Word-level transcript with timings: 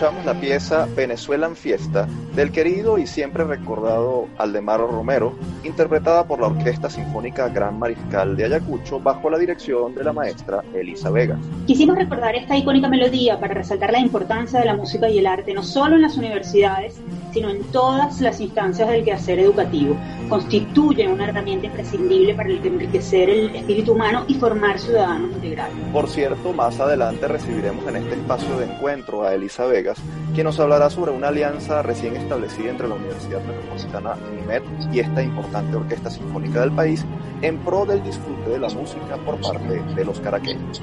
Escuchamos 0.00 0.24
la 0.24 0.40
pieza 0.40 0.88
Venezuelan 0.96 1.54
Fiesta 1.54 2.08
del 2.34 2.50
querido 2.52 2.96
y 2.96 3.06
siempre 3.06 3.44
recordado 3.44 4.28
Aldemaro 4.38 4.86
Romero, 4.86 5.34
interpretada 5.62 6.26
por 6.26 6.40
la 6.40 6.46
Orquesta 6.46 6.88
Sinfónica 6.88 7.50
Gran 7.50 7.78
Mariscal 7.78 8.34
de 8.34 8.46
Ayacucho 8.46 8.98
bajo 8.98 9.28
la 9.28 9.36
dirección 9.36 9.94
de 9.94 10.02
la 10.02 10.14
maestra 10.14 10.64
Elisa 10.72 11.10
Vega. 11.10 11.38
Quisimos 11.66 11.98
recordar 11.98 12.34
esta 12.34 12.56
icónica 12.56 12.88
melodía 12.88 13.38
para 13.38 13.52
resaltar 13.52 13.92
la 13.92 14.00
importancia 14.00 14.58
de 14.58 14.64
la 14.64 14.74
música 14.74 15.06
y 15.10 15.18
el 15.18 15.26
arte 15.26 15.52
no 15.52 15.62
solo 15.62 15.96
en 15.96 16.00
las 16.00 16.16
universidades, 16.16 16.98
sino 17.32 17.50
en 17.50 17.62
todas 17.64 18.20
las 18.20 18.40
instancias 18.40 18.88
del 18.88 19.04
quehacer 19.04 19.38
educativo. 19.38 19.96
Constituye 20.28 21.08
una 21.08 21.28
herramienta 21.28 21.66
imprescindible 21.66 22.34
para 22.34 22.50
enriquecer 22.50 23.30
el 23.30 23.54
espíritu 23.56 23.92
humano 23.92 24.24
y 24.28 24.34
formar 24.34 24.78
ciudadanos 24.78 25.32
integrales. 25.32 25.74
Por 25.92 26.08
cierto, 26.08 26.52
más 26.52 26.78
adelante 26.80 27.26
recibiremos 27.28 27.86
en 27.86 27.96
este 27.96 28.14
espacio 28.14 28.58
de 28.58 28.66
encuentro 28.66 29.24
a 29.24 29.34
Elisa 29.34 29.66
Vegas, 29.66 29.98
quien 30.34 30.44
nos 30.44 30.60
hablará 30.60 30.90
sobre 30.90 31.12
una 31.12 31.28
alianza 31.28 31.82
recién 31.82 32.16
establecida 32.16 32.70
entre 32.70 32.88
la 32.88 32.94
Universidad 32.94 33.42
Metropolitana 33.44 34.16
UNIMED 34.32 34.62
y 34.92 35.00
esta 35.00 35.22
importante 35.22 35.76
orquesta 35.76 36.10
sinfónica 36.10 36.60
del 36.60 36.72
país 36.72 37.04
en 37.42 37.58
pro 37.58 37.84
del 37.86 38.02
disfrute 38.02 38.50
de 38.50 38.58
la 38.58 38.68
música 38.68 39.16
por 39.24 39.40
parte 39.40 39.82
de 39.94 40.04
los 40.04 40.20
caraqueños. 40.20 40.80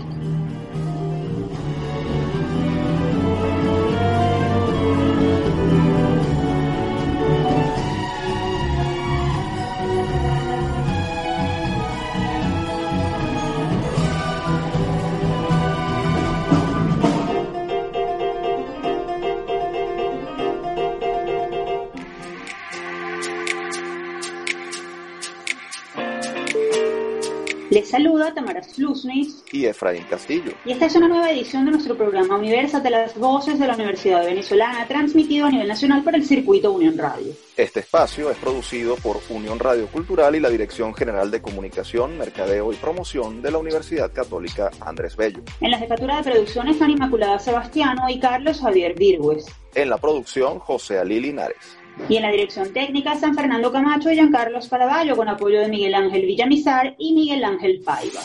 Efraín 29.77 30.03
Castillo. 30.09 30.53
Y 30.65 30.71
esta 30.71 30.87
es 30.87 30.95
una 30.95 31.07
nueva 31.07 31.31
edición 31.31 31.65
de 31.65 31.71
nuestro 31.71 31.95
programa 31.95 32.35
Universa 32.35 32.79
de 32.79 32.89
las 32.89 33.15
Voces 33.15 33.59
de 33.59 33.67
la 33.67 33.75
Universidad 33.75 34.25
Venezolana, 34.25 34.87
transmitido 34.87 35.45
a 35.45 35.51
nivel 35.51 35.67
nacional 35.67 36.03
por 36.03 36.15
el 36.15 36.25
circuito 36.25 36.71
Unión 36.71 36.97
Radio. 36.97 37.33
Este 37.55 37.81
espacio 37.81 38.31
es 38.31 38.37
producido 38.37 38.95
por 38.95 39.19
Unión 39.29 39.59
Radio 39.59 39.87
Cultural 39.87 40.35
y 40.35 40.39
la 40.39 40.49
Dirección 40.49 40.95
General 40.95 41.29
de 41.29 41.43
Comunicación, 41.43 42.17
Mercadeo 42.17 42.73
y 42.73 42.75
Promoción 42.75 43.43
de 43.43 43.51
la 43.51 43.59
Universidad 43.59 44.11
Católica 44.11 44.71
Andrés 44.81 45.15
Bello. 45.15 45.43
En 45.61 45.69
la 45.69 45.77
jefatura 45.77 46.17
de 46.17 46.31
producción 46.31 46.67
están 46.69 46.89
Inmaculada 46.89 47.37
Sebastiano 47.37 48.09
y 48.09 48.19
Carlos 48.19 48.59
Javier 48.59 48.95
Virgües. 48.97 49.45
En 49.75 49.91
la 49.91 49.97
producción, 49.97 50.57
José 50.57 50.97
Ali 50.97 51.19
Linares. 51.19 51.77
Y 52.09 52.15
en 52.15 52.23
la 52.23 52.31
dirección 52.31 52.73
técnica, 52.73 53.15
San 53.15 53.35
Fernando 53.35 53.71
Camacho 53.71 54.09
y 54.11 54.15
Giancarlos 54.15 54.69
Caraballo, 54.69 55.15
con 55.15 55.29
apoyo 55.29 55.59
de 55.59 55.67
Miguel 55.67 55.93
Ángel 55.93 56.25
Villamizar 56.25 56.95
y 56.97 57.13
Miguel 57.13 57.43
Ángel 57.43 57.81
Paiva. 57.83 58.21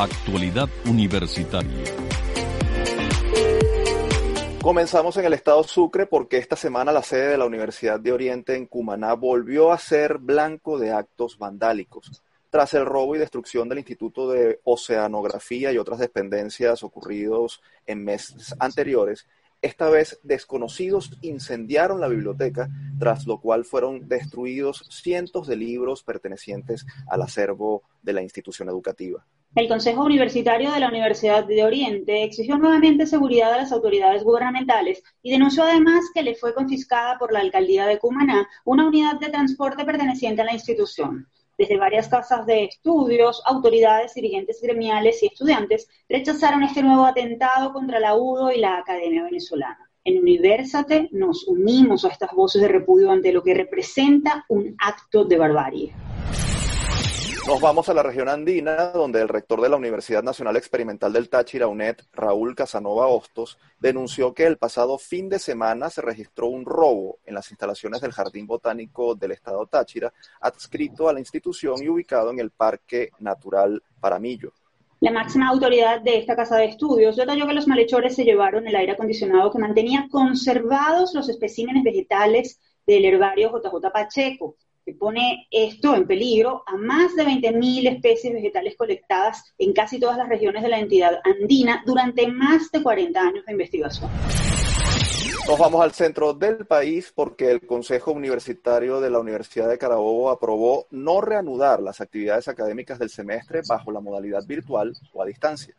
Actualidad 0.00 0.68
Universitaria. 0.86 1.82
Comenzamos 4.62 5.16
en 5.16 5.24
el 5.24 5.32
estado 5.32 5.64
Sucre 5.64 6.06
porque 6.06 6.38
esta 6.38 6.54
semana 6.54 6.92
la 6.92 7.02
sede 7.02 7.30
de 7.30 7.38
la 7.38 7.46
Universidad 7.46 7.98
de 7.98 8.12
Oriente 8.12 8.54
en 8.54 8.66
Cumaná 8.66 9.14
volvió 9.14 9.72
a 9.72 9.78
ser 9.78 10.18
blanco 10.18 10.78
de 10.78 10.92
actos 10.92 11.36
vandálicos. 11.36 12.22
Tras 12.48 12.74
el 12.74 12.86
robo 12.86 13.16
y 13.16 13.18
destrucción 13.18 13.68
del 13.68 13.78
Instituto 13.78 14.30
de 14.30 14.60
Oceanografía 14.62 15.72
y 15.72 15.78
otras 15.78 15.98
dependencias 15.98 16.84
ocurridos 16.84 17.60
en 17.84 18.04
meses 18.04 18.54
anteriores, 18.60 19.26
esta 19.62 19.90
vez 19.90 20.20
desconocidos 20.22 21.18
incendiaron 21.20 22.00
la 22.00 22.08
biblioteca, 22.08 22.68
tras 22.98 23.26
lo 23.26 23.40
cual 23.40 23.64
fueron 23.64 24.08
destruidos 24.08 24.84
cientos 24.90 25.46
de 25.46 25.56
libros 25.56 26.02
pertenecientes 26.02 26.86
al 27.08 27.22
acervo 27.22 27.82
de 28.02 28.12
la 28.12 28.22
institución 28.22 28.68
educativa. 28.68 29.26
El 29.54 29.66
Consejo 29.66 30.04
Universitario 30.04 30.70
de 30.70 30.78
la 30.78 30.88
Universidad 30.88 31.44
de 31.44 31.64
Oriente 31.64 32.22
exigió 32.22 32.58
nuevamente 32.58 33.06
seguridad 33.06 33.54
a 33.54 33.56
las 33.56 33.72
autoridades 33.72 34.22
gubernamentales 34.22 35.02
y 35.22 35.30
denunció 35.30 35.64
además 35.64 36.04
que 36.14 36.22
le 36.22 36.34
fue 36.34 36.54
confiscada 36.54 37.18
por 37.18 37.32
la 37.32 37.40
alcaldía 37.40 37.86
de 37.86 37.98
Cumaná 37.98 38.46
una 38.64 38.86
unidad 38.86 39.18
de 39.18 39.30
transporte 39.30 39.84
perteneciente 39.84 40.42
a 40.42 40.44
la 40.44 40.52
institución. 40.52 41.26
Desde 41.58 41.76
varias 41.76 42.06
casas 42.06 42.46
de 42.46 42.66
estudios, 42.66 43.42
autoridades, 43.44 44.14
dirigentes 44.14 44.60
gremiales 44.62 45.20
y 45.24 45.26
estudiantes 45.26 45.88
rechazaron 46.08 46.62
este 46.62 46.84
nuevo 46.84 47.04
atentado 47.04 47.72
contra 47.72 47.98
la 47.98 48.14
UDO 48.14 48.52
y 48.52 48.60
la 48.60 48.78
Academia 48.78 49.24
Venezolana. 49.24 49.90
En 50.04 50.18
Universate 50.18 51.08
nos 51.10 51.48
unimos 51.48 52.04
a 52.04 52.10
estas 52.10 52.30
voces 52.30 52.62
de 52.62 52.68
repudio 52.68 53.10
ante 53.10 53.32
lo 53.32 53.42
que 53.42 53.54
representa 53.54 54.44
un 54.48 54.76
acto 54.78 55.24
de 55.24 55.36
barbarie. 55.36 55.94
Nos 57.48 57.62
vamos 57.62 57.88
a 57.88 57.94
la 57.94 58.02
región 58.02 58.28
andina, 58.28 58.90
donde 58.90 59.22
el 59.22 59.28
rector 59.28 59.62
de 59.62 59.70
la 59.70 59.76
Universidad 59.76 60.22
Nacional 60.22 60.58
Experimental 60.58 61.14
del 61.14 61.30
Táchira, 61.30 61.66
UNED, 61.66 61.96
Raúl 62.12 62.54
Casanova 62.54 63.06
Hostos, 63.06 63.58
denunció 63.80 64.34
que 64.34 64.44
el 64.44 64.58
pasado 64.58 64.98
fin 64.98 65.30
de 65.30 65.38
semana 65.38 65.88
se 65.88 66.02
registró 66.02 66.48
un 66.48 66.66
robo 66.66 67.20
en 67.24 67.32
las 67.32 67.50
instalaciones 67.50 68.02
del 68.02 68.12
Jardín 68.12 68.46
Botánico 68.46 69.14
del 69.14 69.30
Estado 69.30 69.64
Táchira, 69.64 70.12
adscrito 70.42 71.08
a 71.08 71.14
la 71.14 71.20
institución 71.20 71.82
y 71.82 71.88
ubicado 71.88 72.30
en 72.32 72.38
el 72.38 72.50
Parque 72.50 73.12
Natural 73.18 73.82
Paramillo. 73.98 74.52
La 75.00 75.10
máxima 75.10 75.48
autoridad 75.48 76.02
de 76.02 76.18
esta 76.18 76.36
casa 76.36 76.58
de 76.58 76.66
estudios 76.66 77.16
detalló 77.16 77.46
que 77.46 77.54
los 77.54 77.66
malhechores 77.66 78.14
se 78.14 78.24
llevaron 78.24 78.68
el 78.68 78.76
aire 78.76 78.92
acondicionado 78.92 79.50
que 79.50 79.58
mantenía 79.58 80.06
conservados 80.10 81.14
los 81.14 81.30
especímenes 81.30 81.82
vegetales 81.82 82.60
del 82.86 83.06
herbario 83.06 83.50
JJ 83.50 83.90
Pacheco, 83.90 84.56
que 84.88 84.94
pone 84.94 85.46
esto 85.50 85.94
en 85.94 86.06
peligro 86.06 86.62
a 86.66 86.74
más 86.78 87.14
de 87.14 87.22
20.000 87.22 87.96
especies 87.96 88.32
vegetales 88.32 88.74
colectadas 88.74 89.44
en 89.58 89.74
casi 89.74 90.00
todas 90.00 90.16
las 90.16 90.30
regiones 90.30 90.62
de 90.62 90.70
la 90.70 90.78
entidad 90.78 91.20
andina 91.24 91.82
durante 91.84 92.26
más 92.26 92.70
de 92.72 92.82
40 92.82 93.20
años 93.20 93.44
de 93.44 93.52
investigación. 93.52 94.10
Nos 95.46 95.58
vamos 95.58 95.82
al 95.82 95.92
centro 95.92 96.32
del 96.32 96.66
país 96.66 97.12
porque 97.14 97.50
el 97.50 97.66
Consejo 97.66 98.12
Universitario 98.12 98.98
de 99.02 99.10
la 99.10 99.18
Universidad 99.18 99.68
de 99.68 99.76
Carabobo 99.76 100.30
aprobó 100.30 100.86
no 100.90 101.20
reanudar 101.20 101.82
las 101.82 102.00
actividades 102.00 102.48
académicas 102.48 102.98
del 102.98 103.10
semestre 103.10 103.60
bajo 103.68 103.92
la 103.92 104.00
modalidad 104.00 104.46
virtual 104.46 104.94
o 105.12 105.22
a 105.22 105.26
distancia. 105.26 105.74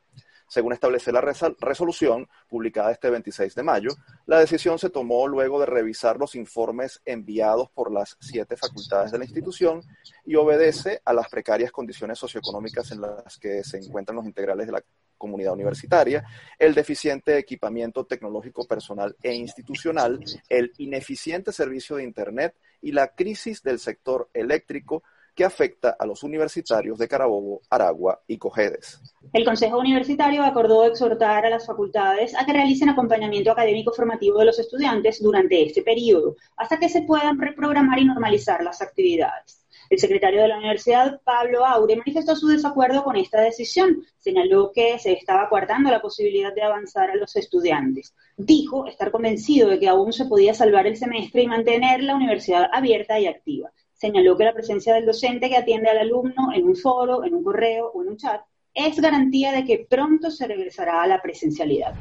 Según 0.50 0.74
establece 0.74 1.12
la 1.12 1.22
resolución 1.22 2.28
publicada 2.48 2.92
este 2.92 3.10
26 3.12 3.54
de 3.54 3.64
mayo, 3.64 3.92
la 4.26 4.40
decisión 4.40 4.80
se 4.80 4.90
tomó 4.90 5.28
luego 5.28 5.60
de 5.60 5.68
revisar 5.68 6.18
los 6.18 6.34
informes 6.34 7.02
enviados 7.06 7.70
por 7.70 7.92
las 7.92 8.18
siete 8.20 8.58
facultades 8.58 9.12
de 9.12 9.20
la 9.20 9.26
institución 9.26 9.82
y 10.26 10.36
obedece 10.36 11.02
a 11.06 11.14
las 11.14 11.30
precarias 11.30 11.72
condiciones 11.72 12.18
socioeconómicas 12.18 12.92
en 12.92 13.02
las 13.02 13.38
que 13.38 13.64
se 13.64 13.78
encuentran 13.78 14.16
los 14.16 14.26
integrales 14.26 14.66
de 14.66 14.74
la 14.74 14.84
comunidad 15.20 15.54
universitaria, 15.54 16.26
el 16.58 16.74
deficiente 16.74 17.38
equipamiento 17.38 18.06
tecnológico 18.06 18.66
personal 18.66 19.16
e 19.22 19.36
institucional, 19.36 20.20
el 20.50 20.72
ineficiente 20.78 21.52
servicio 21.52 21.98
de 21.98 22.04
Internet 22.04 22.56
y 22.82 22.92
la 22.92 23.10
crisis 23.10 23.62
del 23.62 23.78
sector 23.78 24.30
eléctrico 24.34 25.04
que 25.40 25.46
afecta 25.46 25.96
a 25.98 26.06
los 26.06 26.24
universitarios 26.24 26.98
de 26.98 27.08
Carabobo, 27.08 27.62
Aragua 27.70 28.22
y 28.28 28.38
Cojedes. 28.38 29.00
El 29.32 29.46
Consejo 29.46 29.80
Universitario 29.80 30.44
acordó 30.44 30.84
exhortar 30.84 31.46
a 31.46 31.50
las 31.50 31.66
facultades 31.66 32.36
a 32.38 32.46
que 32.46 32.52
realicen 32.52 32.90
acompañamiento 32.90 33.50
académico 33.50 33.94
formativo 33.94 34.40
de 34.40 34.48
los 34.48 34.60
estudiantes 34.60 35.24
durante 35.24 35.66
este 35.66 35.82
periodo, 35.82 36.36
hasta 36.58 36.78
que 36.78 36.90
se 36.90 37.04
puedan 37.04 37.40
reprogramar 37.40 38.00
y 38.00 38.04
normalizar 38.04 38.62
las 38.66 38.82
actividades. 38.82 39.66
El 39.90 40.00
secretario 40.00 40.42
de 40.42 40.50
la 40.50 40.58
universidad, 40.58 41.22
Pablo 41.24 41.66
Aure, 41.66 41.96
manifestó 41.96 42.36
su 42.36 42.50
desacuerdo 42.50 43.06
con 43.06 43.16
esta 43.16 43.40
decisión. 43.40 44.04
Señaló 44.18 44.74
que 44.74 45.00
se 45.00 45.14
estaba 45.14 45.48
coartando 45.48 45.90
la 45.90 46.02
posibilidad 46.02 46.54
de 46.54 46.64
avanzar 46.64 47.12
a 47.12 47.16
los 47.16 47.34
estudiantes. 47.38 48.14
Dijo 48.36 48.88
estar 48.88 49.10
convencido 49.10 49.70
de 49.70 49.80
que 49.80 49.88
aún 49.88 50.12
se 50.12 50.26
podía 50.26 50.54
salvar 50.54 50.86
el 50.86 50.98
semestre 50.98 51.44
y 51.44 51.48
mantener 51.48 52.04
la 52.04 52.16
universidad 52.16 52.70
abierta 52.74 53.18
y 53.22 53.28
activa 53.28 53.72
señaló 54.00 54.38
que 54.38 54.46
la 54.46 54.54
presencia 54.54 54.94
del 54.94 55.06
docente 55.06 55.50
que 55.50 55.58
atiende 55.58 55.90
al 55.90 56.00
alumno 56.00 56.54
en 56.56 56.68
un 56.68 56.76
foro, 56.76 57.24
en 57.26 57.34
un 57.34 57.44
correo 57.44 57.92
o 57.94 58.02
en 58.02 58.10
un 58.10 58.18
chat 58.18 58.42
es 58.74 59.00
garantía 59.00 59.52
de 59.52 59.66
que 59.66 59.86
pronto 59.90 60.32
se 60.32 60.48
regresará 60.48 61.04
a 61.04 61.08
la 61.08 61.22
presencialidad. 61.22 61.94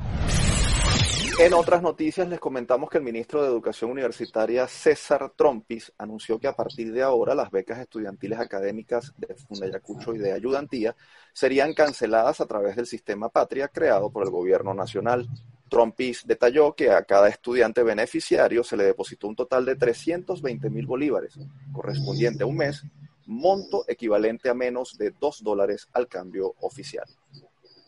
En 1.41 1.55
otras 1.55 1.83
noticias 1.83 2.29
les 2.29 2.41
comentamos 2.41 2.91
que 2.91 2.99
el 2.99 3.05
ministro 3.05 3.43
de 3.43 3.49
Educación 3.49 3.93
Universitaria 3.93 4.67
César 4.67 5.33
Trompis 5.37 5.93
anunció 5.97 6.39
que 6.39 6.49
a 6.49 6.53
partir 6.53 6.93
de 6.93 7.03
ahora 7.03 7.33
las 7.33 7.51
becas 7.53 7.79
estudiantiles 7.79 8.41
académicas 8.41 9.15
de 9.17 9.37
Fundayacucho 9.37 10.15
y 10.15 10.19
de 10.19 10.33
Ayudantía 10.33 10.97
serían 11.33 11.75
canceladas 11.75 12.41
a 12.41 12.47
través 12.47 12.75
del 12.75 12.87
sistema 12.87 13.29
Patria 13.29 13.69
creado 13.69 14.11
por 14.11 14.25
el 14.25 14.31
gobierno 14.31 14.75
nacional. 14.75 15.29
Trompis 15.69 16.27
detalló 16.27 16.75
que 16.75 16.91
a 16.91 17.03
cada 17.03 17.29
estudiante 17.29 17.83
beneficiario 17.83 18.65
se 18.65 18.77
le 18.77 18.85
depositó 18.85 19.29
un 19.29 19.37
total 19.37 19.65
de 19.65 19.77
320 19.77 20.71
mil 20.71 20.87
bolívares, 20.87 21.39
correspondiente 21.73 22.43
a 22.43 22.47
un 22.47 22.57
mes, 22.57 22.83
monto 23.27 23.85
equivalente 23.89 24.49
a 24.49 24.55
menos 24.55 24.97
de 24.97 25.11
2 25.11 25.43
dólares 25.43 25.87
al 25.93 26.09
cambio 26.09 26.55
oficial. 26.61 27.05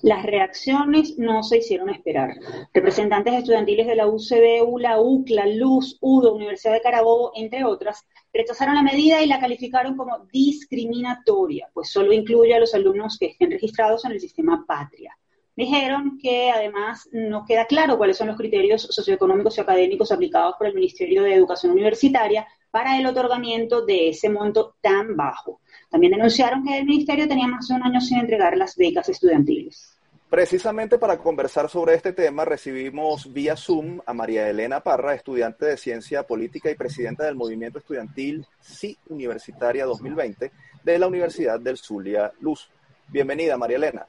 Las 0.03 0.25
reacciones 0.25 1.19
no 1.19 1.43
se 1.43 1.59
hicieron 1.59 1.91
esperar. 1.91 2.35
Representantes 2.73 3.35
estudiantiles 3.35 3.87
de 3.87 3.97
la 3.97 4.07
UCB, 4.07 4.79
la 4.79 4.99
UCLA, 4.99 5.47
LUZ, 5.47 5.99
UDO, 6.01 6.35
Universidad 6.35 6.73
de 6.73 6.81
Carabobo, 6.81 7.33
entre 7.35 7.65
otras, 7.65 8.07
rechazaron 8.33 8.77
la 8.77 8.83
medida 8.83 9.23
y 9.23 9.27
la 9.27 9.41
calificaron 9.41 9.97
como 9.97 10.27
discriminatoria, 10.33 11.69
pues 11.75 11.91
solo 11.91 12.15
incluye 12.15 12.55
a 12.55 12.61
los 12.61 12.75
alumnos 12.75 13.19
que 13.19 13.27
estén 13.27 13.51
registrados 13.51 14.05
en 14.07 14.13
el 14.13 14.21
sistema 14.21 14.65
Patria. 14.67 15.17
Dijeron 15.61 16.17
que 16.17 16.51
además 16.51 17.07
no 17.13 17.45
queda 17.45 17.67
claro 17.67 17.99
cuáles 17.99 18.17
son 18.17 18.29
los 18.29 18.39
criterios 18.39 18.81
socioeconómicos 18.81 19.59
y 19.59 19.61
académicos 19.61 20.11
aplicados 20.11 20.55
por 20.57 20.67
el 20.67 20.75
Ministerio 20.75 21.23
de 21.23 21.35
Educación 21.35 21.73
Universitaria 21.73 22.49
para 22.71 22.99
el 22.99 23.05
otorgamiento 23.05 23.85
de 23.85 24.09
ese 24.09 24.31
monto 24.31 24.77
tan 24.81 25.19
bajo. 25.19 25.61
También 25.91 26.13
denunciaron 26.13 26.65
que 26.65 26.79
el 26.79 26.87
Ministerio 26.87 27.29
tenía 27.29 27.47
más 27.47 27.69
de 27.69 27.75
un 27.75 27.83
año 27.83 28.01
sin 28.01 28.21
entregar 28.21 28.57
las 28.57 28.75
becas 28.75 29.11
estudiantiles. 29.11 29.99
Precisamente 30.31 30.97
para 30.97 31.19
conversar 31.19 31.69
sobre 31.69 31.95
este 31.95 32.15
tema 32.15 32.47
recibimos 32.47 33.31
vía 33.31 33.55
Zoom 33.55 34.01
a 34.07 34.15
María 34.15 34.49
Elena 34.49 34.81
Parra, 34.81 35.15
estudiante 35.15 35.67
de 35.67 35.77
Ciencia 35.77 36.23
Política 36.23 36.71
y 36.71 36.75
presidenta 36.75 37.27
del 37.27 37.35
Movimiento 37.35 37.81
Estudiantil 37.81 38.47
Sí 38.63 38.97
Universitaria 39.11 39.85
2020 39.85 40.53
de 40.83 40.99
la 40.99 41.07
Universidad 41.07 41.61
del 41.61 41.77
Zulia 41.77 42.33
Luz. 42.41 42.71
Bienvenida, 43.09 43.59
María 43.59 43.77
Elena. 43.77 44.07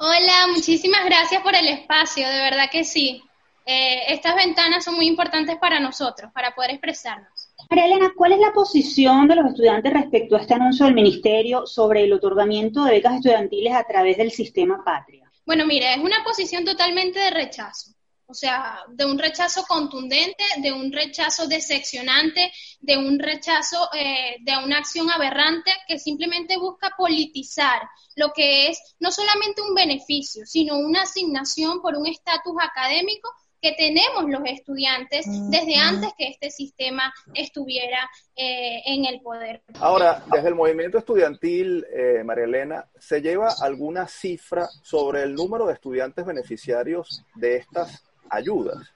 Hola, 0.00 0.46
muchísimas 0.54 1.04
gracias 1.04 1.42
por 1.42 1.56
el 1.56 1.66
espacio, 1.66 2.28
de 2.28 2.38
verdad 2.38 2.70
que 2.70 2.84
sí. 2.84 3.20
Eh, 3.66 4.12
estas 4.12 4.36
ventanas 4.36 4.84
son 4.84 4.94
muy 4.94 5.08
importantes 5.08 5.56
para 5.56 5.80
nosotros, 5.80 6.30
para 6.32 6.54
poder 6.54 6.70
expresarnos. 6.70 7.50
María 7.68 7.86
Elena, 7.86 8.12
¿cuál 8.16 8.30
es 8.30 8.38
la 8.38 8.52
posición 8.52 9.26
de 9.26 9.34
los 9.34 9.46
estudiantes 9.46 9.92
respecto 9.92 10.36
a 10.36 10.40
este 10.40 10.54
anuncio 10.54 10.86
del 10.86 10.94
Ministerio 10.94 11.66
sobre 11.66 12.04
el 12.04 12.12
otorgamiento 12.12 12.84
de 12.84 12.92
becas 12.92 13.16
estudiantiles 13.16 13.74
a 13.74 13.82
través 13.82 14.16
del 14.16 14.30
sistema 14.30 14.84
Patria? 14.84 15.28
Bueno, 15.44 15.66
mire, 15.66 15.92
es 15.94 15.98
una 15.98 16.22
posición 16.22 16.64
totalmente 16.64 17.18
de 17.18 17.30
rechazo. 17.30 17.90
O 18.30 18.34
sea, 18.34 18.84
de 18.88 19.06
un 19.06 19.18
rechazo 19.18 19.64
contundente, 19.66 20.44
de 20.58 20.70
un 20.70 20.92
rechazo 20.92 21.46
decepcionante, 21.46 22.52
de 22.78 22.98
un 22.98 23.18
rechazo 23.18 23.88
eh, 23.94 24.36
de 24.40 24.52
una 24.62 24.76
acción 24.78 25.10
aberrante 25.10 25.70
que 25.86 25.98
simplemente 25.98 26.58
busca 26.58 26.92
politizar 26.94 27.80
lo 28.16 28.34
que 28.34 28.68
es 28.68 28.96
no 29.00 29.10
solamente 29.10 29.62
un 29.62 29.74
beneficio, 29.74 30.44
sino 30.44 30.76
una 30.76 31.04
asignación 31.04 31.80
por 31.80 31.96
un 31.96 32.06
estatus 32.06 32.54
académico 32.60 33.30
que 33.62 33.72
tenemos 33.72 34.28
los 34.28 34.42
estudiantes 34.44 35.26
desde 35.50 35.76
antes 35.76 36.10
que 36.16 36.28
este 36.28 36.50
sistema 36.50 37.12
estuviera 37.34 38.10
eh, 38.36 38.82
en 38.86 39.04
el 39.06 39.20
poder. 39.20 39.62
Ahora, 39.80 40.22
desde 40.30 40.48
el 40.48 40.54
movimiento 40.54 40.98
estudiantil, 40.98 41.84
eh, 41.92 42.22
María 42.24 42.44
Elena, 42.44 42.88
¿se 42.98 43.20
lleva 43.20 43.54
alguna 43.60 44.06
cifra 44.06 44.68
sobre 44.82 45.22
el 45.22 45.34
número 45.34 45.66
de 45.66 45.72
estudiantes 45.72 46.24
beneficiarios 46.24 47.24
de 47.34 47.56
estas 47.56 48.07
ayudas? 48.30 48.86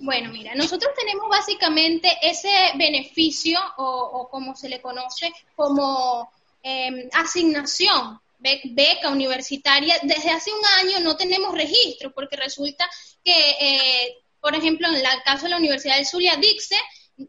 Bueno, 0.00 0.30
mira, 0.30 0.54
nosotros 0.54 0.92
tenemos 0.96 1.28
básicamente 1.28 2.16
ese 2.22 2.48
beneficio 2.76 3.58
o, 3.78 4.28
como 4.30 4.54
se 4.54 4.68
le 4.68 4.80
conoce 4.80 5.32
como 5.56 6.30
em, 6.62 7.08
asignación 7.12 8.20
beca 8.38 9.10
universitaria, 9.10 9.98
desde 10.02 10.30
hace 10.30 10.50
un 10.52 10.64
año 10.80 11.00
no 11.00 11.16
tenemos 11.16 11.52
registro, 11.54 12.12
porque 12.12 12.36
resulta 12.36 12.88
que, 13.24 13.50
eh, 13.60 14.16
por 14.40 14.54
ejemplo, 14.54 14.86
en 14.88 14.94
el 14.94 15.04
caso 15.24 15.44
de 15.44 15.50
la 15.50 15.56
Universidad 15.56 15.96
del 15.96 16.06
Zulia, 16.06 16.36
Dixe, 16.36 16.76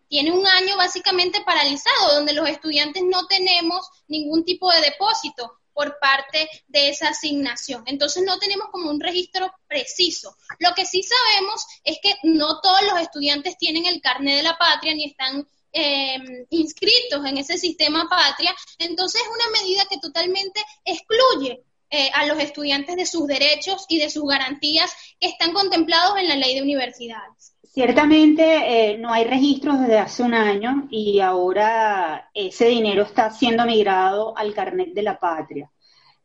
tiene 0.07 0.31
un 0.31 0.45
año 0.45 0.77
básicamente 0.77 1.41
paralizado, 1.41 2.15
donde 2.15 2.33
los 2.33 2.47
estudiantes 2.47 3.03
no 3.03 3.25
tenemos 3.25 3.89
ningún 4.07 4.45
tipo 4.45 4.71
de 4.71 4.81
depósito 4.81 5.58
por 5.79 5.97
parte 5.99 6.49
de 6.67 6.89
esa 6.89 7.07
asignación. 7.07 7.83
Entonces 7.85 8.23
no 8.25 8.37
tenemos 8.37 8.67
como 8.69 8.89
un 8.89 8.99
registro 8.99 9.49
preciso. 9.65 10.35
Lo 10.59 10.73
que 10.75 10.85
sí 10.85 11.01
sabemos 11.03 11.65
es 11.85 11.99
que 12.03 12.15
no 12.23 12.59
todos 12.59 12.81
los 12.83 12.99
estudiantes 12.99 13.57
tienen 13.57 13.85
el 13.85 14.01
carnet 14.01 14.35
de 14.35 14.43
la 14.43 14.57
patria 14.57 14.93
ni 14.93 15.05
están 15.05 15.47
Em, 15.71 16.47
inscritos 16.49 17.23
en 17.25 17.37
ese 17.37 17.55
sistema 17.59 18.07
patria, 18.09 18.55
entonces 18.79 19.21
es 19.21 19.27
una 19.27 19.61
medida 19.61 19.85
que 19.87 19.99
totalmente 19.99 20.65
excluye 20.83 21.63
eh, 21.91 22.09
a 22.15 22.25
los 22.25 22.39
estudiantes 22.39 22.95
de 22.95 23.05
sus 23.05 23.27
derechos 23.27 23.85
y 23.87 23.99
de 23.99 24.09
sus 24.09 24.23
garantías 24.27 24.91
que 25.19 25.27
están 25.27 25.53
contemplados 25.53 26.17
en 26.17 26.27
la 26.27 26.35
ley 26.35 26.55
de 26.55 26.63
universidades. 26.63 27.53
Ciertamente 27.79 28.43
eh, 28.43 28.97
no 28.97 29.13
hay 29.13 29.23
registros 29.23 29.79
desde 29.79 29.99
hace 29.99 30.21
un 30.21 30.33
año 30.33 30.89
y 30.91 31.21
ahora 31.21 32.29
ese 32.33 32.65
dinero 32.65 33.03
está 33.03 33.31
siendo 33.31 33.65
migrado 33.65 34.37
al 34.37 34.53
carnet 34.53 34.93
de 34.93 35.01
la 35.01 35.17
patria. 35.17 35.71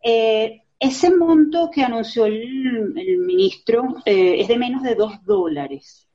Eh, 0.02 0.62
ese 0.80 1.14
monto 1.14 1.70
que 1.72 1.84
anunció 1.84 2.26
el, 2.26 2.92
el 2.96 3.18
ministro 3.18 4.02
es 4.04 4.48
de 4.48 4.58
menos 4.58 4.82
de 4.82 4.96
dos 4.96 5.24
dólares. 5.24 6.08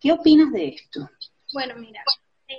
¿Qué 0.00 0.12
opinas 0.12 0.50
de 0.50 0.68
esto? 0.68 1.10
Bueno, 1.52 1.74
mira, 1.76 2.02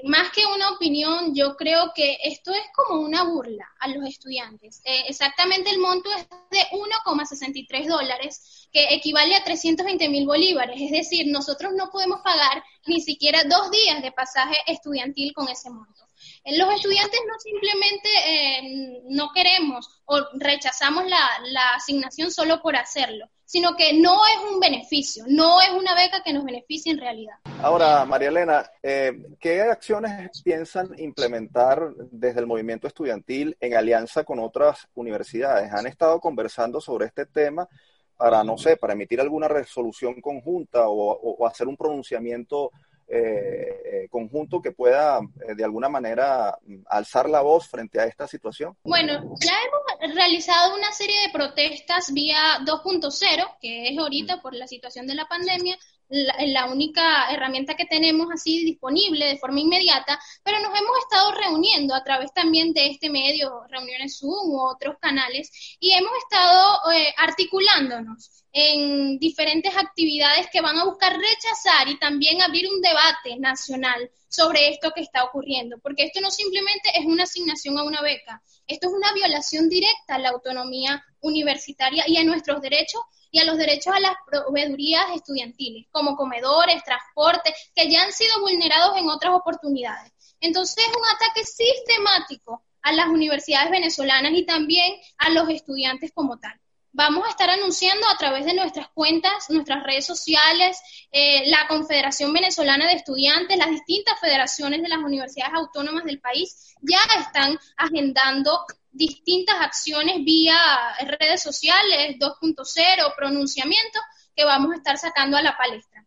más 0.03 0.31
que 0.31 0.45
una 0.45 0.71
opinión, 0.71 1.33
yo 1.35 1.55
creo 1.55 1.91
que 1.95 2.17
esto 2.23 2.51
es 2.51 2.63
como 2.75 3.01
una 3.01 3.23
burla 3.23 3.67
a 3.79 3.87
los 3.87 4.05
estudiantes. 4.07 4.81
Eh, 4.85 5.03
exactamente 5.07 5.69
el 5.69 5.79
monto 5.79 6.09
es 6.11 6.27
de 6.51 6.59
1,63 6.71 7.87
dólares, 7.87 8.67
que 8.71 8.93
equivale 8.93 9.35
a 9.35 9.43
320 9.43 10.09
mil 10.09 10.25
bolívares. 10.25 10.79
Es 10.79 10.91
decir, 10.91 11.27
nosotros 11.27 11.73
no 11.75 11.89
podemos 11.89 12.21
pagar 12.21 12.63
ni 12.85 13.01
siquiera 13.01 13.43
dos 13.43 13.71
días 13.71 14.01
de 14.01 14.11
pasaje 14.11 14.57
estudiantil 14.67 15.33
con 15.33 15.47
ese 15.49 15.69
monto. 15.69 16.06
Eh, 16.47 16.57
los 16.57 16.73
estudiantes 16.73 17.19
no 17.27 17.37
simplemente 17.39 18.09
eh, 18.25 19.01
no 19.09 19.31
queremos 19.35 20.01
o 20.05 20.17
rechazamos 20.39 21.03
la 21.05 21.75
asignación 21.75 22.31
solo 22.31 22.61
por 22.61 22.77
hacerlo, 22.77 23.29
sino 23.43 23.75
que 23.75 23.93
no 23.93 24.25
es 24.25 24.53
un 24.53 24.59
beneficio, 24.59 25.25
no 25.27 25.61
es 25.61 25.71
una 25.71 25.93
beca 25.93 26.23
que 26.23 26.31
nos 26.31 26.45
beneficie 26.45 26.93
en 26.93 26.99
realidad. 26.99 27.35
Ahora, 27.61 28.05
María 28.05 28.29
Elena, 28.29 28.65
eh, 28.81 29.11
¿qué 29.41 29.61
acciones 29.61 30.41
piensan 30.41 30.89
implementar 30.97 31.93
desde 32.11 32.39
el 32.39 32.45
movimiento 32.45 32.87
estudiantil 32.87 33.57
en 33.59 33.75
alianza 33.75 34.23
con 34.23 34.39
otras 34.39 34.87
universidades? 34.95 35.73
¿Han 35.73 35.87
estado 35.87 36.19
conversando 36.21 36.79
sobre 36.79 37.07
este 37.07 37.25
tema 37.25 37.67
para, 38.15 38.43
no 38.45 38.57
sé, 38.57 38.77
para 38.77 38.93
emitir 38.93 39.19
alguna 39.19 39.49
resolución 39.49 40.21
conjunta 40.21 40.87
o 40.87 41.45
hacer 41.45 41.67
un 41.67 41.75
pronunciamiento 41.75 42.71
eh, 43.09 43.81
eh, 43.85 44.07
conjunto 44.09 44.61
que 44.61 44.71
pueda 44.71 45.19
eh, 45.47 45.55
de 45.55 45.63
alguna 45.63 45.87
manera 45.87 46.57
alzar 46.89 47.29
la 47.29 47.41
voz 47.41 47.67
frente 47.67 47.99
a 47.99 48.05
esta 48.05 48.27
situación? 48.27 48.75
Bueno, 48.83 49.13
ya 49.39 49.53
hemos 49.53 50.15
realizado 50.15 50.75
una 50.75 50.91
serie 50.91 51.15
de 51.21 51.33
protestas 51.33 52.11
vía 52.13 52.59
2.0, 52.65 53.57
que 53.61 53.89
es 53.89 53.97
ahorita 53.97 54.41
por 54.41 54.53
la 54.53 54.67
situación 54.67 55.07
de 55.07 55.15
la 55.15 55.25
pandemia, 55.25 55.77
la, 56.09 56.69
única 56.71 57.31
herramienta 57.31 57.75
que 57.75 57.85
tenemos 57.85 58.27
así 58.33 58.63
disponible 58.65 59.25
de 59.25 59.37
forma 59.37 59.59
inmediata, 59.59 60.19
pero 60.43 60.59
nos 60.59 60.77
hemos 60.77 60.97
estado 60.99 61.31
reuniendo 61.31 61.93
a 61.93 62.03
través 62.03 62.33
también 62.33 62.73
de 62.73 62.87
este 62.87 63.09
medio, 63.09 63.63
reuniones 63.69 64.17
Zoom 64.19 64.51
u 64.51 64.61
otros 64.61 64.97
canales, 64.99 65.77
y 65.79 65.91
hemos 65.91 66.11
estado 66.17 66.91
eh, 66.93 67.13
articulándonos 67.17 68.45
en 68.59 69.19
diferentes 69.19 69.71
actividades 69.77 70.47
que 70.51 70.61
van 70.61 70.79
a 70.79 70.85
buscar 70.85 71.15
rechazar 71.15 71.87
y 71.89 71.99
también 71.99 72.41
abrir 72.41 72.67
un 72.67 72.81
debate 72.81 73.37
nacional 73.37 74.09
sobre 74.27 74.69
esto 74.69 74.89
que 74.95 75.01
está 75.01 75.25
ocurriendo, 75.25 75.77
porque 75.77 76.05
esto 76.05 76.21
no 76.21 76.31
simplemente 76.31 76.89
es 76.95 77.05
una 77.05 77.25
asignación 77.25 77.77
a 77.77 77.83
una 77.83 78.01
beca, 78.01 78.41
esto 78.65 78.87
es 78.87 78.93
una 78.95 79.13
violación 79.13 79.69
directa 79.69 80.15
a 80.15 80.17
la 80.17 80.29
autonomía 80.29 81.05
universitaria 81.19 82.05
y 82.07 82.17
a 82.17 82.23
nuestros 82.23 82.59
derechos 82.59 83.01
y 83.29 83.37
a 83.37 83.45
los 83.45 83.59
derechos 83.59 83.93
a 83.93 83.99
las 83.99 84.15
proveedurías 84.25 85.05
estudiantiles, 85.13 85.85
como 85.91 86.15
comedores, 86.15 86.83
transporte, 86.83 87.53
que 87.75 87.91
ya 87.91 88.05
han 88.05 88.11
sido 88.11 88.41
vulnerados 88.41 88.97
en 88.97 89.07
otras 89.07 89.35
oportunidades. 89.35 90.11
Entonces 90.41 90.83
es 90.83 90.97
un 90.97 91.05
ataque 91.15 91.43
sistemático 91.45 92.63
a 92.81 92.91
las 92.91 93.07
universidades 93.09 93.69
venezolanas 93.69 94.31
y 94.33 94.47
también 94.47 94.95
a 95.19 95.29
los 95.29 95.47
estudiantes 95.47 96.11
como 96.11 96.39
tal. 96.39 96.59
Vamos 96.97 97.27
a 97.27 97.29
estar 97.29 97.47
anunciando 97.47 98.07
a 98.09 98.17
través 98.17 98.43
de 98.45 98.55
nuestras 98.55 98.87
cuentas, 98.89 99.51
nuestras 99.51 99.83
redes 99.83 100.03
sociales, 100.03 100.81
eh, 101.11 101.43
la 101.45 101.67
Confederación 101.67 102.33
Venezolana 102.33 102.87
de 102.87 102.93
Estudiantes, 102.93 103.55
las 103.55 103.69
distintas 103.69 104.19
federaciones 104.19 104.81
de 104.81 104.87
las 104.89 104.97
universidades 104.97 105.53
autónomas 105.53 106.05
del 106.05 106.19
país 106.19 106.73
ya 106.81 106.97
están 107.19 107.55
agendando 107.77 108.65
distintas 108.89 109.57
acciones 109.61 110.25
vía 110.25 110.57
redes 111.05 111.43
sociales, 111.43 112.15
2.0, 112.17 113.15
pronunciamientos 113.15 114.01
que 114.35 114.45
vamos 114.45 114.71
a 114.71 114.77
estar 114.77 114.97
sacando 114.97 115.37
a 115.37 115.43
la 115.43 115.55
palestra. 115.55 116.06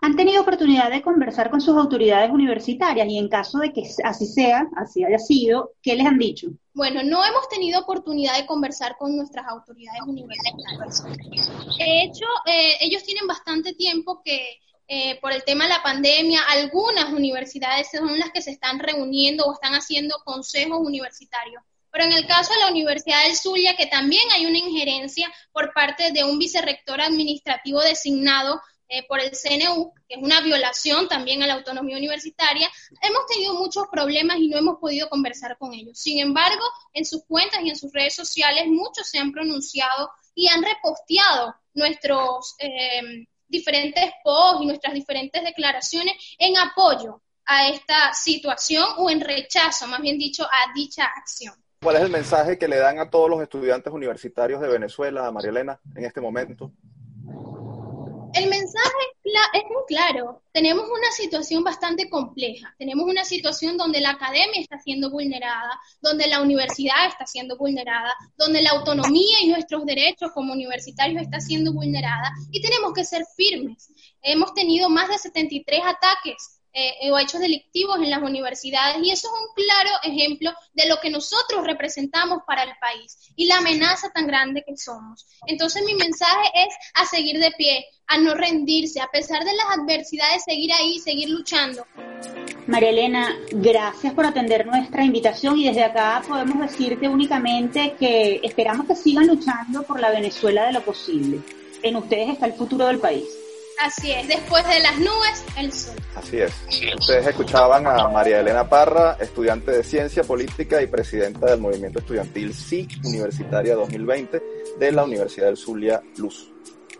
¿Han 0.00 0.14
tenido 0.14 0.42
oportunidad 0.42 0.90
de 0.90 1.02
conversar 1.02 1.50
con 1.50 1.60
sus 1.60 1.76
autoridades 1.76 2.30
universitarias 2.30 3.08
y 3.08 3.18
en 3.18 3.28
caso 3.28 3.58
de 3.58 3.72
que 3.72 3.82
así 4.04 4.26
sea, 4.26 4.68
así 4.76 5.04
haya 5.04 5.18
sido, 5.18 5.72
qué 5.82 5.96
les 5.96 6.06
han 6.06 6.18
dicho? 6.18 6.48
Bueno, 6.72 7.02
no 7.02 7.24
hemos 7.24 7.48
tenido 7.48 7.80
oportunidad 7.80 8.36
de 8.36 8.46
conversar 8.46 8.96
con 8.96 9.16
nuestras 9.16 9.46
autoridades 9.48 10.02
universitarias. 10.06 11.04
De 11.78 12.02
hecho, 12.02 12.26
eh, 12.46 12.76
ellos 12.80 13.02
tienen 13.02 13.26
bastante 13.26 13.74
tiempo 13.74 14.22
que 14.24 14.60
eh, 14.86 15.18
por 15.20 15.32
el 15.32 15.44
tema 15.44 15.64
de 15.64 15.70
la 15.70 15.82
pandemia, 15.82 16.40
algunas 16.48 17.12
universidades 17.12 17.88
son 17.90 18.18
las 18.18 18.30
que 18.30 18.40
se 18.40 18.52
están 18.52 18.78
reuniendo 18.78 19.44
o 19.44 19.52
están 19.52 19.74
haciendo 19.74 20.16
consejos 20.24 20.78
universitarios 20.80 21.62
Pero 21.90 22.04
en 22.04 22.12
el 22.12 22.26
caso 22.26 22.54
de 22.54 22.60
la 22.60 22.70
Universidad 22.70 23.24
del 23.24 23.36
Zulia, 23.36 23.76
que 23.76 23.84
también 23.84 24.22
hay 24.32 24.46
una 24.46 24.56
injerencia 24.56 25.30
por 25.52 25.74
parte 25.74 26.12
de 26.12 26.24
un 26.24 26.38
vicerrector 26.38 27.02
administrativo 27.02 27.80
designado 27.82 28.62
eh, 28.88 29.06
por 29.06 29.20
el 29.20 29.30
CNU, 29.30 29.92
que 30.08 30.14
es 30.14 30.22
una 30.22 30.40
violación 30.40 31.08
también 31.08 31.42
a 31.42 31.46
la 31.46 31.54
autonomía 31.54 31.96
universitaria, 31.96 32.68
hemos 33.02 33.26
tenido 33.26 33.54
muchos 33.54 33.86
problemas 33.90 34.38
y 34.38 34.48
no 34.48 34.58
hemos 34.58 34.78
podido 34.78 35.08
conversar 35.08 35.58
con 35.58 35.74
ellos. 35.74 35.98
Sin 35.98 36.18
embargo, 36.20 36.64
en 36.92 37.04
sus 37.04 37.24
cuentas 37.24 37.60
y 37.62 37.70
en 37.70 37.76
sus 37.76 37.92
redes 37.92 38.14
sociales, 38.14 38.66
muchos 38.66 39.08
se 39.08 39.18
han 39.18 39.32
pronunciado 39.32 40.10
y 40.34 40.48
han 40.48 40.62
reposteado 40.62 41.54
nuestros 41.74 42.54
eh, 42.58 43.26
diferentes 43.46 44.10
posts 44.22 44.62
y 44.62 44.66
nuestras 44.66 44.94
diferentes 44.94 45.42
declaraciones 45.42 46.14
en 46.38 46.56
apoyo 46.56 47.20
a 47.44 47.68
esta 47.68 48.12
situación 48.12 48.84
o 48.98 49.10
en 49.10 49.20
rechazo, 49.20 49.86
más 49.86 50.00
bien 50.00 50.18
dicho, 50.18 50.44
a 50.44 50.72
dicha 50.74 51.04
acción. 51.04 51.54
¿Cuál 51.82 51.96
es 51.96 52.02
el 52.02 52.10
mensaje 52.10 52.58
que 52.58 52.68
le 52.68 52.76
dan 52.76 52.98
a 52.98 53.08
todos 53.08 53.30
los 53.30 53.40
estudiantes 53.40 53.92
universitarios 53.92 54.60
de 54.60 54.68
Venezuela, 54.68 55.30
María 55.30 55.50
Elena, 55.50 55.80
en 55.94 56.04
este 56.04 56.20
momento? 56.20 56.72
El 58.34 58.48
mensaje 58.48 58.92
es 59.54 59.64
muy 59.64 59.82
claro. 59.86 60.42
Tenemos 60.52 60.84
una 60.84 61.10
situación 61.12 61.64
bastante 61.64 62.08
compleja. 62.08 62.74
Tenemos 62.78 63.06
una 63.06 63.24
situación 63.24 63.76
donde 63.76 64.00
la 64.00 64.10
academia 64.10 64.60
está 64.60 64.78
siendo 64.78 65.10
vulnerada, 65.10 65.78
donde 66.00 66.26
la 66.26 66.40
universidad 66.42 67.06
está 67.08 67.26
siendo 67.26 67.56
vulnerada, 67.56 68.12
donde 68.36 68.62
la 68.62 68.70
autonomía 68.70 69.40
y 69.42 69.48
nuestros 69.48 69.86
derechos 69.86 70.30
como 70.32 70.52
universitarios 70.52 71.22
está 71.22 71.40
siendo 71.40 71.72
vulnerada 71.72 72.30
y 72.50 72.60
tenemos 72.60 72.92
que 72.92 73.04
ser 73.04 73.24
firmes. 73.36 73.92
Hemos 74.22 74.52
tenido 74.54 74.90
más 74.90 75.08
de 75.08 75.18
73 75.18 75.80
ataques 75.84 76.57
eh, 76.72 77.10
o 77.10 77.18
hechos 77.18 77.40
delictivos 77.40 77.96
en 77.96 78.10
las 78.10 78.22
universidades 78.22 78.98
y 79.02 79.10
eso 79.10 79.28
es 79.28 79.40
un 79.40 79.54
claro 79.54 79.90
ejemplo 80.02 80.52
de 80.74 80.86
lo 80.86 81.00
que 81.00 81.10
nosotros 81.10 81.66
representamos 81.66 82.40
para 82.46 82.62
el 82.62 82.72
país 82.80 83.16
y 83.36 83.46
la 83.46 83.58
amenaza 83.58 84.10
tan 84.10 84.26
grande 84.26 84.64
que 84.66 84.76
somos. 84.76 85.26
Entonces 85.46 85.82
mi 85.84 85.94
mensaje 85.94 86.50
es 86.54 86.74
a 86.94 87.06
seguir 87.06 87.38
de 87.38 87.50
pie, 87.52 87.86
a 88.06 88.18
no 88.18 88.34
rendirse, 88.34 89.00
a 89.00 89.08
pesar 89.08 89.44
de 89.44 89.54
las 89.54 89.66
adversidades, 89.78 90.44
seguir 90.44 90.72
ahí, 90.72 90.98
seguir 90.98 91.30
luchando. 91.30 91.86
María 92.66 92.90
Elena, 92.90 93.34
gracias 93.50 94.12
por 94.12 94.26
atender 94.26 94.66
nuestra 94.66 95.02
invitación 95.02 95.58
y 95.58 95.66
desde 95.66 95.84
acá 95.84 96.22
podemos 96.28 96.60
decirte 96.60 97.08
únicamente 97.08 97.94
que 97.98 98.40
esperamos 98.42 98.86
que 98.86 98.94
sigan 98.94 99.26
luchando 99.26 99.84
por 99.84 100.00
la 100.00 100.10
Venezuela 100.10 100.66
de 100.66 100.74
lo 100.74 100.82
posible. 100.82 101.40
En 101.82 101.96
ustedes 101.96 102.28
está 102.28 102.44
el 102.44 102.52
futuro 102.52 102.86
del 102.86 102.98
país. 102.98 103.24
Así 103.80 104.10
es, 104.10 104.26
después 104.26 104.66
de 104.66 104.80
las 104.80 104.98
nubes, 104.98 105.44
el 105.56 105.72
sol. 105.72 105.94
Así 106.16 106.38
es. 106.38 106.52
Ustedes 106.98 107.28
escuchaban 107.28 107.86
a 107.86 108.08
María 108.08 108.40
Elena 108.40 108.68
Parra, 108.68 109.16
estudiante 109.20 109.70
de 109.70 109.84
Ciencia 109.84 110.24
Política 110.24 110.82
y 110.82 110.88
presidenta 110.88 111.46
del 111.46 111.60
Movimiento 111.60 112.00
Estudiantil 112.00 112.52
SIC 112.52 112.90
Universitaria 113.04 113.76
2020 113.76 114.42
de 114.80 114.92
la 114.92 115.04
Universidad 115.04 115.46
del 115.46 115.56
Zulia 115.56 116.02
Luz. 116.16 116.50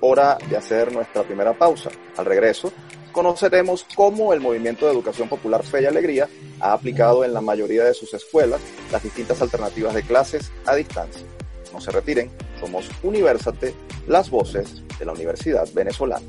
Hora 0.00 0.38
de 0.48 0.56
hacer 0.56 0.92
nuestra 0.92 1.24
primera 1.24 1.52
pausa. 1.52 1.90
Al 2.16 2.26
regreso, 2.26 2.72
conoceremos 3.10 3.84
cómo 3.96 4.32
el 4.32 4.40
Movimiento 4.40 4.86
de 4.86 4.92
Educación 4.92 5.28
Popular 5.28 5.64
Fe 5.64 5.82
y 5.82 5.86
Alegría 5.86 6.28
ha 6.60 6.72
aplicado 6.74 7.24
en 7.24 7.34
la 7.34 7.40
mayoría 7.40 7.82
de 7.82 7.94
sus 7.94 8.14
escuelas 8.14 8.60
las 8.92 9.02
distintas 9.02 9.42
alternativas 9.42 9.94
de 9.94 10.04
clases 10.04 10.52
a 10.64 10.76
distancia. 10.76 11.26
No 11.72 11.80
se 11.80 11.90
retiren, 11.90 12.30
somos 12.60 12.88
Universate, 13.02 13.74
las 14.06 14.30
voces 14.30 14.82
de 14.96 15.04
la 15.04 15.12
Universidad 15.12 15.68
Venezolana. 15.74 16.24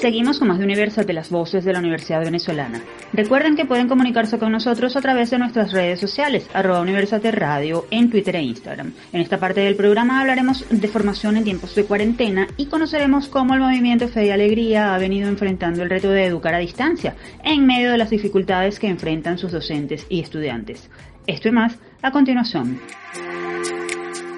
Seguimos 0.00 0.38
con 0.38 0.48
más 0.48 0.58
de 0.58 0.64
Universate, 0.64 1.12
las 1.14 1.30
voces 1.30 1.64
de 1.64 1.72
la 1.72 1.78
Universidad 1.78 2.22
Venezolana. 2.22 2.82
Recuerden 3.14 3.56
que 3.56 3.64
pueden 3.64 3.88
comunicarse 3.88 4.38
con 4.38 4.52
nosotros 4.52 4.94
a 4.94 5.00
través 5.00 5.30
de 5.30 5.38
nuestras 5.38 5.72
redes 5.72 5.98
sociales, 5.98 6.48
arroba 6.52 6.82
Universate 6.82 7.32
Radio 7.32 7.86
en 7.90 8.10
Twitter 8.10 8.36
e 8.36 8.42
Instagram. 8.42 8.92
En 9.12 9.22
esta 9.22 9.38
parte 9.38 9.62
del 9.62 9.74
programa 9.74 10.20
hablaremos 10.20 10.66
de 10.68 10.88
formación 10.88 11.38
en 11.38 11.44
tiempos 11.44 11.74
de 11.74 11.84
cuarentena 11.84 12.46
y 12.58 12.66
conoceremos 12.66 13.28
cómo 13.28 13.54
el 13.54 13.60
movimiento 13.60 14.06
Fe 14.08 14.26
y 14.26 14.30
Alegría 14.30 14.94
ha 14.94 14.98
venido 14.98 15.28
enfrentando 15.28 15.82
el 15.82 15.90
reto 15.90 16.10
de 16.10 16.26
educar 16.26 16.54
a 16.54 16.58
distancia 16.58 17.16
en 17.42 17.64
medio 17.64 17.90
de 17.90 17.98
las 17.98 18.10
dificultades 18.10 18.78
que 18.78 18.88
enfrentan 18.88 19.38
sus 19.38 19.50
docentes 19.50 20.06
y 20.10 20.20
estudiantes. 20.20 20.90
Esto 21.26 21.48
y 21.48 21.52
más 21.52 21.78
a 22.02 22.10
continuación. 22.10 22.78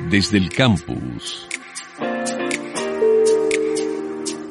Desde 0.09 0.39
el 0.39 0.51
campus. 0.51 1.49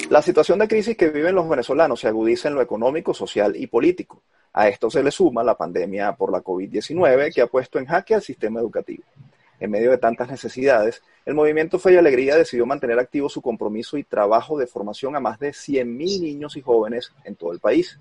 La 0.10 0.22
situación 0.22 0.60
de 0.60 0.70
crisis 0.70 0.96
que 0.96 1.10
viven 1.10 1.36
los 1.36 1.50
venezolanos 1.50 2.00
se 2.00 2.08
agudiza 2.08 2.48
en 2.48 2.56
lo 2.56 2.62
económico, 2.62 3.14
social 3.14 3.58
y 3.58 3.68
político. 3.68 4.24
A 4.54 4.70
esto 4.70 4.90
se 4.90 5.04
le 5.04 5.12
suma 5.12 5.44
la 5.44 5.58
pandemia 5.58 6.16
por 6.16 6.32
la 6.32 6.42
COVID-19 6.42 7.34
que 7.34 7.42
ha 7.42 7.48
puesto 7.48 7.78
en 7.78 7.88
jaque 7.88 8.16
al 8.16 8.22
sistema 8.22 8.62
educativo. 8.62 9.04
En 9.60 9.70
medio 9.70 9.92
de 9.92 9.98
tantas 9.98 10.30
necesidades, 10.30 11.04
el 11.26 11.34
movimiento 11.34 11.78
Fe 11.78 11.94
y 11.94 11.98
Alegría 11.98 12.38
decidió 12.38 12.66
mantener 12.66 12.98
activo 13.00 13.28
su 13.28 13.42
compromiso 13.42 13.98
y 13.98 14.06
trabajo 14.06 14.58
de 14.58 14.66
formación 14.66 15.18
a 15.18 15.20
más 15.20 15.40
de 15.40 15.50
100.000 15.50 15.86
niños 16.22 16.56
y 16.56 16.62
jóvenes 16.62 17.12
en 17.26 17.36
todo 17.36 17.52
el 17.52 17.60
país. 17.60 18.00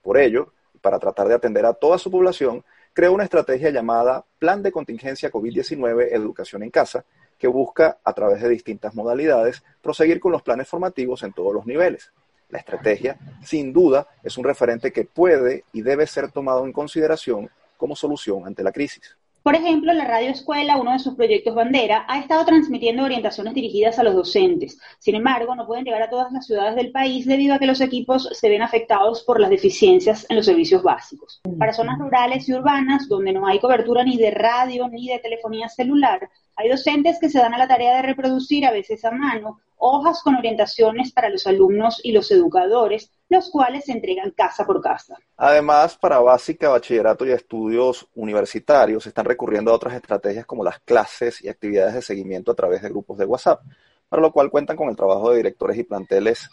Por 0.00 0.18
ello, 0.18 0.52
para 0.80 1.00
tratar 1.00 1.26
de 1.26 1.34
atender 1.34 1.66
a 1.66 1.74
toda 1.74 1.98
su 1.98 2.08
población, 2.08 2.64
creó 2.92 3.12
una 3.12 3.24
estrategia 3.24 3.70
llamada 3.70 4.24
Plan 4.38 4.62
de 4.62 4.70
Contingencia 4.70 5.32
COVID-19 5.32 6.08
Educación 6.12 6.62
en 6.62 6.70
Casa, 6.70 7.04
que 7.42 7.48
busca, 7.48 7.98
a 8.04 8.12
través 8.12 8.40
de 8.40 8.48
distintas 8.48 8.94
modalidades, 8.94 9.64
proseguir 9.80 10.20
con 10.20 10.30
los 10.30 10.42
planes 10.42 10.68
formativos 10.68 11.24
en 11.24 11.32
todos 11.32 11.52
los 11.52 11.66
niveles. 11.66 12.12
La 12.50 12.58
estrategia, 12.58 13.18
sin 13.42 13.72
duda, 13.72 14.06
es 14.22 14.38
un 14.38 14.44
referente 14.44 14.92
que 14.92 15.04
puede 15.04 15.64
y 15.72 15.82
debe 15.82 16.06
ser 16.06 16.30
tomado 16.30 16.64
en 16.64 16.72
consideración 16.72 17.50
como 17.76 17.96
solución 17.96 18.46
ante 18.46 18.62
la 18.62 18.70
crisis. 18.70 19.16
Por 19.42 19.56
ejemplo, 19.56 19.92
la 19.92 20.04
Radio 20.04 20.30
Escuela, 20.30 20.76
uno 20.76 20.92
de 20.92 21.00
sus 21.00 21.16
proyectos 21.16 21.56
bandera, 21.56 22.04
ha 22.06 22.20
estado 22.20 22.44
transmitiendo 22.44 23.02
orientaciones 23.02 23.54
dirigidas 23.54 23.98
a 23.98 24.04
los 24.04 24.14
docentes. 24.14 24.78
Sin 25.00 25.16
embargo, 25.16 25.56
no 25.56 25.66
pueden 25.66 25.84
llegar 25.84 26.02
a 26.02 26.10
todas 26.10 26.30
las 26.30 26.46
ciudades 26.46 26.76
del 26.76 26.92
país 26.92 27.26
debido 27.26 27.54
a 27.56 27.58
que 27.58 27.66
los 27.66 27.80
equipos 27.80 28.28
se 28.30 28.48
ven 28.48 28.62
afectados 28.62 29.24
por 29.24 29.40
las 29.40 29.50
deficiencias 29.50 30.26
en 30.28 30.36
los 30.36 30.46
servicios 30.46 30.84
básicos. 30.84 31.40
Para 31.58 31.72
zonas 31.72 31.98
rurales 31.98 32.48
y 32.48 32.52
urbanas, 32.52 33.08
donde 33.08 33.32
no 33.32 33.48
hay 33.48 33.58
cobertura 33.58 34.04
ni 34.04 34.16
de 34.16 34.30
radio 34.30 34.86
ni 34.86 35.08
de 35.08 35.18
telefonía 35.18 35.68
celular, 35.68 36.30
hay 36.62 36.68
docentes 36.68 37.18
que 37.20 37.28
se 37.28 37.40
dan 37.40 37.54
a 37.54 37.58
la 37.58 37.66
tarea 37.66 37.96
de 37.96 38.02
reproducir, 38.02 38.64
a 38.64 38.70
veces 38.70 39.04
a 39.04 39.10
mano, 39.10 39.60
hojas 39.76 40.22
con 40.22 40.36
orientaciones 40.36 41.10
para 41.10 41.28
los 41.28 41.44
alumnos 41.48 42.00
y 42.04 42.12
los 42.12 42.30
educadores, 42.30 43.10
los 43.28 43.50
cuales 43.50 43.86
se 43.86 43.92
entregan 43.92 44.30
casa 44.30 44.64
por 44.64 44.80
casa. 44.80 45.16
Además, 45.36 45.98
para 45.98 46.20
básica, 46.20 46.68
bachillerato 46.68 47.26
y 47.26 47.32
estudios 47.32 48.06
universitarios, 48.14 49.04
están 49.08 49.24
recurriendo 49.24 49.72
a 49.72 49.74
otras 49.74 49.94
estrategias 49.94 50.46
como 50.46 50.62
las 50.62 50.78
clases 50.80 51.42
y 51.42 51.48
actividades 51.48 51.94
de 51.94 52.02
seguimiento 52.02 52.52
a 52.52 52.54
través 52.54 52.80
de 52.80 52.90
grupos 52.90 53.18
de 53.18 53.24
WhatsApp, 53.24 53.60
para 54.08 54.22
lo 54.22 54.30
cual 54.30 54.48
cuentan 54.48 54.76
con 54.76 54.88
el 54.88 54.94
trabajo 54.94 55.30
de 55.30 55.38
directores 55.38 55.76
y 55.76 55.82
planteles, 55.82 56.48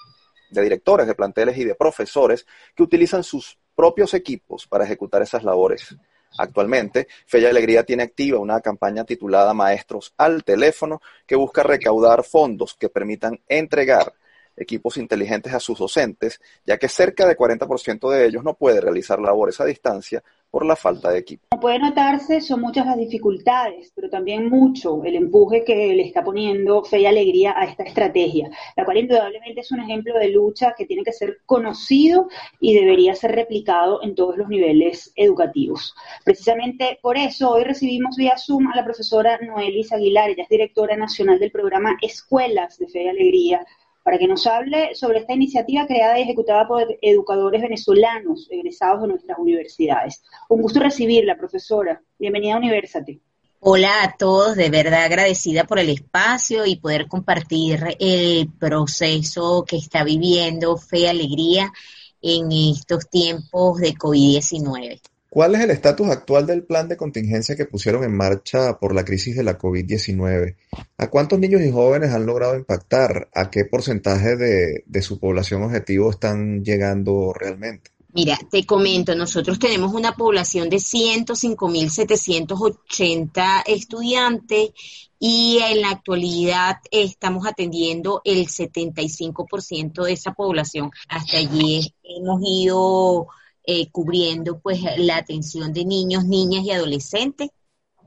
de 0.50 0.62
directores 0.64 1.06
de 1.06 1.14
planteles 1.14 1.56
y 1.60 1.66
de 1.66 1.76
profesores 1.76 2.48
que 2.76 2.82
utilizan 2.82 3.24
sus 3.24 3.60
propios 3.76 4.16
equipos 4.16 4.66
para 4.66 4.86
ejecutar 4.86 5.22
esas 5.22 5.44
labores. 5.44 5.96
Actualmente, 6.38 7.08
Fe 7.26 7.40
y 7.40 7.46
Alegría 7.46 7.84
tiene 7.84 8.04
activa 8.04 8.40
una 8.40 8.62
campaña 8.62 9.04
titulada 9.04 9.54
Maestros 9.54 10.14
al 10.18 10.44
teléfono 10.44 11.02
que 11.26 11.36
busca 11.36 11.64
recaudar 11.64 12.24
fondos 12.24 12.76
que 12.76 12.90
permitan 12.90 13.40
entregar 13.48 14.14
equipos 14.56 14.98
inteligentes 14.98 15.54
a 15.54 15.60
sus 15.60 15.80
docentes, 15.80 16.40
ya 16.66 16.78
que 16.78 16.90
cerca 16.90 17.26
de 17.26 17.38
40% 17.38 18.10
de 18.12 18.26
ellos 18.26 18.44
no 18.44 18.56
puede 18.56 18.82
realizar 18.82 19.20
labores 19.20 19.60
a 19.62 19.66
distancia 19.66 20.24
por 20.52 20.66
la 20.66 20.76
falta 20.76 21.12
de 21.12 21.20
equipo. 21.20 21.48
Como 21.52 21.62
puede 21.62 21.80
notarse, 21.80 22.42
son 22.42 22.62
muchas 22.62 22.86
las 22.86 22.98
dificultades, 22.98 23.92
pero 23.96 24.10
también 24.10 24.50
mucho 24.50 25.04
el 25.04 25.16
empuje 25.16 25.64
que 25.64 25.94
le 25.94 26.04
está 26.04 26.24
poniendo 26.24 26.84
fe 26.84 27.02
y 27.02 27.06
alegría 27.06 27.54
a 27.58 27.66
esta 27.66 27.84
estrategia, 27.84 28.50
la 28.76 28.86
cual 28.86 28.98
indudablemente 28.98 29.62
es 29.62 29.72
un 29.72 29.82
ejemplo 29.82 30.18
de 30.18 30.30
lucha 30.30 30.74
que 30.78 30.86
tiene 30.86 31.04
que 31.04 31.14
ser 31.14 31.40
conocido 31.46 32.28
y 32.60 32.74
debería 32.74 33.16
ser 33.16 33.32
replicado 33.32 34.02
en 34.04 34.16
todos 34.16 34.38
los 34.38 34.48
niveles 34.50 35.12
educativos. 35.16 35.94
Precisamente 36.24 37.00
por 37.02 37.18
eso 37.18 37.52
hoy 37.52 37.64
recibimos 37.64 38.16
vía 38.16 38.38
Zoom 38.38 38.68
a 38.68 38.76
la 38.76 38.84
profesora 38.84 39.40
Noelis 39.42 39.92
Aguilar, 39.92 40.30
ella 40.32 40.44
es 40.44 40.50
directora 40.50 40.98
nacional 40.98 41.40
del 41.40 41.52
programa 41.52 41.98
Escuelas 42.02 42.78
de 42.78 42.88
Fe 42.88 43.04
y 43.04 43.08
Alegría 43.08 43.66
para 44.10 44.18
que 44.18 44.28
nos 44.28 44.48
hable 44.48 44.96
sobre 44.96 45.20
esta 45.20 45.34
iniciativa 45.34 45.86
creada 45.86 46.18
y 46.18 46.24
ejecutada 46.24 46.68
por 46.68 46.84
educadores 47.00 47.62
venezolanos 47.62 48.48
egresados 48.50 49.04
de 49.04 49.08
nuestras 49.10 49.38
universidades. 49.38 50.24
Un 50.50 50.64
gusto 50.64 50.80
recibirla, 50.80 51.38
profesora. 51.38 52.02
Bienvenida 52.18 52.56
a 52.56 52.58
Universate. 52.58 53.20
Hola 53.60 54.02
a 54.02 54.18
todos, 54.18 54.56
de 54.56 54.72
verdad 54.72 55.04
agradecida 55.04 55.66
por 55.66 55.78
el 55.78 55.90
espacio 55.90 56.66
y 56.66 56.78
poder 56.78 57.08
compartir 57.08 57.84
el 58.00 58.52
proceso 58.52 59.64
que 59.64 59.78
está 59.78 60.04
viviendo 60.04 60.76
Fe 60.76 61.08
Alegría 61.08 61.72
en 62.20 62.52
estos 62.52 63.08
tiempos 63.12 63.78
de 63.78 63.94
COVID-19. 63.94 65.02
¿Cuál 65.30 65.54
es 65.54 65.62
el 65.62 65.70
estatus 65.70 66.10
actual 66.10 66.48
del 66.48 66.64
plan 66.64 66.90
de 66.90 66.98
contingencia 66.98 67.56
que 67.56 67.66
pusieron 67.66 68.04
en 68.04 68.18
marcha 68.18 68.80
por 68.80 68.96
la 68.96 69.06
crisis 69.06 69.36
de 69.36 69.44
la 69.44 69.60
COVID-19? 69.60 70.56
¿A 70.98 71.10
cuántos 71.12 71.40
niños 71.40 71.62
y 71.62 71.72
jóvenes 71.72 72.12
han 72.12 72.26
logrado 72.26 72.56
impactar? 72.56 73.30
¿A 73.36 73.52
qué 73.52 73.66
porcentaje 73.66 74.36
de, 74.36 74.84
de 74.88 75.02
su 75.04 75.20
población 75.20 75.62
objetivo 75.62 76.10
están 76.10 76.64
llegando 76.64 77.32
realmente? 77.32 77.92
Mira, 78.12 78.40
te 78.50 78.66
comento, 78.66 79.14
nosotros 79.14 79.60
tenemos 79.60 79.94
una 79.94 80.14
población 80.14 80.68
de 80.68 80.78
105.780 80.78 83.64
estudiantes 83.68 84.72
y 85.20 85.60
en 85.62 85.82
la 85.82 85.92
actualidad 85.92 86.78
estamos 86.90 87.46
atendiendo 87.46 88.22
el 88.24 88.48
75% 88.48 90.06
de 90.06 90.14
esa 90.14 90.34
población. 90.34 90.90
Hasta 91.08 91.38
allí 91.38 91.94
hemos 92.04 92.42
ido 92.44 93.28
eh, 93.72 93.88
cubriendo 93.92 94.60
pues 94.60 94.80
la 94.98 95.18
atención 95.18 95.72
de 95.74 95.86
niños, 95.86 96.26
niñas 96.26 96.64
y 96.64 96.72
adolescentes 96.72 97.50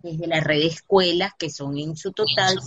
desde 0.02 0.26
la 0.26 0.40
red 0.40 0.59
de 0.59 0.66
escuelas, 0.66 1.35
que 1.38 1.50
son 1.50 1.78
en 1.78 1.97
su 1.97 2.11
total 2.11 2.59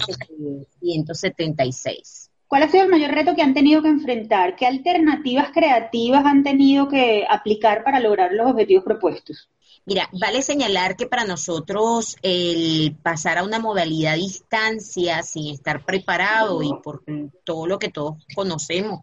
176. 0.79 2.31
¿Cuál 2.47 2.63
ha 2.63 2.71
sido 2.71 2.85
el 2.85 2.89
mayor 2.89 3.11
reto 3.11 3.35
que 3.35 3.41
han 3.41 3.53
tenido 3.53 3.81
que 3.81 3.89
enfrentar? 3.89 4.55
¿Qué 4.55 4.65
alternativas 4.65 5.51
creativas 5.51 6.23
han 6.25 6.43
tenido 6.43 6.87
que 6.87 7.25
aplicar 7.29 7.83
para 7.83 7.99
lograr 7.99 8.31
los 8.31 8.49
objetivos 8.49 8.85
propuestos? 8.85 9.49
Mira, 9.85 10.07
vale 10.13 10.41
señalar 10.41 10.95
que 10.95 11.05
para 11.05 11.25
nosotros 11.25 12.15
el 12.21 12.95
pasar 13.03 13.39
a 13.39 13.43
una 13.43 13.59
modalidad 13.59 14.13
a 14.13 14.15
distancia 14.15 15.21
sin 15.21 15.53
estar 15.53 15.83
preparado 15.83 16.63
y 16.63 16.71
por 16.81 17.03
todo 17.43 17.67
lo 17.67 17.77
que 17.77 17.89
todos 17.89 18.25
conocemos 18.33 19.01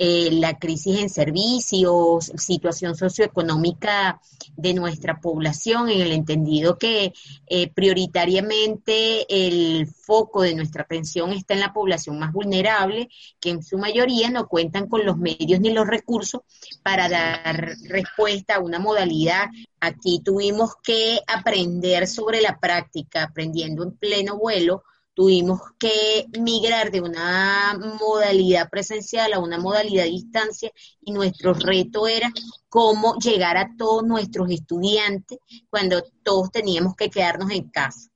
eh, 0.00 0.30
la 0.30 0.58
crisis 0.58 1.00
en 1.00 1.10
servicios, 1.10 2.32
situación 2.36 2.94
socioeconómica 2.94 4.20
de 4.56 4.72
nuestra 4.72 5.20
población, 5.20 5.88
en 5.88 6.00
el 6.00 6.12
entendido 6.12 6.78
que 6.78 7.12
eh, 7.48 7.68
prioritariamente 7.72 9.26
el 9.28 9.88
foco 9.88 10.42
de 10.42 10.54
nuestra 10.54 10.84
atención 10.84 11.32
está 11.32 11.54
en 11.54 11.60
la 11.60 11.72
población 11.72 12.16
más 12.18 12.32
vulnerable, 12.32 13.08
que 13.40 13.50
en 13.50 13.64
su 13.64 13.76
mayoría 13.76 14.30
no 14.30 14.46
cuentan 14.46 14.88
con 14.88 15.04
los 15.04 15.18
medios 15.18 15.58
ni 15.58 15.72
los 15.72 15.88
recursos 15.88 16.42
para 16.84 17.08
dar 17.08 17.74
respuesta 17.88 18.54
a 18.54 18.60
una 18.60 18.78
modalidad. 18.78 19.48
Aquí 19.80 20.20
tuvimos 20.24 20.76
que 20.80 21.18
aprender 21.26 22.06
sobre 22.06 22.40
la 22.40 22.60
práctica, 22.60 23.24
aprendiendo 23.24 23.82
en 23.82 23.96
pleno 23.96 24.38
vuelo 24.38 24.84
tuvimos 25.18 25.60
que 25.80 26.26
migrar 26.38 26.92
de 26.92 27.00
una 27.00 27.76
modalidad 27.98 28.70
presencial 28.70 29.32
a 29.32 29.40
una 29.40 29.58
modalidad 29.58 30.04
a 30.04 30.08
distancia 30.08 30.70
y 31.00 31.10
nuestro 31.10 31.54
reto 31.54 32.06
era 32.06 32.30
cómo 32.68 33.16
llegar 33.16 33.56
a 33.56 33.68
todos 33.76 34.04
nuestros 34.04 34.48
estudiantes 34.48 35.40
cuando 35.68 36.04
todos 36.22 36.52
teníamos 36.52 36.94
que 36.94 37.10
quedarnos 37.10 37.50
en 37.50 37.68
casa. 37.68 38.10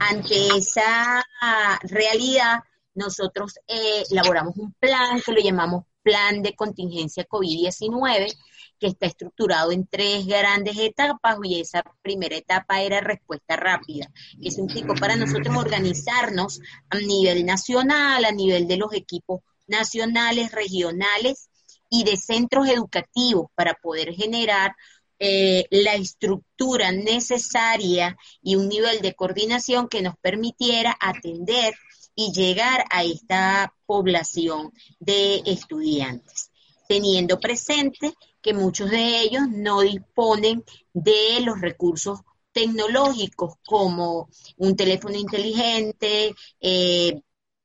Ante 0.00 0.48
esa 0.56 1.24
realidad, 1.82 2.58
nosotros 2.96 3.54
eh, 3.68 4.02
elaboramos 4.10 4.56
un 4.56 4.72
plan 4.72 5.20
que 5.24 5.30
lo 5.30 5.40
llamamos 5.40 5.84
Plan 6.02 6.42
de 6.42 6.56
Contingencia 6.56 7.28
COVID-19, 7.28 8.36
que 8.80 8.88
está 8.88 9.06
estructurado 9.06 9.70
en 9.70 9.86
tres 9.86 10.26
grandes 10.26 10.78
etapas 10.78 11.36
y 11.44 11.60
esa 11.60 11.84
primera 12.02 12.34
etapa 12.34 12.80
era 12.80 13.00
respuesta 13.00 13.54
rápida. 13.54 14.10
Eso 14.42 14.62
implicó 14.62 14.94
para 14.94 15.16
nosotros 15.16 15.54
organizarnos 15.54 16.60
a 16.88 16.98
nivel 16.98 17.44
nacional, 17.44 18.24
a 18.24 18.32
nivel 18.32 18.66
de 18.66 18.78
los 18.78 18.92
equipos 18.94 19.42
nacionales, 19.68 20.50
regionales 20.50 21.50
y 21.90 22.04
de 22.04 22.16
centros 22.16 22.68
educativos 22.68 23.48
para 23.54 23.74
poder 23.74 24.14
generar 24.14 24.74
eh, 25.18 25.66
la 25.70 25.94
estructura 25.94 26.90
necesaria 26.90 28.16
y 28.42 28.56
un 28.56 28.68
nivel 28.68 29.02
de 29.02 29.14
coordinación 29.14 29.88
que 29.88 30.00
nos 30.00 30.16
permitiera 30.16 30.96
atender 30.98 31.74
y 32.14 32.32
llegar 32.32 32.86
a 32.90 33.04
esta 33.04 33.74
población 33.84 34.72
de 34.98 35.42
estudiantes, 35.44 36.50
teniendo 36.88 37.38
presente 37.38 38.14
que 38.42 38.54
muchos 38.54 38.90
de 38.90 39.20
ellos 39.20 39.42
no 39.50 39.80
disponen 39.80 40.64
de 40.92 41.40
los 41.42 41.60
recursos 41.60 42.20
tecnológicos 42.52 43.54
como 43.64 44.28
un 44.56 44.76
teléfono 44.76 45.16
inteligente, 45.16 46.34
eh, 46.60 47.20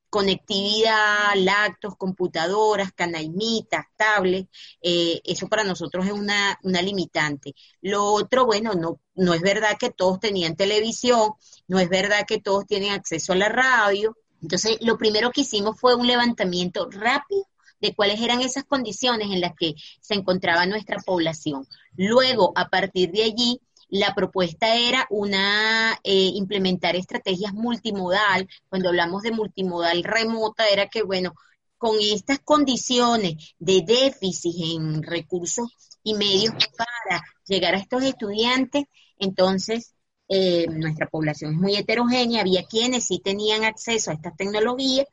conectividad, 0.10 1.36
lactos, 1.36 1.98
computadoras, 1.98 2.94
canaimitas, 2.94 3.86
tablets, 3.98 4.50
eh, 4.82 5.20
eso 5.26 5.48
para 5.50 5.66
nosotros 5.66 6.06
es 6.06 6.14
una, 6.14 6.58
una, 6.64 6.82
limitante. 6.82 7.54
Lo 7.82 8.06
otro, 8.14 8.46
bueno, 8.46 8.74
no, 8.76 9.02
no 9.16 9.34
es 9.34 9.42
verdad 9.42 9.78
que 9.78 9.90
todos 9.92 10.20
tenían 10.22 10.56
televisión, 10.56 11.34
no 11.68 11.80
es 11.80 11.90
verdad 11.90 12.26
que 12.26 12.40
todos 12.40 12.66
tienen 12.66 12.94
acceso 12.94 13.34
a 13.34 13.36
la 13.36 13.50
radio. 13.50 14.16
Entonces, 14.42 14.78
lo 14.80 14.98
primero 14.98 15.32
que 15.32 15.42
hicimos 15.42 15.78
fue 15.80 15.96
un 15.96 16.08
levantamiento 16.08 16.88
rápido 16.90 17.46
de 17.82 17.94
cuáles 17.94 18.22
eran 18.22 18.42
esas 18.42 18.64
condiciones 18.64 19.30
en 19.32 19.42
las 19.42 19.54
que 19.56 19.74
se 20.02 20.14
encontraba 20.14 20.66
nuestra 20.66 20.98
población. 21.00 21.68
Luego, 21.96 22.52
a 22.56 22.70
partir 22.70 23.12
de 23.12 23.24
allí, 23.24 23.62
la 23.90 24.16
propuesta 24.16 24.76
era 24.76 25.06
una 25.10 26.00
eh, 26.04 26.32
implementar 26.34 26.96
estrategias 26.96 27.54
multimodal. 27.54 28.48
Cuando 28.70 28.90
hablamos 28.90 29.22
de 29.22 29.32
multimodal 29.32 30.04
remota, 30.04 30.68
era 30.68 30.88
que, 30.88 31.04
bueno, 31.04 31.34
con 31.78 31.98
estas 32.02 32.40
condiciones 32.40 33.56
de 33.60 33.82
déficit 33.82 34.56
en 34.76 35.04
recursos 35.04 35.98
y 36.04 36.14
medios 36.14 36.54
para 36.78 37.22
llegar 37.48 37.76
a 37.76 37.80
estos 37.80 38.04
estudiantes, 38.04 38.86
entonces 39.20 39.94
eh, 40.28 40.66
nuestra 40.68 41.08
población 41.08 41.54
es 41.54 41.60
muy 41.60 41.76
heterogénea, 41.76 42.42
había 42.42 42.64
quienes 42.64 43.06
sí 43.06 43.20
tenían 43.20 43.64
acceso 43.64 44.10
a 44.10 44.16
estas 44.16 44.36
tecnologías 44.36 45.06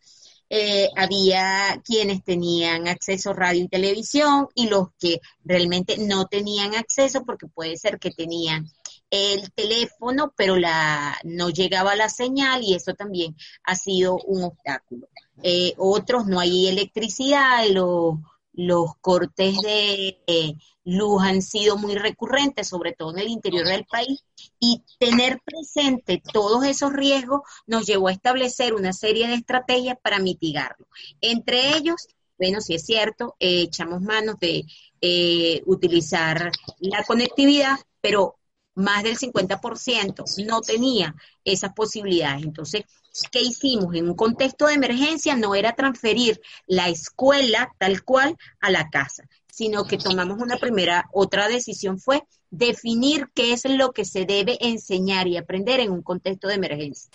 eh, 0.55 0.91
había 0.97 1.81
quienes 1.83 2.23
tenían 2.23 2.87
acceso 2.87 3.31
a 3.31 3.33
radio 3.33 3.65
y 3.65 3.69
televisión 3.69 4.49
y 4.55 4.69
los 4.69 4.89
que 5.01 5.19
realmente 5.43 5.97
no 5.97 6.27
tenían 6.27 6.75
acceso 6.75 7.25
porque 7.25 7.47
puede 7.47 7.79
ser 7.79 7.99
que 7.99 8.11
tenían 8.11 8.69
el 9.09 9.51
teléfono, 9.53 10.35
pero 10.37 10.57
la, 10.57 11.19
no 11.25 11.49
llegaba 11.49 11.97
la 11.97 12.11
señal 12.11 12.63
y 12.63 12.75
eso 12.75 12.93
también 12.93 13.35
ha 13.65 13.77
sido 13.77 14.19
un 14.27 14.45
obstáculo. 14.45 15.09
Eh, 15.43 15.73
otros 15.79 16.27
no 16.27 16.39
hay 16.39 16.69
electricidad, 16.69 17.67
los 17.71 18.17
los 18.53 18.97
cortes 19.01 19.57
de 19.63 20.57
luz 20.85 21.23
han 21.23 21.43
sido 21.43 21.77
muy 21.77 21.95
recurrentes, 21.95 22.69
sobre 22.69 22.93
todo 22.93 23.13
en 23.13 23.21
el 23.21 23.29
interior 23.29 23.67
del 23.67 23.85
país, 23.85 24.25
y 24.59 24.83
tener 24.99 25.41
presente 25.45 26.23
todos 26.33 26.65
esos 26.65 26.93
riesgos 26.93 27.43
nos 27.67 27.87
llevó 27.87 28.09
a 28.09 28.13
establecer 28.13 28.75
una 28.75 28.93
serie 28.93 29.29
de 29.29 29.35
estrategias 29.35 29.97
para 30.03 30.19
mitigarlo. 30.19 30.87
Entre 31.21 31.77
ellos, 31.77 32.07
bueno, 32.39 32.61
si 32.61 32.75
es 32.75 32.85
cierto, 32.85 33.37
eh, 33.39 33.63
echamos 33.63 34.03
manos 34.03 34.37
de 34.41 34.65
eh, 35.01 35.63
utilizar 35.67 36.51
la 36.81 37.05
conectividad, 37.05 37.79
pero 38.01 38.39
más 38.75 39.03
del 39.03 39.19
50% 39.19 40.25
no 40.47 40.61
tenía 40.61 41.15
esas 41.45 41.73
posibilidades. 41.75 42.43
Entonces, 42.43 42.85
¿qué 43.31 43.41
hicimos? 43.41 43.95
En 43.95 44.09
un 44.09 44.15
contexto 44.15 44.67
de 44.67 44.75
emergencia 44.75 45.37
no 45.37 45.55
era 45.55 45.75
transferir 45.75 46.41
la 46.67 46.89
escuela 46.89 47.71
tal 47.79 48.03
cual 48.03 48.37
a 48.61 48.71
la 48.71 48.89
casa, 48.91 49.29
sino 49.51 49.85
que 49.85 49.99
tomamos 49.99 50.41
una 50.41 50.57
primera, 50.57 51.09
otra 51.13 51.49
decisión 51.49 51.99
fue 51.99 52.23
definir 52.51 53.29
qué 53.35 53.53
es 53.53 53.65
lo 53.65 53.93
que 53.93 54.05
se 54.05 54.25
debe 54.25 54.59
enseñar 54.61 55.27
y 55.29 55.37
aprender 55.37 55.81
en 55.81 55.91
un 55.91 56.03
contexto 56.03 56.49
de 56.49 56.55
emergencia. 56.55 57.11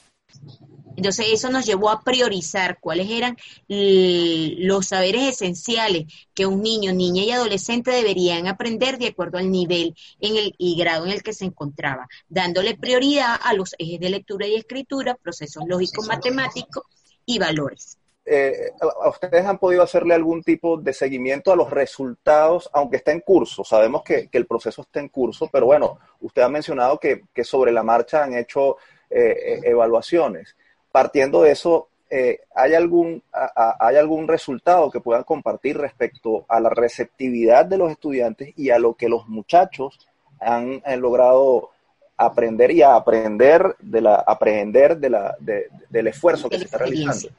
Entonces 0.98 1.28
eso 1.32 1.50
nos 1.50 1.66
llevó 1.66 1.92
a 1.92 2.02
priorizar 2.02 2.80
cuáles 2.80 3.10
eran 3.10 3.38
los 3.70 4.88
saberes 4.88 5.36
esenciales 5.36 6.06
que 6.34 6.48
un 6.48 6.64
niño, 6.64 6.92
niña 6.92 7.24
y 7.24 7.32
adolescente 7.32 7.92
deberían 7.92 8.48
aprender 8.48 8.98
de 8.98 9.08
acuerdo 9.08 9.38
al 9.38 9.52
nivel 9.52 9.96
en 10.20 10.36
el, 10.36 10.56
y 10.58 10.76
grado 10.76 11.06
en 11.06 11.12
el 11.12 11.22
que 11.22 11.34
se 11.34 11.46
encontraba, 11.46 12.08
dándole 12.28 12.76
prioridad 12.76 13.40
a 13.42 13.54
los 13.54 13.76
ejes 13.78 14.00
de 14.00 14.10
lectura 14.10 14.48
y 14.48 14.56
escritura, 14.56 15.16
procesos 15.16 15.64
lógicos 15.68 16.08
matemáticos 16.08 16.84
y 17.28 17.38
valores. 17.38 18.00
Eh, 18.26 18.72
¿a 18.82 19.08
ustedes 19.08 19.46
han 19.46 19.60
podido 19.60 19.84
hacerle 19.84 20.16
algún 20.16 20.42
tipo 20.42 20.78
de 20.78 20.94
seguimiento 20.94 21.52
a 21.52 21.56
los 21.56 21.70
resultados, 21.70 22.70
aunque 22.74 22.98
está 22.98 23.12
en 23.12 23.22
curso? 23.22 23.64
Sabemos 23.64 24.02
que, 24.04 24.30
el 24.32 24.48
proceso 24.48 24.82
está 24.82 25.00
en 25.00 25.10
curso, 25.10 25.48
pero 25.52 25.68
bueno, 25.68 26.00
usted 26.22 26.42
ha 26.42 26.50
mencionado 26.50 27.00
que, 27.00 27.24
que 27.34 27.44
sobre 27.44 27.72
la 27.72 27.84
marcha 27.84 28.24
han 28.24 28.34
hecho 28.34 28.78
eh, 29.10 29.62
e, 29.64 29.70
evaluaciones. 29.70 30.58
Partiendo 30.98 31.44
de 31.44 31.52
eso, 31.52 31.90
eh, 32.10 32.40
¿hay, 32.56 32.74
algún, 32.74 33.22
¿hay 33.32 33.98
algún 33.98 34.28
resultado 34.28 34.90
que 34.90 35.00
puedan 35.00 35.24
compartir 35.24 35.78
respecto 35.78 36.44
a 36.50 36.60
la 36.60 36.72
receptividad 36.72 37.66
de 37.66 37.78
los 37.78 37.92
estudiantes 37.92 38.52
y 38.58 38.72
a 38.72 38.80
lo 38.80 38.96
que 38.96 39.08
los 39.08 39.28
muchachos 39.28 40.00
han, 40.40 40.82
logrado 41.00 41.70
aprender 42.18 42.72
y 42.72 42.82
a 42.82 42.96
aprender 42.96 43.76
de 43.80 44.02
la 44.02 44.16
aprender 44.16 44.98
de 44.98 45.12
la, 45.12 45.36
del 45.40 46.08
esfuerzo 46.08 46.50
que 46.50 46.58
se 46.58 46.66
está 46.66 46.80
realizando? 46.80 47.30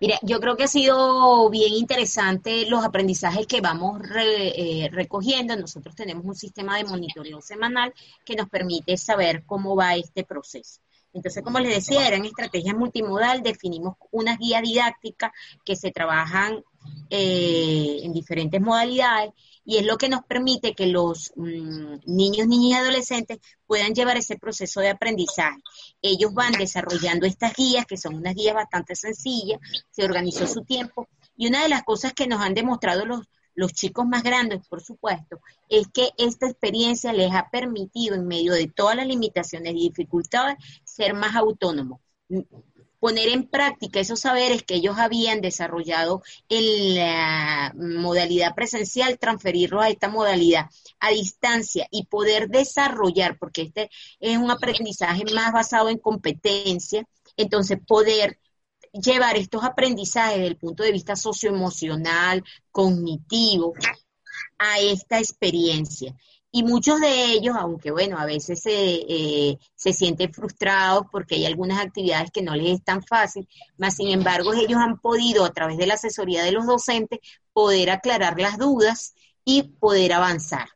Mira, 0.00 0.18
yo 0.22 0.40
creo 0.40 0.56
que 0.56 0.64
ha 0.64 0.66
sido 0.66 1.48
bien 1.48 1.74
interesante 1.74 2.68
los 2.68 2.84
aprendizajes 2.84 3.46
que 3.46 3.60
vamos 3.60 4.02
eh, 4.16 4.88
recogiendo. 4.90 5.54
Nosotros 5.54 5.94
tenemos 5.94 6.24
un 6.24 6.34
sistema 6.34 6.76
de 6.76 6.82
monitoreo 6.82 7.40
semanal 7.40 7.94
que 8.24 8.34
nos 8.34 8.48
permite 8.48 8.96
saber 8.96 9.44
cómo 9.46 9.76
va 9.76 9.94
este 9.94 10.24
proceso. 10.24 10.80
Entonces, 11.16 11.42
como 11.42 11.58
les 11.60 11.74
decía, 11.74 12.06
eran 12.06 12.26
estrategias 12.26 12.76
multimodal, 12.76 13.42
definimos 13.42 13.96
unas 14.10 14.38
guías 14.38 14.62
didácticas 14.62 15.32
que 15.64 15.74
se 15.74 15.90
trabajan 15.90 16.62
eh, 17.08 18.00
en 18.02 18.12
diferentes 18.12 18.60
modalidades 18.60 19.32
y 19.64 19.78
es 19.78 19.86
lo 19.86 19.96
que 19.96 20.10
nos 20.10 20.24
permite 20.24 20.74
que 20.74 20.86
los 20.86 21.32
mm, 21.34 21.96
niños, 22.04 22.46
niñas 22.46 22.80
y 22.80 22.82
adolescentes 22.82 23.38
puedan 23.66 23.94
llevar 23.94 24.18
ese 24.18 24.36
proceso 24.36 24.80
de 24.80 24.90
aprendizaje. 24.90 25.58
Ellos 26.02 26.34
van 26.34 26.52
desarrollando 26.52 27.26
estas 27.26 27.54
guías, 27.54 27.86
que 27.86 27.96
son 27.96 28.14
unas 28.14 28.34
guías 28.34 28.54
bastante 28.54 28.94
sencillas, 28.94 29.58
se 29.90 30.04
organizó 30.04 30.46
su 30.46 30.64
tiempo 30.64 31.08
y 31.34 31.48
una 31.48 31.62
de 31.62 31.70
las 31.70 31.82
cosas 31.82 32.12
que 32.12 32.26
nos 32.26 32.42
han 32.42 32.52
demostrado 32.52 33.06
los, 33.06 33.26
los 33.56 33.72
chicos 33.72 34.06
más 34.06 34.22
grandes, 34.22 34.66
por 34.68 34.82
supuesto, 34.82 35.40
es 35.68 35.88
que 35.88 36.10
esta 36.18 36.46
experiencia 36.46 37.12
les 37.12 37.32
ha 37.32 37.48
permitido, 37.50 38.14
en 38.14 38.28
medio 38.28 38.52
de 38.52 38.68
todas 38.68 38.94
las 38.94 39.06
limitaciones 39.06 39.72
y 39.74 39.88
dificultades, 39.88 40.56
ser 40.84 41.14
más 41.14 41.34
autónomos. 41.34 42.00
Poner 43.00 43.28
en 43.28 43.48
práctica 43.48 44.00
esos 44.00 44.20
saberes 44.20 44.62
que 44.62 44.74
ellos 44.74 44.98
habían 44.98 45.40
desarrollado 45.40 46.22
en 46.48 46.96
la 46.96 47.72
modalidad 47.76 48.54
presencial, 48.54 49.18
transferirlos 49.18 49.82
a 49.82 49.90
esta 49.90 50.08
modalidad 50.08 50.66
a 51.00 51.10
distancia 51.10 51.86
y 51.90 52.06
poder 52.06 52.48
desarrollar, 52.48 53.38
porque 53.38 53.62
este 53.62 53.90
es 54.20 54.38
un 54.38 54.50
aprendizaje 54.50 55.24
más 55.34 55.52
basado 55.52 55.88
en 55.88 55.98
competencia, 55.98 57.06
entonces 57.36 57.78
poder 57.86 58.38
llevar 59.00 59.36
estos 59.36 59.64
aprendizajes 59.64 60.36
desde 60.36 60.48
el 60.48 60.56
punto 60.56 60.82
de 60.82 60.92
vista 60.92 61.16
socioemocional, 61.16 62.44
cognitivo, 62.70 63.74
a 64.58 64.78
esta 64.80 65.18
experiencia. 65.18 66.14
Y 66.50 66.62
muchos 66.62 67.00
de 67.00 67.32
ellos, 67.32 67.54
aunque 67.58 67.90
bueno, 67.90 68.18
a 68.18 68.24
veces 68.24 68.62
se, 68.62 68.72
eh, 68.72 69.58
se 69.74 69.92
sienten 69.92 70.32
frustrados 70.32 71.04
porque 71.12 71.34
hay 71.34 71.44
algunas 71.44 71.78
actividades 71.84 72.30
que 72.30 72.42
no 72.42 72.54
les 72.54 72.78
es 72.78 72.84
tan 72.84 73.02
fácil, 73.02 73.46
más 73.76 73.96
sin 73.96 74.08
embargo 74.08 74.54
ellos 74.54 74.80
han 74.80 74.98
podido 74.98 75.44
a 75.44 75.52
través 75.52 75.76
de 75.76 75.86
la 75.86 75.94
asesoría 75.94 76.42
de 76.44 76.52
los 76.52 76.66
docentes 76.66 77.20
poder 77.52 77.90
aclarar 77.90 78.40
las 78.40 78.58
dudas 78.58 79.14
y 79.44 79.64
poder 79.64 80.14
avanzar. 80.14 80.75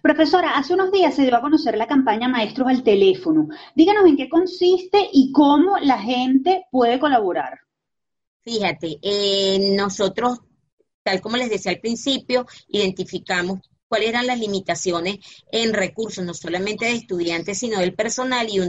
Profesora, 0.00 0.56
hace 0.56 0.74
unos 0.74 0.90
días 0.90 1.14
se 1.14 1.22
dio 1.22 1.36
a 1.36 1.40
conocer 1.40 1.76
la 1.76 1.86
campaña 1.86 2.28
Maestros 2.28 2.68
al 2.68 2.82
Teléfono. 2.82 3.48
Díganos 3.74 4.06
en 4.06 4.16
qué 4.16 4.28
consiste 4.28 5.08
y 5.12 5.32
cómo 5.32 5.76
la 5.78 5.98
gente 5.98 6.64
puede 6.70 6.98
colaborar. 6.98 7.60
Fíjate, 8.42 8.98
eh, 9.02 9.74
nosotros, 9.76 10.40
tal 11.02 11.20
como 11.20 11.36
les 11.36 11.50
decía 11.50 11.72
al 11.72 11.80
principio, 11.80 12.46
identificamos 12.68 13.60
cuáles 13.86 14.08
eran 14.08 14.26
las 14.26 14.38
limitaciones 14.38 15.18
en 15.50 15.74
recursos, 15.74 16.24
no 16.24 16.34
solamente 16.34 16.86
de 16.86 16.92
estudiantes, 16.92 17.58
sino 17.58 17.78
del 17.78 17.94
personal, 17.94 18.48
y, 18.48 18.60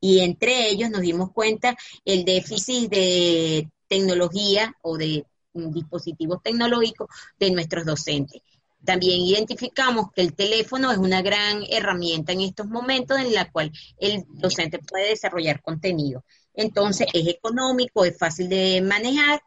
y 0.00 0.20
entre 0.20 0.70
ellos 0.70 0.90
nos 0.90 1.00
dimos 1.00 1.32
cuenta 1.32 1.76
el 2.04 2.24
déficit 2.24 2.90
de 2.90 3.68
tecnología 3.88 4.74
o 4.82 4.96
de 4.96 5.24
dispositivos 5.52 6.42
tecnológicos 6.42 7.08
de 7.38 7.50
nuestros 7.50 7.84
docentes. 7.84 8.40
También 8.84 9.20
identificamos 9.20 10.10
que 10.12 10.22
el 10.22 10.34
teléfono 10.34 10.90
es 10.90 10.98
una 10.98 11.22
gran 11.22 11.62
herramienta 11.68 12.32
en 12.32 12.40
estos 12.40 12.66
momentos 12.66 13.18
en 13.18 13.34
la 13.34 13.50
cual 13.50 13.70
el 13.98 14.24
docente 14.28 14.78
puede 14.78 15.10
desarrollar 15.10 15.60
contenido. 15.60 16.24
Entonces 16.54 17.06
es 17.12 17.26
económico, 17.28 18.04
es 18.04 18.16
fácil 18.18 18.48
de 18.48 18.80
manejar 18.82 19.40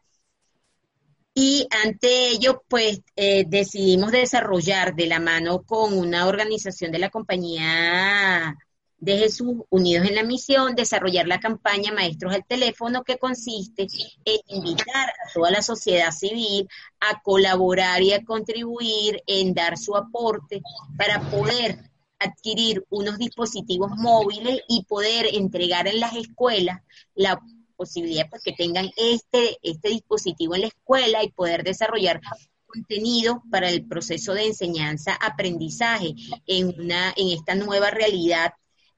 y 1.36 1.67
ante 1.84 2.30
ello, 2.30 2.63
pues 2.67 3.02
eh, 3.15 3.46
decidimos 3.48 4.12
desarrollar 4.12 4.93
de 4.96 5.08
la 5.08 5.19
mano 5.19 5.63
con 5.63 5.98
una 5.98 6.28
organización 6.28 6.91
de 6.91 7.00
la 7.00 7.10
compañía 7.10 8.56
de 9.04 9.18
Jesús, 9.18 9.63
unidos 9.70 10.08
en 10.08 10.16
la 10.16 10.24
misión, 10.24 10.76
desarrollar 10.76 11.28
la 11.28 11.42
campaña 11.42 11.92
Maestros 11.92 12.34
al 12.34 12.46
Teléfono, 12.46 13.04
que 13.04 13.18
consiste 13.18 13.88
en 14.24 14.39
invitar 14.48 15.10
a 15.10 15.34
toda 15.34 15.52
la 15.52 15.62
sociedad 15.62 16.12
civil 16.12 16.70
a 17.02 17.22
colaborar 17.22 18.02
y 18.02 18.13
a 18.13 18.24
contribuir 18.24 19.22
en 19.28 19.54
dar 19.54 19.78
su 19.78 19.98
aporte 19.98 20.62
para 20.98 21.20
poder 21.30 21.92
adquirir 22.18 22.86
unos 22.89 23.18
dispositivos 23.18 23.92
móviles 23.98 24.62
y 24.70 24.86
poder 24.86 25.28
entregar 25.34 25.88
en 25.88 26.00
las 26.00 26.16
escuelas 26.16 26.80
la 27.13 27.42
posibilidad 27.76 28.30
pues, 28.30 28.42
que 28.42 28.54
tengan 28.54 28.89
este, 28.96 29.58
este 29.63 29.89
dispositivo 29.89 30.56
en 30.56 30.62
la 30.62 30.68
escuela 30.68 31.26
y 31.26 31.32
poder 31.32 31.63
desarrollar 31.63 32.22
contenido 32.66 33.44
para 33.52 33.70
el 33.70 33.86
proceso 33.86 34.34
de 34.34 34.46
enseñanza-aprendizaje 34.46 36.16
en, 36.48 36.74
una, 36.80 37.13
en 37.18 37.38
esta 37.38 37.54
nueva 37.56 37.92
realidad 37.92 38.54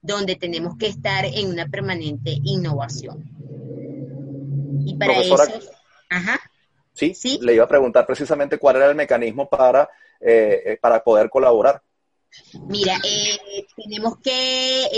donde 0.06 0.36
tenemos 0.36 0.76
que 0.76 0.86
estar 0.86 1.24
en 1.24 1.50
una 1.50 1.66
permanente 1.66 2.38
innovación. 2.44 3.24
Y 4.86 4.94
para 4.96 5.18
eso... 5.18 5.36
Ajá. 6.08 6.40
¿Sí? 6.92 7.14
¿Sí? 7.14 7.38
le 7.42 7.54
iba 7.54 7.64
a 7.64 7.68
preguntar 7.68 8.06
precisamente 8.06 8.56
cuál 8.56 8.76
era 8.76 8.88
el 8.88 8.94
mecanismo 8.94 9.48
para, 9.50 9.90
eh, 10.18 10.62
eh, 10.64 10.78
para 10.80 11.02
poder 11.04 11.28
colaborar. 11.28 11.82
Mira, 12.68 12.98
eh, 13.04 13.66
tenemos 13.76 14.18
que 14.18 14.88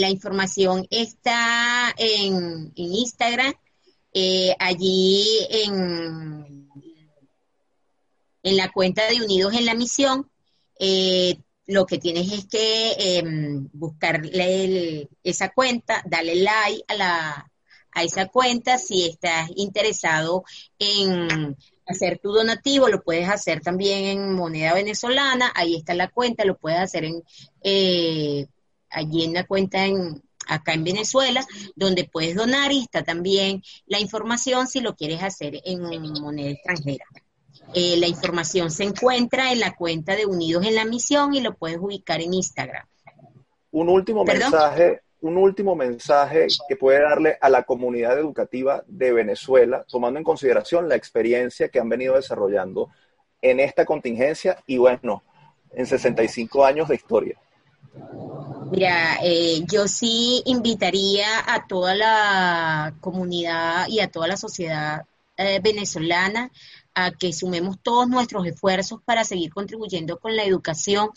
la 0.00 0.08
información 0.08 0.86
está 0.90 1.94
en, 1.96 2.72
Instagram, 2.74 3.54
allí 4.58 5.46
en, 5.50 6.68
en 8.42 8.56
la 8.56 8.72
cuenta 8.72 9.06
de 9.08 9.22
Unidos 9.22 9.54
en 9.54 9.66
la 9.66 9.74
Misión. 9.74 10.28
Lo 11.66 11.86
que 11.86 11.98
tienes 11.98 12.30
es 12.32 12.46
que 12.46 12.92
eh, 12.98 13.22
buscarle 13.72 15.08
esa 15.22 15.50
cuenta, 15.50 16.02
darle 16.06 16.36
like 16.36 16.84
a, 16.88 16.94
la, 16.94 17.50
a 17.92 18.02
esa 18.02 18.26
cuenta 18.26 18.78
si 18.78 19.06
estás 19.06 19.50
interesado 19.56 20.44
en 20.78 21.56
hacer 21.86 22.18
tu 22.18 22.32
donativo, 22.32 22.88
lo 22.88 23.02
puedes 23.02 23.28
hacer 23.28 23.60
también 23.60 24.04
en 24.04 24.34
moneda 24.34 24.74
venezolana, 24.74 25.52
ahí 25.54 25.76
está 25.76 25.94
la 25.94 26.08
cuenta, 26.08 26.44
lo 26.44 26.56
puedes 26.56 26.80
hacer 26.80 27.04
en 27.04 27.22
eh, 27.62 28.46
allí 28.90 29.24
en 29.24 29.34
la 29.34 29.44
cuenta 29.44 29.86
en 29.86 30.22
acá 30.46 30.74
en 30.74 30.84
Venezuela, 30.84 31.44
donde 31.74 32.04
puedes 32.04 32.36
donar 32.36 32.72
y 32.72 32.80
está 32.80 33.02
también 33.02 33.62
la 33.86 33.98
información 33.98 34.66
si 34.66 34.80
lo 34.80 34.94
quieres 34.94 35.22
hacer 35.22 35.60
en 35.64 35.80
moneda 36.20 36.50
extranjera. 36.50 37.04
Eh, 37.74 37.96
la 37.96 38.06
información 38.06 38.70
se 38.70 38.84
encuentra 38.84 39.52
en 39.52 39.60
la 39.60 39.74
cuenta 39.74 40.14
de 40.14 40.26
Unidos 40.26 40.64
en 40.64 40.76
la 40.76 40.84
Misión 40.84 41.34
y 41.34 41.40
lo 41.40 41.54
puedes 41.54 41.78
ubicar 41.78 42.20
en 42.20 42.32
Instagram. 42.32 42.86
Un 43.72 43.88
último 43.88 44.24
mensaje, 44.24 45.02
un 45.20 45.36
último 45.36 45.74
mensaje 45.74 46.46
que 46.68 46.76
puede 46.76 47.00
darle 47.00 47.36
a 47.40 47.48
la 47.48 47.64
comunidad 47.64 48.16
educativa 48.16 48.84
de 48.86 49.12
Venezuela, 49.12 49.84
tomando 49.88 50.18
en 50.18 50.24
consideración 50.24 50.88
la 50.88 50.94
experiencia 50.94 51.68
que 51.68 51.80
han 51.80 51.88
venido 51.88 52.14
desarrollando 52.14 52.90
en 53.42 53.58
esta 53.58 53.84
contingencia 53.84 54.56
y 54.66 54.78
bueno, 54.78 55.24
en 55.72 55.86
65 55.86 56.64
años 56.64 56.88
de 56.88 56.94
historia. 56.94 57.40
Mira, 58.70 59.18
eh, 59.22 59.64
yo 59.66 59.88
sí 59.88 60.42
invitaría 60.46 61.26
a 61.46 61.66
toda 61.66 61.94
la 61.94 62.94
comunidad 63.00 63.86
y 63.88 64.00
a 64.00 64.10
toda 64.10 64.28
la 64.28 64.36
sociedad 64.36 65.04
eh, 65.36 65.60
venezolana 65.62 66.50
a 66.94 67.12
que 67.12 67.32
sumemos 67.32 67.78
todos 67.82 68.08
nuestros 68.08 68.46
esfuerzos 68.46 69.00
para 69.04 69.24
seguir 69.24 69.52
contribuyendo 69.52 70.18
con 70.18 70.36
la 70.36 70.44
educación. 70.44 71.10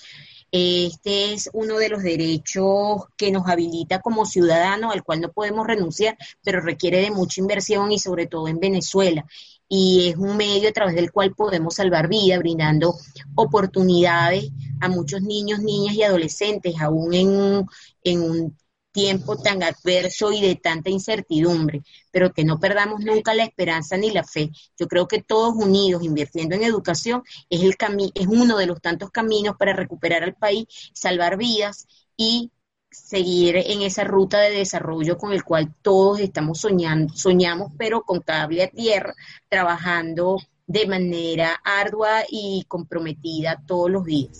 Este 0.51 1.33
es 1.33 1.49
uno 1.53 1.77
de 1.77 1.89
los 1.89 2.03
derechos 2.03 3.03
que 3.17 3.31
nos 3.31 3.47
habilita 3.47 3.99
como 3.99 4.25
ciudadanos, 4.25 4.93
al 4.93 5.03
cual 5.03 5.21
no 5.21 5.31
podemos 5.31 5.67
renunciar, 5.67 6.17
pero 6.43 6.61
requiere 6.61 7.01
de 7.01 7.11
mucha 7.11 7.41
inversión 7.41 7.91
y 7.91 7.99
sobre 7.99 8.27
todo 8.27 8.47
en 8.47 8.59
Venezuela. 8.59 9.25
Y 9.69 10.09
es 10.09 10.15
un 10.15 10.37
medio 10.37 10.69
a 10.69 10.71
través 10.71 10.95
del 10.95 11.11
cual 11.11 11.35
podemos 11.35 11.75
salvar 11.75 12.07
vidas, 12.07 12.39
brindando 12.39 12.95
oportunidades 13.35 14.49
a 14.79 14.87
muchos 14.87 15.21
niños, 15.21 15.59
niñas 15.59 15.95
y 15.95 16.03
adolescentes, 16.03 16.75
aún 16.79 17.13
en, 17.13 17.65
en 18.03 18.21
un 18.21 18.57
tiempo 18.97 19.37
tan 19.37 19.61
adverso 19.61 20.31
y 20.31 20.41
de 20.41 20.55
tanta 20.55 20.89
incertidumbre, 20.89 21.83
pero 22.09 22.33
que 22.33 22.43
no 22.43 22.59
perdamos 22.59 23.01
nunca 23.01 23.35
la 23.35 23.43
esperanza 23.43 23.95
ni 23.95 24.09
la 24.09 24.23
fe. 24.23 24.49
Yo 24.75 24.87
creo 24.87 25.07
que 25.07 25.21
todos 25.21 25.53
unidos, 25.53 26.01
invirtiendo 26.01 26.55
en 26.55 26.63
educación, 26.63 27.21
es, 27.47 27.61
el 27.61 27.75
es 28.15 28.25
uno 28.25 28.57
de 28.57 28.65
los 28.65 28.81
tantos 28.81 29.11
caminos 29.11 29.55
para 29.55 29.73
recuperar 29.73 30.23
al 30.23 30.33
país, 30.33 30.65
salvar 30.95 31.37
vidas 31.37 31.85
y 32.17 32.51
seguir 32.89 33.57
en 33.57 33.83
esa 33.83 34.03
ruta 34.03 34.39
de 34.39 34.49
desarrollo 34.49 35.15
con 35.19 35.31
el 35.31 35.43
cual 35.43 35.75
todos 35.83 36.19
estamos 36.19 36.59
soñando, 36.59 37.13
soñamos, 37.13 37.73
pero 37.77 38.01
con 38.01 38.21
cable 38.21 38.63
a 38.63 38.71
tierra, 38.71 39.13
trabajando 39.47 40.39
de 40.67 40.85
manera 40.85 41.61
ardua 41.63 42.23
y 42.29 42.65
comprometida 42.67 43.61
todos 43.65 43.89
los 43.89 44.05
días. 44.05 44.37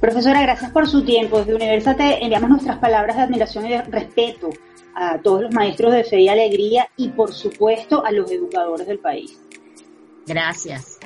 Profesora, 0.00 0.42
gracias 0.42 0.72
por 0.72 0.88
su 0.88 1.04
tiempo. 1.04 1.38
Desde 1.38 1.54
Universate 1.54 2.22
enviamos 2.22 2.50
nuestras 2.50 2.78
palabras 2.78 3.16
de 3.16 3.22
admiración 3.22 3.66
y 3.66 3.70
de 3.70 3.82
respeto 3.82 4.50
a 4.94 5.20
todos 5.22 5.42
los 5.42 5.54
maestros 5.54 5.92
de 5.92 6.04
fe 6.04 6.20
y 6.20 6.28
alegría 6.28 6.88
y 6.96 7.10
por 7.10 7.32
supuesto 7.32 8.04
a 8.04 8.10
los 8.10 8.30
educadores 8.30 8.86
del 8.86 8.98
país. 8.98 9.38
Gracias. 10.26 10.98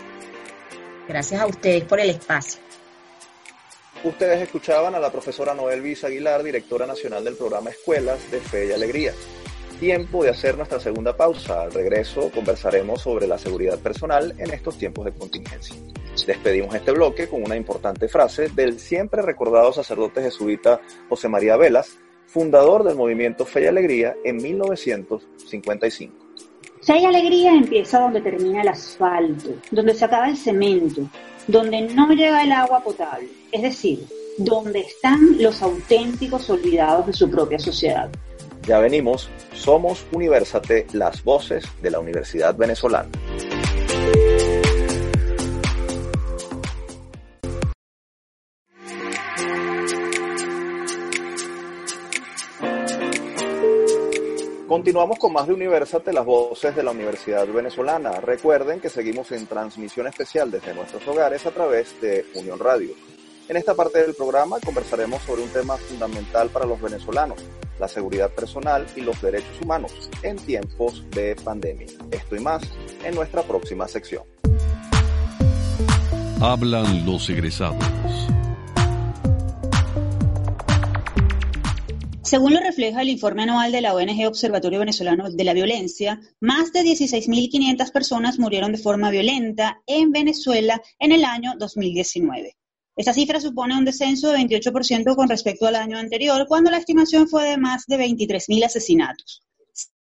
Gracias 1.06 1.40
a 1.40 1.46
ustedes 1.46 1.84
por 1.84 2.00
el 2.00 2.10
espacio. 2.10 2.60
Ustedes 4.02 4.42
escuchaban 4.42 4.94
a 4.94 4.98
la 4.98 5.10
profesora 5.10 5.54
Noel 5.54 5.82
Viz 5.82 6.04
Aguilar, 6.04 6.42
directora 6.42 6.86
nacional 6.86 7.24
del 7.24 7.34
programa 7.34 7.70
Escuelas 7.70 8.30
de 8.30 8.40
Fe 8.40 8.68
y 8.68 8.72
Alegría. 8.72 9.12
Tiempo 9.80 10.24
de 10.24 10.30
hacer 10.30 10.56
nuestra 10.56 10.80
segunda 10.80 11.14
pausa. 11.14 11.62
Al 11.62 11.72
regreso 11.72 12.30
conversaremos 12.30 13.02
sobre 13.02 13.26
la 13.26 13.36
seguridad 13.36 13.78
personal 13.78 14.34
en 14.38 14.50
estos 14.50 14.78
tiempos 14.78 15.04
de 15.04 15.12
contingencia. 15.12 15.76
Despedimos 16.26 16.74
este 16.74 16.92
bloque 16.92 17.28
con 17.28 17.42
una 17.42 17.56
importante 17.56 18.08
frase 18.08 18.48
del 18.48 18.80
siempre 18.80 19.20
recordado 19.20 19.74
sacerdote 19.74 20.22
jesuita 20.22 20.80
José 21.10 21.28
María 21.28 21.58
Velas, 21.58 21.98
fundador 22.26 22.84
del 22.84 22.96
movimiento 22.96 23.44
Fe 23.44 23.64
y 23.64 23.66
Alegría 23.66 24.16
en 24.24 24.38
1955. 24.38 26.14
Fe 26.80 26.98
y 26.98 27.04
Alegría 27.04 27.52
empieza 27.52 28.00
donde 28.00 28.22
termina 28.22 28.62
el 28.62 28.68
asfalto, 28.68 29.50
donde 29.70 29.92
se 29.92 30.06
acaba 30.06 30.30
el 30.30 30.38
cemento, 30.38 31.02
donde 31.46 31.82
no 31.82 32.08
llega 32.12 32.42
el 32.42 32.52
agua 32.52 32.82
potable, 32.82 33.28
es 33.52 33.60
decir, 33.60 34.06
donde 34.38 34.80
están 34.80 35.36
los 35.38 35.60
auténticos 35.60 36.48
olvidados 36.48 37.06
de 37.06 37.12
su 37.12 37.30
propia 37.30 37.58
sociedad. 37.58 38.10
Ya 38.66 38.80
venimos, 38.80 39.30
somos 39.54 40.04
Universate, 40.10 40.88
las 40.92 41.22
voces 41.22 41.64
de 41.82 41.88
la 41.88 42.00
Universidad 42.00 42.56
Venezolana. 42.56 43.08
Continuamos 54.66 55.18
con 55.20 55.32
más 55.32 55.46
de 55.46 55.54
Universate, 55.54 56.12
las 56.12 56.24
voces 56.24 56.74
de 56.74 56.82
la 56.82 56.90
Universidad 56.90 57.46
Venezolana. 57.46 58.20
Recuerden 58.20 58.80
que 58.80 58.90
seguimos 58.90 59.30
en 59.30 59.46
transmisión 59.46 60.08
especial 60.08 60.50
desde 60.50 60.74
nuestros 60.74 61.06
hogares 61.06 61.46
a 61.46 61.52
través 61.52 62.00
de 62.00 62.26
Unión 62.34 62.58
Radio. 62.58 62.90
En 63.48 63.56
esta 63.56 63.74
parte 63.74 64.02
del 64.02 64.14
programa 64.14 64.58
conversaremos 64.58 65.22
sobre 65.22 65.42
un 65.42 65.48
tema 65.50 65.76
fundamental 65.76 66.48
para 66.50 66.66
los 66.66 66.80
venezolanos, 66.80 67.38
la 67.78 67.86
seguridad 67.86 68.28
personal 68.30 68.84
y 68.96 69.02
los 69.02 69.22
derechos 69.22 69.60
humanos 69.62 70.10
en 70.24 70.36
tiempos 70.36 71.04
de 71.10 71.36
pandemia. 71.36 71.86
Esto 72.10 72.34
y 72.34 72.40
más 72.40 72.64
en 73.04 73.14
nuestra 73.14 73.42
próxima 73.44 73.86
sección. 73.86 74.24
Hablan 76.40 77.06
los 77.06 77.30
egresados. 77.30 77.78
Según 82.22 82.54
lo 82.54 82.58
refleja 82.58 83.02
el 83.02 83.10
informe 83.10 83.44
anual 83.44 83.70
de 83.70 83.80
la 83.80 83.94
ONG 83.94 84.26
Observatorio 84.26 84.80
Venezolano 84.80 85.30
de 85.30 85.44
la 85.44 85.54
Violencia, 85.54 86.20
más 86.40 86.72
de 86.72 86.80
16.500 86.80 87.92
personas 87.92 88.40
murieron 88.40 88.72
de 88.72 88.78
forma 88.78 89.12
violenta 89.12 89.80
en 89.86 90.10
Venezuela 90.10 90.82
en 90.98 91.12
el 91.12 91.24
año 91.24 91.52
2019. 91.56 92.56
Esta 92.96 93.12
cifra 93.12 93.40
supone 93.40 93.76
un 93.76 93.84
descenso 93.84 94.30
de 94.30 94.38
28% 94.38 95.14
con 95.14 95.28
respecto 95.28 95.66
al 95.66 95.76
año 95.76 95.98
anterior, 95.98 96.46
cuando 96.48 96.70
la 96.70 96.78
estimación 96.78 97.28
fue 97.28 97.44
de 97.44 97.58
más 97.58 97.84
de 97.86 97.98
23.000 97.98 98.64
asesinatos. 98.64 99.42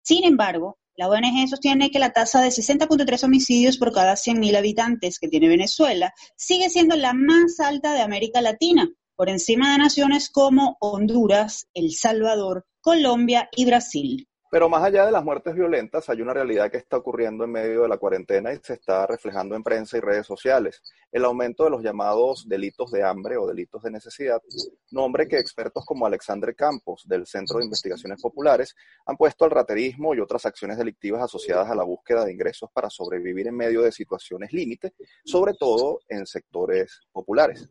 Sin 0.01 0.25
embargo, 0.25 0.77
la 0.97 1.07
ONG 1.07 1.47
sostiene 1.47 1.89
que 1.89 1.99
la 1.99 2.11
tasa 2.11 2.41
de 2.41 2.49
60.3 2.49 3.23
homicidios 3.23 3.77
por 3.77 3.93
cada 3.93 4.15
100.000 4.15 4.57
habitantes 4.57 5.19
que 5.19 5.29
tiene 5.29 5.47
Venezuela 5.47 6.13
sigue 6.35 6.69
siendo 6.69 6.97
la 6.97 7.13
más 7.13 7.61
alta 7.61 7.93
de 7.93 8.01
América 8.01 8.41
Latina, 8.41 8.89
por 9.15 9.29
encima 9.29 9.71
de 9.71 9.77
naciones 9.77 10.29
como 10.29 10.75
Honduras, 10.81 11.67
El 11.73 11.93
Salvador, 11.93 12.65
Colombia 12.81 13.47
y 13.55 13.63
Brasil. 13.63 14.27
Pero 14.51 14.67
más 14.67 14.83
allá 14.83 15.05
de 15.05 15.13
las 15.13 15.23
muertes 15.23 15.55
violentas, 15.55 16.09
hay 16.09 16.21
una 16.21 16.33
realidad 16.33 16.69
que 16.69 16.75
está 16.75 16.97
ocurriendo 16.97 17.45
en 17.45 17.53
medio 17.53 17.83
de 17.83 17.87
la 17.87 17.95
cuarentena 17.95 18.51
y 18.51 18.59
se 18.61 18.73
está 18.73 19.07
reflejando 19.07 19.55
en 19.55 19.63
prensa 19.63 19.95
y 19.95 20.01
redes 20.01 20.27
sociales. 20.27 20.83
El 21.09 21.23
aumento 21.23 21.63
de 21.63 21.69
los 21.69 21.81
llamados 21.81 22.49
delitos 22.49 22.91
de 22.91 23.01
hambre 23.01 23.37
o 23.37 23.47
delitos 23.47 23.81
de 23.81 23.91
necesidad, 23.91 24.41
nombre 24.91 25.29
que 25.29 25.39
expertos 25.39 25.85
como 25.85 26.05
Alexandre 26.05 26.53
Campos, 26.53 27.03
del 27.07 27.25
Centro 27.27 27.59
de 27.59 27.63
Investigaciones 27.63 28.21
Populares, 28.21 28.75
han 29.05 29.15
puesto 29.15 29.45
al 29.45 29.51
raterismo 29.51 30.13
y 30.13 30.19
otras 30.19 30.45
acciones 30.45 30.77
delictivas 30.77 31.23
asociadas 31.23 31.69
a 31.69 31.75
la 31.75 31.83
búsqueda 31.83 32.25
de 32.25 32.33
ingresos 32.33 32.69
para 32.73 32.89
sobrevivir 32.89 33.47
en 33.47 33.55
medio 33.55 33.83
de 33.83 33.93
situaciones 33.93 34.51
límite, 34.51 34.95
sobre 35.23 35.53
todo 35.53 36.01
en 36.09 36.25
sectores 36.25 36.99
populares. 37.13 37.69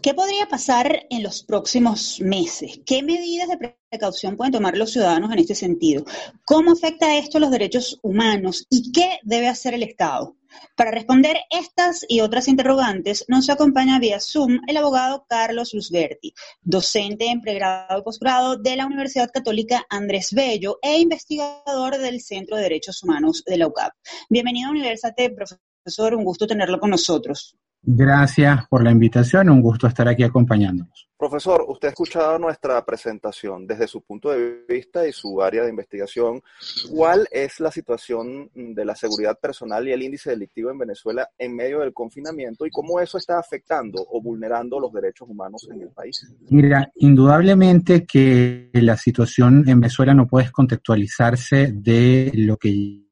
¿Qué 0.00 0.14
podría 0.14 0.46
pasar 0.48 1.06
en 1.10 1.22
los 1.22 1.42
próximos 1.42 2.18
meses? 2.20 2.80
¿Qué 2.86 3.02
medidas 3.02 3.48
de 3.48 3.76
precaución 3.90 4.36
pueden 4.36 4.52
tomar 4.52 4.74
los 4.74 4.92
ciudadanos 4.92 5.30
en 5.32 5.38
este 5.38 5.54
sentido? 5.54 6.04
¿Cómo 6.46 6.72
afecta 6.72 7.18
esto 7.18 7.36
a 7.36 7.42
los 7.42 7.50
derechos 7.50 7.98
humanos? 8.02 8.66
¿Y 8.70 8.90
qué 8.90 9.18
debe 9.22 9.48
hacer 9.48 9.74
el 9.74 9.82
Estado? 9.82 10.36
Para 10.76 10.92
responder 10.92 11.36
estas 11.50 12.06
y 12.08 12.20
otras 12.20 12.48
interrogantes, 12.48 13.26
nos 13.28 13.50
acompaña 13.50 13.98
vía 13.98 14.18
Zoom 14.18 14.60
el 14.66 14.78
abogado 14.78 15.26
Carlos 15.28 15.74
Luzberti, 15.74 16.32
docente 16.62 17.26
en 17.26 17.42
pregrado 17.42 17.98
y 17.98 18.02
posgrado 18.02 18.56
de 18.56 18.76
la 18.76 18.86
Universidad 18.86 19.30
Católica 19.30 19.84
Andrés 19.90 20.32
Bello 20.32 20.78
e 20.80 21.00
investigador 21.00 21.98
del 21.98 22.22
Centro 22.22 22.56
de 22.56 22.62
Derechos 22.62 23.02
Humanos 23.02 23.42
de 23.44 23.58
la 23.58 23.66
UCAP. 23.66 23.92
Bienvenido 24.30 24.68
a 24.68 24.72
Universate, 24.72 25.30
profesor, 25.30 26.14
un 26.14 26.24
gusto 26.24 26.46
tenerlo 26.46 26.80
con 26.80 26.90
nosotros. 26.90 27.58
Gracias 27.86 28.66
por 28.68 28.82
la 28.82 28.90
invitación, 28.90 29.50
un 29.50 29.60
gusto 29.60 29.86
estar 29.86 30.08
aquí 30.08 30.22
acompañándonos. 30.22 31.08
Profesor, 31.18 31.64
usted 31.68 31.88
ha 31.88 31.90
escuchado 31.90 32.38
nuestra 32.38 32.84
presentación 32.84 33.66
desde 33.66 33.86
su 33.86 34.02
punto 34.02 34.30
de 34.30 34.64
vista 34.68 35.06
y 35.06 35.12
su 35.12 35.40
área 35.42 35.62
de 35.62 35.70
investigación. 35.70 36.42
¿Cuál 36.90 37.28
es 37.30 37.60
la 37.60 37.70
situación 37.70 38.50
de 38.54 38.84
la 38.84 38.96
seguridad 38.96 39.38
personal 39.38 39.86
y 39.86 39.92
el 39.92 40.02
índice 40.02 40.30
delictivo 40.30 40.70
en 40.70 40.78
Venezuela 40.78 41.28
en 41.38 41.54
medio 41.54 41.80
del 41.80 41.92
confinamiento 41.92 42.66
y 42.66 42.70
cómo 42.70 43.00
eso 43.00 43.18
está 43.18 43.38
afectando 43.38 44.04
o 44.10 44.20
vulnerando 44.20 44.80
los 44.80 44.92
derechos 44.92 45.28
humanos 45.28 45.66
en 45.70 45.82
el 45.82 45.88
país? 45.90 46.26
Mira, 46.48 46.90
indudablemente 46.96 48.04
que 48.04 48.70
la 48.74 48.96
situación 48.96 49.68
en 49.68 49.80
Venezuela 49.80 50.14
no 50.14 50.26
puede 50.26 50.50
contextualizarse 50.50 51.72
de 51.72 52.32
lo 52.34 52.56
que 52.56 53.04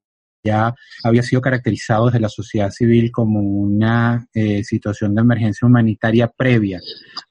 ya 0.44 0.74
había 1.05 1.22
sido 1.22 1.40
caracterizado 1.40 2.07
desde 2.07 2.20
la 2.20 2.28
sociedad 2.28 2.70
civil 2.70 3.11
como 3.11 3.40
una 3.40 4.26
eh, 4.35 4.64
situación 4.64 5.14
de 5.14 5.20
emergencia 5.20 5.66
humanitaria 5.66 6.28
previa 6.28 6.81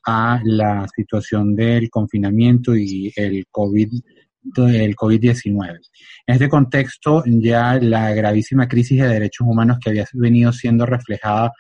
a 0.05 0.41
la 0.43 0.87
situación 0.95 1.55
del 1.55 1.89
confinamiento 1.89 2.75
y 2.75 3.11
el 3.15 3.45
COVID 3.51 3.91
el 4.57 4.95
COVID-19. 4.95 5.79
En 6.25 6.33
este 6.33 6.49
contexto, 6.49 7.23
ya 7.25 7.75
la 7.75 8.11
gravísima 8.13 8.67
crisis 8.67 8.99
de 9.01 9.07
derechos 9.07 9.47
humanos 9.47 9.77
que 9.79 9.91
había 9.91 10.07
venido 10.13 10.51
siendo 10.51 10.85
reflejada 10.85 11.51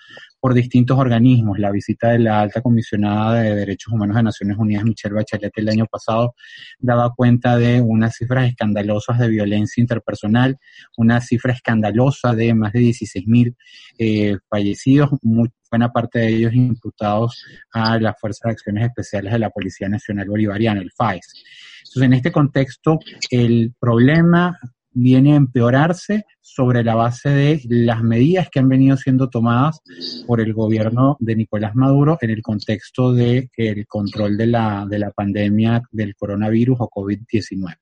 por 0.41 0.53
distintos 0.53 0.97
organismos. 0.99 1.59
La 1.59 1.71
visita 1.71 2.09
de 2.09 2.19
la 2.19 2.41
alta 2.41 2.61
comisionada 2.61 3.35
de 3.35 3.55
Derechos 3.55 3.93
Humanos 3.93 4.17
de 4.17 4.23
Naciones 4.23 4.57
Unidas, 4.57 4.83
Michelle 4.83 5.15
Bachelet, 5.15 5.53
el 5.55 5.69
año 5.69 5.85
pasado, 5.85 6.35
daba 6.79 7.13
cuenta 7.15 7.57
de 7.57 7.79
unas 7.79 8.15
cifras 8.15 8.49
escandalosas 8.49 9.19
de 9.19 9.29
violencia 9.29 9.79
interpersonal, 9.79 10.57
una 10.97 11.21
cifra 11.21 11.53
escandalosa 11.53 12.33
de 12.33 12.53
más 12.53 12.73
de 12.73 12.79
16.000 12.79 13.55
eh, 13.99 14.37
fallecidos, 14.49 15.11
muy, 15.21 15.49
buena 15.71 15.93
parte 15.93 16.19
de 16.19 16.27
ellos 16.27 16.53
imputados 16.53 17.45
a 17.71 17.97
las 17.97 18.19
Fuerzas 18.19 18.41
de 18.43 18.51
Acciones 18.51 18.83
Especiales 18.85 19.31
de 19.31 19.39
la 19.39 19.49
Policía 19.49 19.87
Nacional 19.87 20.27
Bolivariana, 20.27 20.81
el 20.81 20.91
FAES. 20.91 21.33
Entonces, 21.79 22.03
en 22.03 22.13
este 22.13 22.31
contexto, 22.31 22.99
el 23.29 23.73
problema 23.79 24.59
viene 24.91 25.33
a 25.33 25.37
empeorarse 25.37 26.25
sobre 26.41 26.83
la 26.83 26.95
base 26.95 27.29
de 27.29 27.61
las 27.67 28.03
medidas 28.03 28.49
que 28.51 28.59
han 28.59 28.69
venido 28.69 28.97
siendo 28.97 29.29
tomadas 29.29 29.81
por 30.27 30.41
el 30.41 30.53
gobierno 30.53 31.17
de 31.19 31.35
Nicolás 31.35 31.75
Maduro 31.75 32.17
en 32.21 32.29
el 32.29 32.41
contexto 32.41 33.13
del 33.13 33.49
el 33.55 33.87
control 33.87 34.37
de 34.37 34.47
la, 34.47 34.85
de 34.89 34.99
la 34.99 35.11
pandemia 35.11 35.81
del 35.91 36.15
coronavirus 36.15 36.77
o 36.81 36.89
COVID-19. 36.89 37.77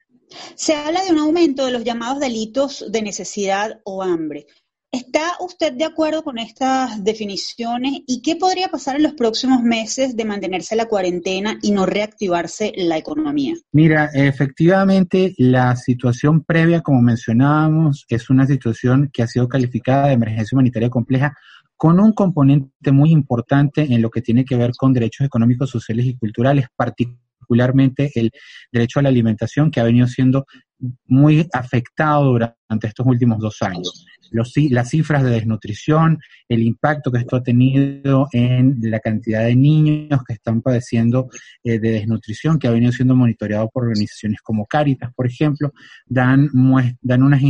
Se 0.55 0.75
habla 0.75 1.03
de 1.03 1.11
un 1.11 1.19
aumento 1.19 1.65
de 1.65 1.71
los 1.71 1.83
llamados 1.83 2.19
delitos 2.19 2.85
de 2.91 3.01
necesidad 3.01 3.79
o 3.83 4.03
hambre. 4.03 4.45
¿Está 4.91 5.33
usted 5.39 5.73
de 5.73 5.85
acuerdo 5.85 6.23
con 6.23 6.39
estas 6.39 7.03
definiciones 7.03 7.99
y 8.07 8.23
qué 8.23 8.35
podría 8.35 8.69
pasar 8.69 8.95
en 8.95 9.03
los 9.03 9.13
próximos 9.13 9.61
meses 9.61 10.15
de 10.15 10.25
mantenerse 10.25 10.75
la 10.75 10.87
cuarentena 10.87 11.59
y 11.61 11.71
no 11.71 11.85
reactivarse 11.85 12.73
la 12.75 12.97
economía? 12.97 13.53
Mira, 13.71 14.09
efectivamente 14.13 15.35
la 15.37 15.75
situación 15.75 16.43
previa, 16.43 16.81
como 16.81 17.03
mencionábamos, 17.03 18.05
es 18.09 18.31
una 18.31 18.47
situación 18.47 19.11
que 19.13 19.21
ha 19.21 19.27
sido 19.27 19.47
calificada 19.47 20.07
de 20.07 20.13
emergencia 20.13 20.55
humanitaria 20.55 20.89
compleja 20.89 21.35
con 21.77 21.99
un 21.99 22.11
componente 22.11 22.91
muy 22.91 23.11
importante 23.11 23.81
en 23.81 24.01
lo 24.01 24.09
que 24.09 24.23
tiene 24.23 24.43
que 24.43 24.57
ver 24.57 24.71
con 24.75 24.91
derechos 24.91 25.25
económicos, 25.25 25.69
sociales 25.69 26.07
y 26.07 26.17
culturales, 26.17 26.65
particularmente 26.75 28.11
el 28.15 28.31
derecho 28.71 28.99
a 28.99 29.03
la 29.03 29.09
alimentación 29.09 29.69
que 29.69 29.79
ha 29.79 29.83
venido 29.83 30.07
siendo 30.07 30.45
muy 31.05 31.47
afectado 31.53 32.25
durante 32.25 32.87
estos 32.87 33.05
últimos 33.05 33.39
dos 33.39 33.61
años 33.61 34.05
las 34.31 34.89
cifras 34.89 35.23
de 35.23 35.31
desnutrición, 35.31 36.19
el 36.47 36.61
impacto 36.61 37.11
que 37.11 37.19
esto 37.19 37.37
ha 37.37 37.43
tenido 37.43 38.27
en 38.31 38.77
la 38.81 38.99
cantidad 38.99 39.43
de 39.45 39.55
niños 39.55 40.23
que 40.27 40.33
están 40.33 40.61
padeciendo 40.61 41.29
eh, 41.63 41.79
de 41.79 41.91
desnutrición, 41.91 42.59
que 42.59 42.67
ha 42.67 42.71
venido 42.71 42.91
siendo 42.91 43.15
monitoreado 43.15 43.69
por 43.69 43.83
organizaciones 43.83 44.41
como 44.41 44.65
Caritas, 44.65 45.11
por 45.15 45.27
ejemplo, 45.27 45.73
dan, 46.05 46.49
dan 47.01 47.23
unos, 47.23 47.41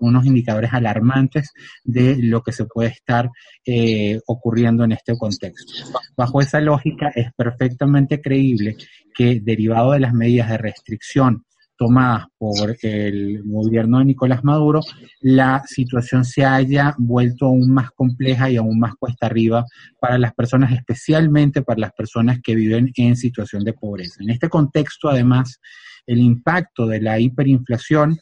unos 0.00 0.26
indicadores 0.26 0.72
alarmantes 0.72 1.52
de 1.84 2.16
lo 2.22 2.42
que 2.42 2.52
se 2.52 2.64
puede 2.64 2.90
estar 2.90 3.30
eh, 3.64 4.20
ocurriendo 4.26 4.84
en 4.84 4.92
este 4.92 5.16
contexto. 5.16 5.72
Bajo 6.16 6.40
esa 6.40 6.60
lógica, 6.60 7.10
es 7.14 7.32
perfectamente 7.34 8.20
creíble 8.20 8.76
que 9.14 9.40
derivado 9.40 9.92
de 9.92 10.00
las 10.00 10.12
medidas 10.12 10.50
de 10.50 10.58
restricción 10.58 11.45
tomadas 11.76 12.26
por 12.38 12.76
el 12.82 13.42
gobierno 13.44 13.98
de 13.98 14.06
Nicolás 14.06 14.42
Maduro, 14.44 14.80
la 15.20 15.62
situación 15.66 16.24
se 16.24 16.44
haya 16.44 16.94
vuelto 16.98 17.46
aún 17.46 17.72
más 17.72 17.90
compleja 17.90 18.50
y 18.50 18.56
aún 18.56 18.78
más 18.78 18.94
cuesta 18.96 19.26
arriba 19.26 19.64
para 20.00 20.18
las 20.18 20.34
personas, 20.34 20.72
especialmente 20.72 21.62
para 21.62 21.80
las 21.80 21.92
personas 21.92 22.38
que 22.42 22.54
viven 22.54 22.92
en 22.96 23.16
situación 23.16 23.64
de 23.64 23.72
pobreza. 23.72 24.22
En 24.22 24.30
este 24.30 24.48
contexto, 24.48 25.08
además, 25.08 25.60
el 26.06 26.18
impacto 26.18 26.86
de 26.86 27.00
la 27.00 27.18
hiperinflación 27.18 28.18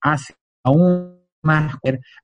hace 0.00 0.34
aún 0.64 1.16
más 1.42 1.76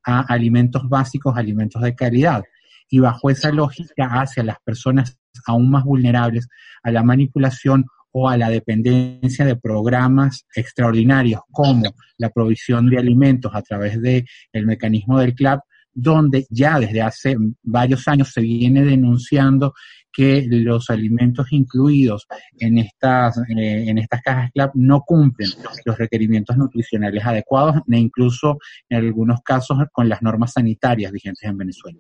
a 0.05 0.21
alimentos 0.21 0.89
básicos, 0.89 1.37
alimentos 1.37 1.81
de 1.83 1.95
calidad. 1.95 2.43
Y 2.89 2.99
bajo 2.99 3.31
esa 3.31 3.51
lógica 3.51 4.21
hace 4.21 4.41
a 4.41 4.45
las 4.45 4.57
personas 4.65 5.17
aún 5.47 5.71
más 5.71 5.85
vulnerables 5.85 6.49
a 6.83 6.91
la 6.91 7.03
manipulación 7.03 7.87
o 8.13 8.29
a 8.29 8.37
la 8.37 8.51
dependencia 8.51 9.45
de 9.45 9.57
programas 9.57 10.47
extraordinarios 10.55 11.41
como 11.51 11.95
la 12.19 12.31
provisión 12.31 12.89
de 12.89 12.99
alimentos 12.99 13.53
a 13.55 13.63
través 13.63 14.01
del 14.01 14.27
el 14.53 14.67
mecanismo 14.67 15.19
del 15.19 15.35
CLAP, 15.35 15.61
donde 15.95 16.47
ya 16.51 16.79
desde 16.79 17.03
hace 17.03 17.37
varios 17.63 18.07
años 18.09 18.33
se 18.33 18.41
viene 18.41 18.85
denunciando 18.85 19.75
que 20.13 20.47
los 20.47 20.91
alimentos 20.91 21.47
incluidos 21.53 22.27
en 22.59 22.79
estas, 22.79 23.39
eh, 23.49 23.85
en 23.89 23.99
estas 23.99 24.21
cajas 24.21 24.51
CLAP 24.53 24.75
no 24.75 25.03
cumplen 25.03 25.51
los 25.85 25.97
requerimientos 25.97 26.57
nutricionales 26.57 27.25
adecuados, 27.25 27.77
ne 27.87 27.99
incluso 27.99 28.59
en 28.89 28.99
algunos 28.99 29.41
casos 29.43 29.79
con 29.91 30.09
las 30.09 30.23
normas 30.23 30.53
sanitarias 30.53 31.13
vigentes 31.13 31.49
en 31.49 31.57
Venezuela. 31.57 31.99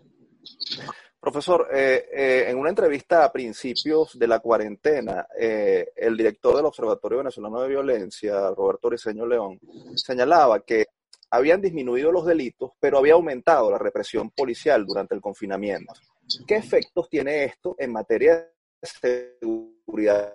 Profesor, 1.23 1.69
eh, 1.73 2.09
eh, 2.13 2.47
en 2.49 2.59
una 2.59 2.71
entrevista 2.71 3.25
a 3.25 3.31
principios 3.31 4.19
de 4.19 4.27
la 4.27 4.41
cuarentena, 4.41 5.25
eh, 5.39 5.93
el 5.95 6.17
director 6.17 6.57
del 6.57 6.65
Observatorio 6.65 7.19
Venezolano 7.19 7.63
de 7.63 7.69
Violencia, 7.69 8.51
Roberto 8.51 8.91
Riseño 8.91 9.25
León, 9.25 9.61
señalaba 9.95 10.65
que 10.65 10.87
habían 11.31 11.61
disminuido 11.61 12.11
los 12.11 12.27
delitos, 12.27 12.73
pero 12.81 12.99
había 12.99 13.13
aumentado 13.13 13.71
la 13.71 13.79
represión 13.79 14.31
policial 14.31 14.85
durante 14.85 15.15
el 15.15 15.21
confinamiento. 15.21 15.93
¿Qué 16.45 16.57
efectos 16.57 17.09
tiene 17.09 17.45
esto 17.45 17.77
en 17.79 17.93
materia 17.93 18.45
seguridad 18.83 20.33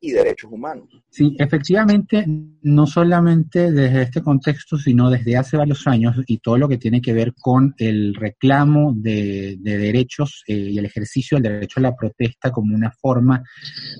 y 0.00 0.10
derechos 0.10 0.50
humanos. 0.50 0.88
Sí, 1.08 1.36
efectivamente, 1.38 2.24
no 2.62 2.86
solamente 2.86 3.70
desde 3.70 4.02
este 4.02 4.22
contexto, 4.22 4.76
sino 4.76 5.10
desde 5.10 5.36
hace 5.36 5.56
varios 5.56 5.86
años 5.86 6.16
y 6.26 6.38
todo 6.38 6.58
lo 6.58 6.68
que 6.68 6.78
tiene 6.78 7.00
que 7.00 7.12
ver 7.12 7.34
con 7.40 7.74
el 7.78 8.14
reclamo 8.14 8.92
de, 8.94 9.56
derechos 9.60 10.42
eh, 10.46 10.54
y 10.54 10.78
el 10.78 10.86
ejercicio 10.86 11.36
del 11.36 11.54
derecho 11.54 11.80
a 11.80 11.84
la 11.84 11.96
protesta 11.96 12.50
como 12.50 12.74
una 12.74 12.90
forma 12.90 13.42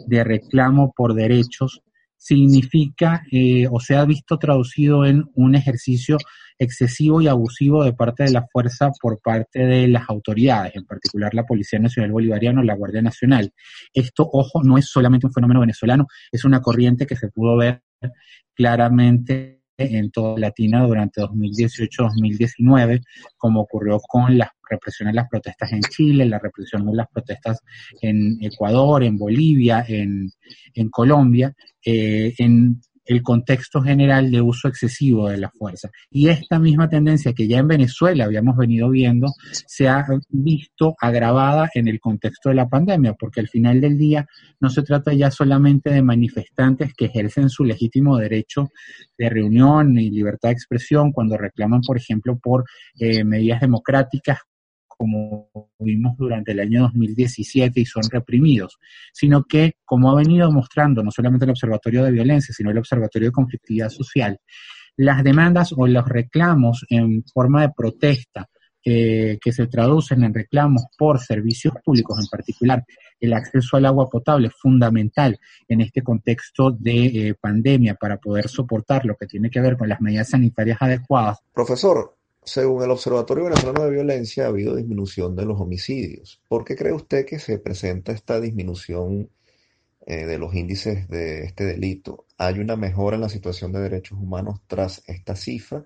de 0.06 0.24
reclamo 0.24 0.92
por 0.94 1.14
derechos 1.14 1.82
significa 2.18 3.22
eh, 3.30 3.66
o 3.70 3.80
se 3.80 3.96
ha 3.96 4.04
visto 4.04 4.38
traducido 4.38 5.06
en 5.06 5.24
un 5.34 5.54
ejercicio 5.54 6.18
excesivo 6.58 7.22
y 7.22 7.28
abusivo 7.28 7.84
de 7.84 7.92
parte 7.92 8.24
de 8.24 8.32
la 8.32 8.46
fuerza 8.52 8.90
por 9.00 9.20
parte 9.22 9.60
de 9.60 9.86
las 9.88 10.10
autoridades, 10.10 10.74
en 10.74 10.84
particular 10.84 11.32
la 11.32 11.46
Policía 11.46 11.78
Nacional 11.78 12.10
Bolivariana 12.10 12.60
o 12.60 12.64
la 12.64 12.74
Guardia 12.74 13.00
Nacional. 13.00 13.52
Esto, 13.94 14.28
ojo, 14.30 14.62
no 14.64 14.76
es 14.76 14.86
solamente 14.86 15.26
un 15.26 15.32
fenómeno 15.32 15.60
venezolano, 15.60 16.06
es 16.32 16.44
una 16.44 16.60
corriente 16.60 17.06
que 17.06 17.16
se 17.16 17.28
pudo 17.28 17.56
ver 17.56 17.82
claramente 18.54 19.57
en 19.78 20.10
toda 20.10 20.38
Latina 20.38 20.84
durante 20.84 21.20
2018-2019, 21.22 23.02
como 23.36 23.60
ocurrió 23.60 24.00
con 24.00 24.36
la 24.36 24.52
represión 24.68 25.08
de 25.08 25.14
las 25.14 25.28
protestas 25.28 25.72
en 25.72 25.80
Chile, 25.82 26.26
la 26.26 26.38
represión 26.38 26.84
de 26.84 26.94
las 26.94 27.08
protestas 27.08 27.60
en 28.02 28.36
Ecuador, 28.40 29.04
en 29.04 29.16
Bolivia, 29.16 29.84
en, 29.86 30.30
en 30.74 30.90
Colombia, 30.90 31.54
eh, 31.84 32.34
en 32.38 32.80
el 33.08 33.22
contexto 33.22 33.80
general 33.80 34.30
de 34.30 34.42
uso 34.42 34.68
excesivo 34.68 35.28
de 35.28 35.38
la 35.38 35.50
fuerza. 35.50 35.90
Y 36.10 36.28
esta 36.28 36.58
misma 36.58 36.88
tendencia 36.90 37.32
que 37.32 37.48
ya 37.48 37.58
en 37.58 37.66
Venezuela 37.66 38.24
habíamos 38.24 38.56
venido 38.56 38.90
viendo 38.90 39.28
se 39.66 39.88
ha 39.88 40.04
visto 40.28 40.94
agravada 41.00 41.70
en 41.74 41.88
el 41.88 42.00
contexto 42.00 42.50
de 42.50 42.56
la 42.56 42.68
pandemia, 42.68 43.14
porque 43.14 43.40
al 43.40 43.48
final 43.48 43.80
del 43.80 43.96
día 43.96 44.26
no 44.60 44.68
se 44.68 44.82
trata 44.82 45.14
ya 45.14 45.30
solamente 45.30 45.90
de 45.90 46.02
manifestantes 46.02 46.92
que 46.94 47.06
ejercen 47.06 47.48
su 47.48 47.64
legítimo 47.64 48.18
derecho 48.18 48.68
de 49.16 49.30
reunión 49.30 49.98
y 49.98 50.10
libertad 50.10 50.50
de 50.50 50.54
expresión 50.54 51.10
cuando 51.10 51.38
reclaman, 51.38 51.80
por 51.80 51.96
ejemplo, 51.96 52.38
por 52.38 52.64
eh, 52.98 53.24
medidas 53.24 53.62
democráticas 53.62 54.40
como 54.98 55.48
vimos 55.78 56.16
durante 56.18 56.52
el 56.52 56.60
año 56.60 56.82
2017 56.82 57.80
y 57.80 57.86
son 57.86 58.02
reprimidos, 58.10 58.78
sino 59.12 59.44
que, 59.44 59.74
como 59.84 60.10
ha 60.10 60.16
venido 60.16 60.50
mostrando 60.50 61.02
no 61.02 61.10
solamente 61.10 61.44
el 61.44 61.52
Observatorio 61.52 62.04
de 62.04 62.10
Violencia, 62.10 62.52
sino 62.54 62.70
el 62.70 62.78
Observatorio 62.78 63.28
de 63.28 63.32
Conflictividad 63.32 63.88
Social, 63.88 64.38
las 64.96 65.22
demandas 65.22 65.72
o 65.74 65.86
los 65.86 66.06
reclamos 66.06 66.84
en 66.90 67.22
forma 67.32 67.62
de 67.62 67.72
protesta 67.74 68.48
eh, 68.84 69.38
que 69.40 69.52
se 69.52 69.66
traducen 69.66 70.24
en 70.24 70.34
reclamos 70.34 70.84
por 70.96 71.20
servicios 71.20 71.74
públicos, 71.84 72.18
en 72.18 72.26
particular 72.26 72.84
el 73.20 73.32
acceso 73.34 73.76
al 73.76 73.86
agua 73.86 74.08
potable, 74.08 74.50
fundamental 74.50 75.38
en 75.68 75.80
este 75.80 76.02
contexto 76.02 76.70
de 76.70 77.06
eh, 77.06 77.34
pandemia 77.40 77.94
para 77.94 78.16
poder 78.16 78.48
soportar 78.48 79.04
lo 79.04 79.14
que 79.16 79.26
tiene 79.26 79.50
que 79.50 79.60
ver 79.60 79.76
con 79.76 79.88
las 79.88 80.00
medidas 80.00 80.30
sanitarias 80.30 80.78
adecuadas. 80.80 81.38
Profesor, 81.52 82.17
según 82.48 82.82
el 82.82 82.90
Observatorio 82.90 83.44
Venezolano 83.44 83.84
de 83.84 83.90
Violencia, 83.90 84.44
ha 84.44 84.48
habido 84.48 84.74
disminución 84.74 85.36
de 85.36 85.44
los 85.44 85.60
homicidios. 85.60 86.40
¿Por 86.48 86.64
qué 86.64 86.74
cree 86.76 86.92
usted 86.92 87.26
que 87.26 87.38
se 87.38 87.58
presenta 87.58 88.12
esta 88.12 88.40
disminución 88.40 89.28
eh, 90.06 90.24
de 90.24 90.38
los 90.38 90.54
índices 90.54 91.08
de 91.08 91.44
este 91.44 91.64
delito? 91.64 92.26
¿Hay 92.38 92.58
una 92.58 92.76
mejora 92.76 93.16
en 93.16 93.22
la 93.22 93.28
situación 93.28 93.72
de 93.72 93.80
derechos 93.80 94.18
humanos 94.18 94.60
tras 94.66 95.02
esta 95.06 95.36
cifra? 95.36 95.84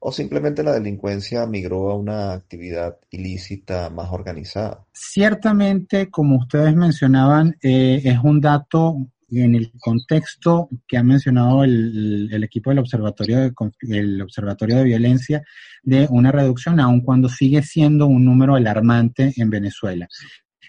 ¿O 0.00 0.10
simplemente 0.10 0.64
la 0.64 0.72
delincuencia 0.72 1.46
migró 1.46 1.90
a 1.90 1.96
una 1.96 2.32
actividad 2.32 2.98
ilícita 3.10 3.88
más 3.88 4.10
organizada? 4.10 4.84
Ciertamente, 4.92 6.10
como 6.10 6.38
ustedes 6.38 6.74
mencionaban, 6.74 7.56
eh, 7.62 8.02
es 8.04 8.18
un 8.24 8.40
dato 8.40 8.96
en 9.40 9.54
el 9.54 9.72
contexto 9.80 10.68
que 10.86 10.98
ha 10.98 11.02
mencionado 11.02 11.64
el, 11.64 12.42
equipo 12.44 12.70
del 12.70 12.80
observatorio 12.80 13.40
de, 13.40 13.52
el 13.88 14.20
observatorio 14.20 14.76
de 14.76 14.84
violencia 14.84 15.42
de 15.82 16.06
una 16.10 16.30
reducción, 16.30 16.80
aun 16.80 17.00
cuando 17.00 17.28
sigue 17.28 17.62
siendo 17.62 18.06
un 18.06 18.24
número 18.24 18.54
alarmante 18.54 19.32
en 19.36 19.50
Venezuela 19.50 20.08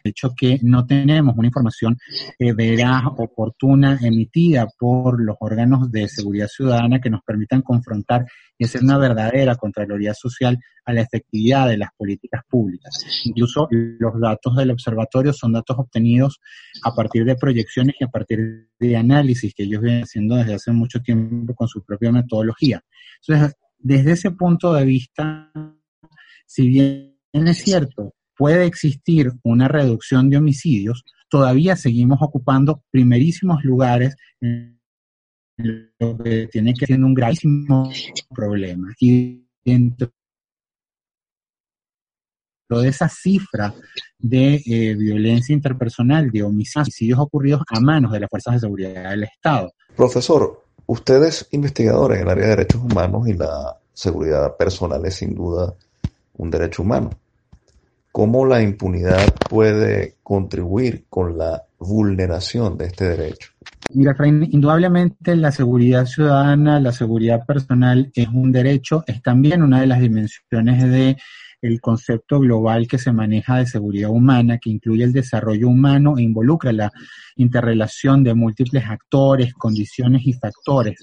hecho 0.03 0.33
que 0.35 0.59
no 0.61 0.85
tenemos 0.85 1.35
una 1.37 1.47
información 1.47 1.97
eh, 2.37 2.53
veraz, 2.53 3.03
oportuna, 3.17 3.99
emitida 4.01 4.67
por 4.77 5.21
los 5.21 5.35
órganos 5.39 5.91
de 5.91 6.07
seguridad 6.07 6.47
ciudadana 6.47 6.99
que 6.99 7.09
nos 7.09 7.21
permitan 7.23 7.61
confrontar 7.61 8.25
y 8.57 8.65
hacer 8.65 8.83
una 8.83 8.97
verdadera 8.97 9.55
Contraloría 9.55 10.13
Social 10.13 10.59
a 10.85 10.93
la 10.93 11.01
efectividad 11.01 11.67
de 11.67 11.77
las 11.77 11.89
políticas 11.97 12.41
públicas. 12.49 13.03
Incluso 13.25 13.67
los 13.71 14.19
datos 14.19 14.55
del 14.55 14.71
observatorio 14.71 15.33
son 15.33 15.53
datos 15.53 15.77
obtenidos 15.79 16.39
a 16.83 16.93
partir 16.93 17.25
de 17.25 17.35
proyecciones 17.35 17.95
y 17.99 18.03
a 18.03 18.09
partir 18.09 18.69
de 18.79 18.97
análisis 18.97 19.53
que 19.53 19.63
ellos 19.63 19.81
vienen 19.81 20.03
haciendo 20.03 20.35
desde 20.35 20.55
hace 20.55 20.71
mucho 20.71 21.01
tiempo 21.01 21.55
con 21.55 21.67
su 21.67 21.83
propia 21.83 22.11
metodología. 22.11 22.83
Entonces, 23.25 23.55
desde 23.79 24.11
ese 24.11 24.31
punto 24.31 24.73
de 24.73 24.85
vista, 24.85 25.51
si 26.45 26.67
bien 26.67 27.15
es 27.31 27.57
cierto 27.57 28.13
puede 28.37 28.65
existir 28.65 29.31
una 29.43 29.67
reducción 29.67 30.29
de 30.29 30.37
homicidios, 30.37 31.03
todavía 31.29 31.75
seguimos 31.75 32.19
ocupando 32.21 32.83
primerísimos 32.91 33.63
lugares 33.63 34.15
en 34.41 34.79
lo 35.57 36.17
que 36.17 36.47
tiene 36.51 36.73
que 36.73 36.85
ser 36.85 37.03
un 37.03 37.13
gravísimo 37.13 37.91
problema. 38.29 38.93
Y 38.99 39.45
dentro 39.63 40.11
de 42.69 42.87
esa 42.87 43.07
cifra 43.07 43.73
de 44.17 44.61
eh, 44.65 44.95
violencia 44.95 45.53
interpersonal, 45.53 46.31
de 46.31 46.43
homicidios 46.43 47.19
ocurridos 47.19 47.61
a 47.69 47.79
manos 47.79 48.11
de 48.11 48.19
las 48.19 48.29
fuerzas 48.29 48.55
de 48.55 48.59
seguridad 48.61 49.11
del 49.11 49.23
Estado. 49.23 49.71
Profesor, 49.95 50.63
usted 50.87 51.23
es 51.23 51.47
investigador 51.51 52.13
en 52.13 52.21
el 52.21 52.29
área 52.29 52.45
de 52.45 52.49
derechos 52.51 52.81
humanos 52.81 53.27
y 53.27 53.33
la 53.33 53.77
seguridad 53.93 54.57
personal 54.57 55.05
es 55.05 55.15
sin 55.15 55.35
duda 55.35 55.75
un 56.35 56.49
derecho 56.49 56.81
humano 56.81 57.11
cómo 58.13 58.45
la 58.45 58.61
impunidad 58.61 59.25
puede 59.49 60.17
contribuir 60.21 61.05
con 61.09 61.35
la 61.35 61.63
vulneración 61.79 62.77
de 62.77 62.85
este 62.85 63.05
derecho. 63.05 63.49
Mira, 63.89 64.15
indudablemente 64.27 65.35
la 65.35 65.51
seguridad 65.51 66.05
ciudadana, 66.05 66.79
la 66.79 66.91
seguridad 66.91 67.43
personal 67.43 68.11
es 68.13 68.27
un 68.27 68.51
derecho, 68.51 69.03
es 69.07 69.21
también 69.23 69.63
una 69.63 69.81
de 69.81 69.87
las 69.87 69.99
dimensiones 69.99 70.83
de 70.83 71.17
el 71.63 71.79
concepto 71.79 72.39
global 72.39 72.87
que 72.87 72.97
se 72.97 73.13
maneja 73.13 73.57
de 73.57 73.65
seguridad 73.65 74.09
humana, 74.09 74.57
que 74.57 74.69
incluye 74.69 75.05
el 75.05 75.13
desarrollo 75.13 75.69
humano 75.69 76.17
e 76.17 76.21
involucra 76.21 76.73
la 76.73 76.91
interrelación 77.37 78.21
de 78.23 78.33
múltiples 78.33 78.83
actores, 78.85 79.53
condiciones 79.53 80.27
y 80.27 80.33
factores 80.33 80.99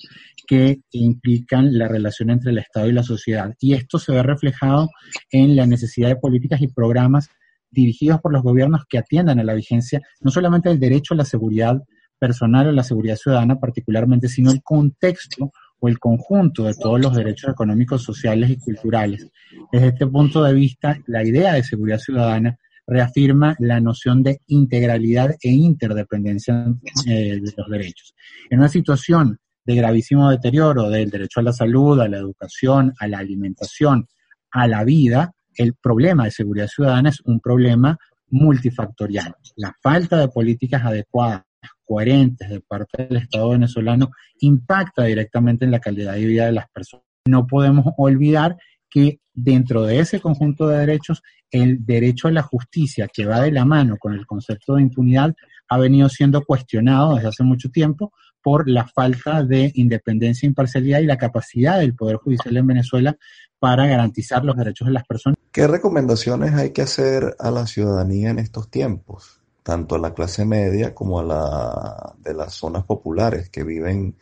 que 0.46 0.80
implican 0.92 1.78
la 1.78 1.88
relación 1.88 2.28
entre 2.28 2.50
el 2.50 2.58
Estado 2.58 2.88
y 2.88 2.92
la 2.92 3.02
sociedad. 3.02 3.54
Y 3.58 3.72
esto 3.72 3.98
se 3.98 4.12
ve 4.12 4.22
reflejado 4.22 4.90
en 5.30 5.56
la 5.56 5.66
necesidad 5.66 6.08
de 6.08 6.16
políticas 6.16 6.60
y 6.60 6.68
programas 6.68 7.30
dirigidos 7.70 8.20
por 8.20 8.32
los 8.32 8.42
gobiernos 8.42 8.82
que 8.86 8.98
atiendan 8.98 9.40
a 9.40 9.44
la 9.44 9.54
vigencia 9.54 10.02
no 10.20 10.30
solamente 10.30 10.68
del 10.68 10.80
derecho 10.80 11.14
a 11.14 11.16
la 11.16 11.24
seguridad 11.24 11.80
personal 12.18 12.66
o 12.66 12.72
la 12.72 12.84
seguridad 12.84 13.16
ciudadana 13.16 13.58
particularmente, 13.58 14.28
sino 14.28 14.50
el 14.50 14.62
contexto 14.62 15.52
o 15.80 15.88
el 15.88 15.98
conjunto 15.98 16.64
de 16.64 16.74
todos 16.74 17.00
los 17.00 17.14
derechos 17.14 17.50
económicos, 17.50 18.02
sociales 18.02 18.50
y 18.50 18.58
culturales. 18.58 19.28
Desde 19.72 19.88
este 19.88 20.06
punto 20.06 20.44
de 20.44 20.54
vista, 20.54 20.98
la 21.06 21.24
idea 21.24 21.54
de 21.54 21.64
seguridad 21.64 21.98
ciudadana 21.98 22.58
reafirma 22.86 23.56
la 23.58 23.80
noción 23.80 24.22
de 24.22 24.40
integralidad 24.48 25.36
e 25.42 25.50
interdependencia 25.50 26.66
eh, 27.06 27.40
de 27.40 27.54
los 27.56 27.68
derechos. 27.68 28.14
En 28.50 28.58
una 28.58 28.68
situación 28.68 29.38
de 29.64 29.74
gravísimo 29.76 30.30
deterioro 30.30 30.90
del 30.90 31.10
derecho 31.10 31.40
a 31.40 31.44
la 31.44 31.52
salud, 31.52 32.00
a 32.00 32.08
la 32.08 32.18
educación, 32.18 32.92
a 32.98 33.06
la 33.06 33.18
alimentación, 33.18 34.06
a 34.50 34.66
la 34.66 34.84
vida, 34.84 35.32
el 35.54 35.74
problema 35.74 36.24
de 36.24 36.30
seguridad 36.30 36.68
ciudadana 36.68 37.10
es 37.10 37.20
un 37.20 37.40
problema 37.40 37.96
multifactorial. 38.30 39.34
La 39.56 39.74
falta 39.80 40.16
de 40.16 40.28
políticas 40.28 40.84
adecuadas 40.84 41.42
coherentes 41.84 42.48
de 42.48 42.60
parte 42.60 43.06
del 43.06 43.16
Estado 43.18 43.50
venezolano 43.50 44.10
impacta 44.40 45.04
directamente 45.04 45.64
en 45.64 45.70
la 45.70 45.80
calidad 45.80 46.14
de 46.14 46.24
vida 46.24 46.46
de 46.46 46.52
las 46.52 46.68
personas. 46.70 47.04
No 47.26 47.46
podemos 47.46 47.86
olvidar 47.96 48.56
que 48.88 49.20
dentro 49.32 49.84
de 49.84 50.00
ese 50.00 50.20
conjunto 50.20 50.68
de 50.68 50.78
derechos, 50.78 51.22
el 51.50 51.84
derecho 51.84 52.28
a 52.28 52.32
la 52.32 52.42
justicia, 52.42 53.08
que 53.12 53.26
va 53.26 53.40
de 53.40 53.52
la 53.52 53.64
mano 53.64 53.96
con 53.98 54.14
el 54.14 54.26
concepto 54.26 54.74
de 54.74 54.82
impunidad, 54.82 55.34
ha 55.68 55.78
venido 55.78 56.08
siendo 56.08 56.42
cuestionado 56.44 57.14
desde 57.14 57.28
hace 57.28 57.44
mucho 57.44 57.70
tiempo 57.70 58.12
por 58.42 58.68
la 58.68 58.86
falta 58.86 59.42
de 59.42 59.70
independencia, 59.74 60.46
imparcialidad 60.46 61.00
y 61.00 61.06
la 61.06 61.18
capacidad 61.18 61.78
del 61.78 61.94
Poder 61.94 62.16
Judicial 62.16 62.56
en 62.56 62.66
Venezuela 62.66 63.16
para 63.58 63.86
garantizar 63.86 64.44
los 64.44 64.56
derechos 64.56 64.88
de 64.88 64.94
las 64.94 65.04
personas. 65.04 65.36
¿Qué 65.52 65.66
recomendaciones 65.66 66.54
hay 66.54 66.72
que 66.72 66.82
hacer 66.82 67.36
a 67.38 67.50
la 67.50 67.66
ciudadanía 67.66 68.30
en 68.30 68.38
estos 68.38 68.70
tiempos? 68.70 69.39
Tanto 69.62 69.94
a 69.94 69.98
la 69.98 70.14
clase 70.14 70.44
media 70.44 70.94
como 70.94 71.20
a 71.20 71.24
la 71.24 72.14
de 72.18 72.34
las 72.34 72.54
zonas 72.54 72.84
populares 72.84 73.50
que 73.50 73.64
viven 73.64 74.16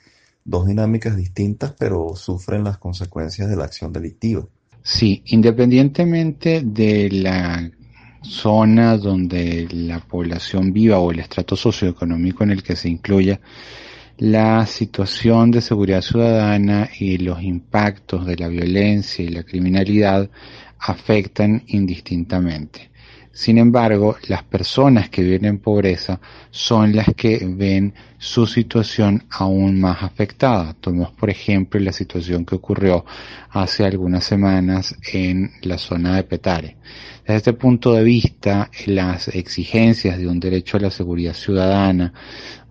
dos 0.44 0.66
dinámicas 0.66 1.16
distintas 1.16 1.74
pero 1.78 2.14
sufren 2.16 2.64
las 2.64 2.78
consecuencias 2.78 3.48
de 3.48 3.56
la 3.56 3.64
acción 3.64 3.92
delictiva. 3.92 4.46
Sí, 4.82 5.22
independientemente 5.26 6.62
de 6.64 7.10
la 7.10 7.70
zona 8.22 8.96
donde 8.96 9.68
la 9.70 10.00
población 10.00 10.72
viva 10.72 10.98
o 10.98 11.10
el 11.10 11.20
estrato 11.20 11.56
socioeconómico 11.56 12.44
en 12.44 12.50
el 12.50 12.62
que 12.62 12.76
se 12.76 12.88
incluya, 12.88 13.40
la 14.18 14.66
situación 14.66 15.50
de 15.50 15.60
seguridad 15.60 16.02
ciudadana 16.02 16.90
y 16.98 17.18
los 17.18 17.40
impactos 17.42 18.26
de 18.26 18.36
la 18.36 18.48
violencia 18.48 19.24
y 19.24 19.28
la 19.28 19.44
criminalidad 19.44 20.28
afectan 20.78 21.62
indistintamente. 21.68 22.87
Sin 23.38 23.56
embargo, 23.56 24.16
las 24.26 24.42
personas 24.42 25.10
que 25.10 25.22
viven 25.22 25.44
en 25.44 25.58
pobreza 25.60 26.20
son 26.50 26.96
las 26.96 27.06
que 27.14 27.46
ven 27.48 27.94
su 28.18 28.48
situación 28.48 29.26
aún 29.30 29.80
más 29.80 30.02
afectada. 30.02 30.74
Tomemos, 30.74 31.12
por 31.12 31.30
ejemplo, 31.30 31.78
la 31.78 31.92
situación 31.92 32.44
que 32.44 32.56
ocurrió 32.56 33.04
hace 33.50 33.84
algunas 33.84 34.24
semanas 34.24 34.96
en 35.12 35.52
la 35.62 35.78
zona 35.78 36.16
de 36.16 36.24
Petare. 36.24 36.78
Desde 37.20 37.36
este 37.36 37.52
punto 37.52 37.92
de 37.92 38.02
vista, 38.02 38.72
las 38.86 39.28
exigencias 39.28 40.18
de 40.18 40.26
un 40.26 40.40
derecho 40.40 40.76
a 40.76 40.80
la 40.80 40.90
seguridad 40.90 41.34
ciudadana, 41.34 42.12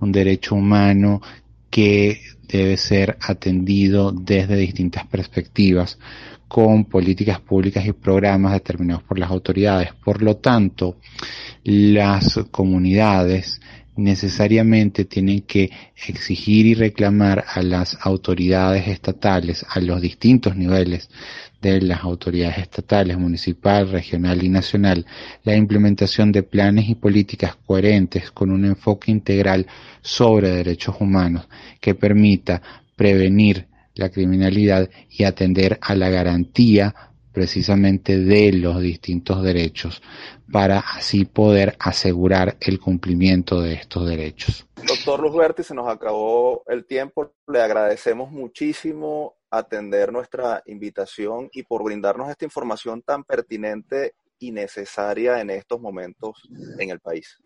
un 0.01 0.11
derecho 0.11 0.55
humano 0.55 1.22
que 1.70 2.20
debe 2.45 2.76
ser 2.76 3.18
atendido 3.22 4.11
desde 4.11 4.57
distintas 4.57 5.07
perspectivas, 5.07 5.97
con 6.47 6.85
políticas 6.85 7.39
públicas 7.39 7.85
y 7.85 7.93
programas 7.93 8.53
determinados 8.53 9.03
por 9.03 9.19
las 9.19 9.29
autoridades. 9.29 9.93
Por 9.93 10.21
lo 10.21 10.37
tanto, 10.37 10.97
las 11.63 12.39
comunidades 12.51 13.59
necesariamente 13.97 15.05
tienen 15.05 15.41
que 15.41 15.71
exigir 16.07 16.67
y 16.67 16.75
reclamar 16.75 17.43
a 17.51 17.61
las 17.61 17.97
autoridades 18.01 18.87
estatales, 18.87 19.65
a 19.67 19.79
los 19.79 20.01
distintos 20.01 20.55
niveles 20.55 21.09
de 21.61 21.81
las 21.81 22.03
autoridades 22.03 22.59
estatales, 22.59 23.17
municipal, 23.17 23.89
regional 23.89 24.43
y 24.43 24.49
nacional, 24.49 25.05
la 25.43 25.55
implementación 25.55 26.31
de 26.31 26.43
planes 26.43 26.87
y 26.89 26.95
políticas 26.95 27.57
coherentes 27.65 28.31
con 28.31 28.51
un 28.51 28.65
enfoque 28.65 29.11
integral 29.11 29.65
sobre 30.01 30.49
derechos 30.51 30.95
humanos 30.99 31.47
que 31.81 31.95
permita 31.95 32.61
prevenir 32.95 33.65
la 33.97 34.09
criminalidad 34.09 34.89
y 35.09 35.23
atender 35.23 35.77
a 35.81 35.95
la 35.95 36.09
garantía 36.09 36.93
precisamente 37.31 38.17
de 38.17 38.51
los 38.51 38.81
distintos 38.81 39.43
derechos 39.43 40.01
para 40.51 40.79
así 40.79 41.25
poder 41.25 41.75
asegurar 41.79 42.57
el 42.59 42.79
cumplimiento 42.79 43.61
de 43.61 43.73
estos 43.73 44.07
derechos. 44.07 44.65
Doctor 44.87 45.19
Luzberti, 45.19 45.61
se 45.61 45.75
nos 45.75 45.87
acabó 45.87 46.63
el 46.65 46.85
tiempo. 46.85 47.33
Le 47.47 47.61
agradecemos 47.61 48.31
muchísimo 48.31 49.35
atender 49.51 50.11
nuestra 50.11 50.63
invitación 50.65 51.49
y 51.53 51.63
por 51.63 51.83
brindarnos 51.83 52.29
esta 52.29 52.45
información 52.45 53.03
tan 53.03 53.23
pertinente 53.23 54.13
y 54.39 54.51
necesaria 54.51 55.39
en 55.39 55.49
estos 55.49 55.79
momentos 55.79 56.41
en 56.79 56.89
el 56.89 56.99
país. 56.99 57.37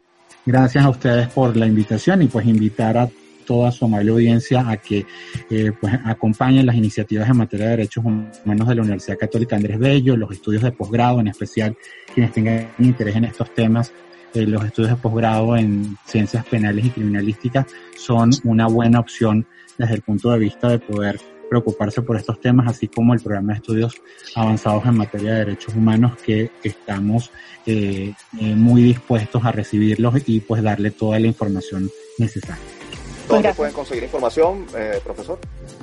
Gracias 0.45 0.85
a 0.85 0.89
ustedes 0.89 1.27
por 1.29 1.55
la 1.57 1.67
invitación 1.67 2.21
y 2.21 2.27
pues 2.27 2.45
invitar 2.45 2.97
a 2.97 3.09
toda 3.51 3.69
su 3.69 3.83
amable 3.83 4.11
audiencia 4.11 4.69
a 4.69 4.77
que 4.77 5.05
eh, 5.49 5.73
pues 5.77 5.93
acompañen 6.05 6.65
las 6.65 6.77
iniciativas 6.77 7.29
en 7.29 7.35
materia 7.35 7.65
de 7.65 7.71
derechos 7.71 8.05
humanos 8.05 8.65
de 8.65 8.75
la 8.75 8.81
Universidad 8.81 9.17
Católica 9.17 9.57
Andrés 9.57 9.77
Bello, 9.77 10.15
los 10.15 10.31
estudios 10.31 10.63
de 10.63 10.71
posgrado, 10.71 11.19
en 11.19 11.27
especial 11.27 11.75
quienes 12.13 12.31
tengan 12.31 12.69
interés 12.79 13.17
en 13.17 13.25
estos 13.25 13.53
temas. 13.53 13.91
Eh, 14.33 14.47
los 14.47 14.63
estudios 14.63 14.91
de 14.91 14.95
posgrado 14.95 15.57
en 15.57 15.97
ciencias 16.05 16.45
penales 16.45 16.85
y 16.85 16.91
criminalísticas 16.91 17.65
son 17.97 18.31
una 18.45 18.67
buena 18.67 19.01
opción 19.01 19.45
desde 19.77 19.95
el 19.95 20.01
punto 20.01 20.31
de 20.31 20.39
vista 20.39 20.69
de 20.69 20.79
poder 20.79 21.19
preocuparse 21.49 22.01
por 22.03 22.15
estos 22.15 22.39
temas, 22.39 22.69
así 22.69 22.87
como 22.87 23.13
el 23.13 23.19
programa 23.19 23.51
de 23.51 23.57
estudios 23.57 24.01
avanzados 24.33 24.85
en 24.85 24.95
materia 24.95 25.33
de 25.33 25.39
derechos 25.39 25.75
humanos 25.75 26.13
que 26.25 26.51
estamos 26.63 27.31
eh, 27.65 28.13
muy 28.39 28.81
dispuestos 28.81 29.43
a 29.43 29.51
recibirlos 29.51 30.15
y 30.25 30.39
pues 30.39 30.63
darle 30.63 30.91
toda 30.91 31.19
la 31.19 31.27
información 31.27 31.89
necesaria. 32.17 32.80
¿Dónde 33.27 33.53
pueden 33.53 33.73
conseguir 33.73 34.03
información, 34.03 34.65
eh, 34.75 34.99
profesor? 35.03 35.39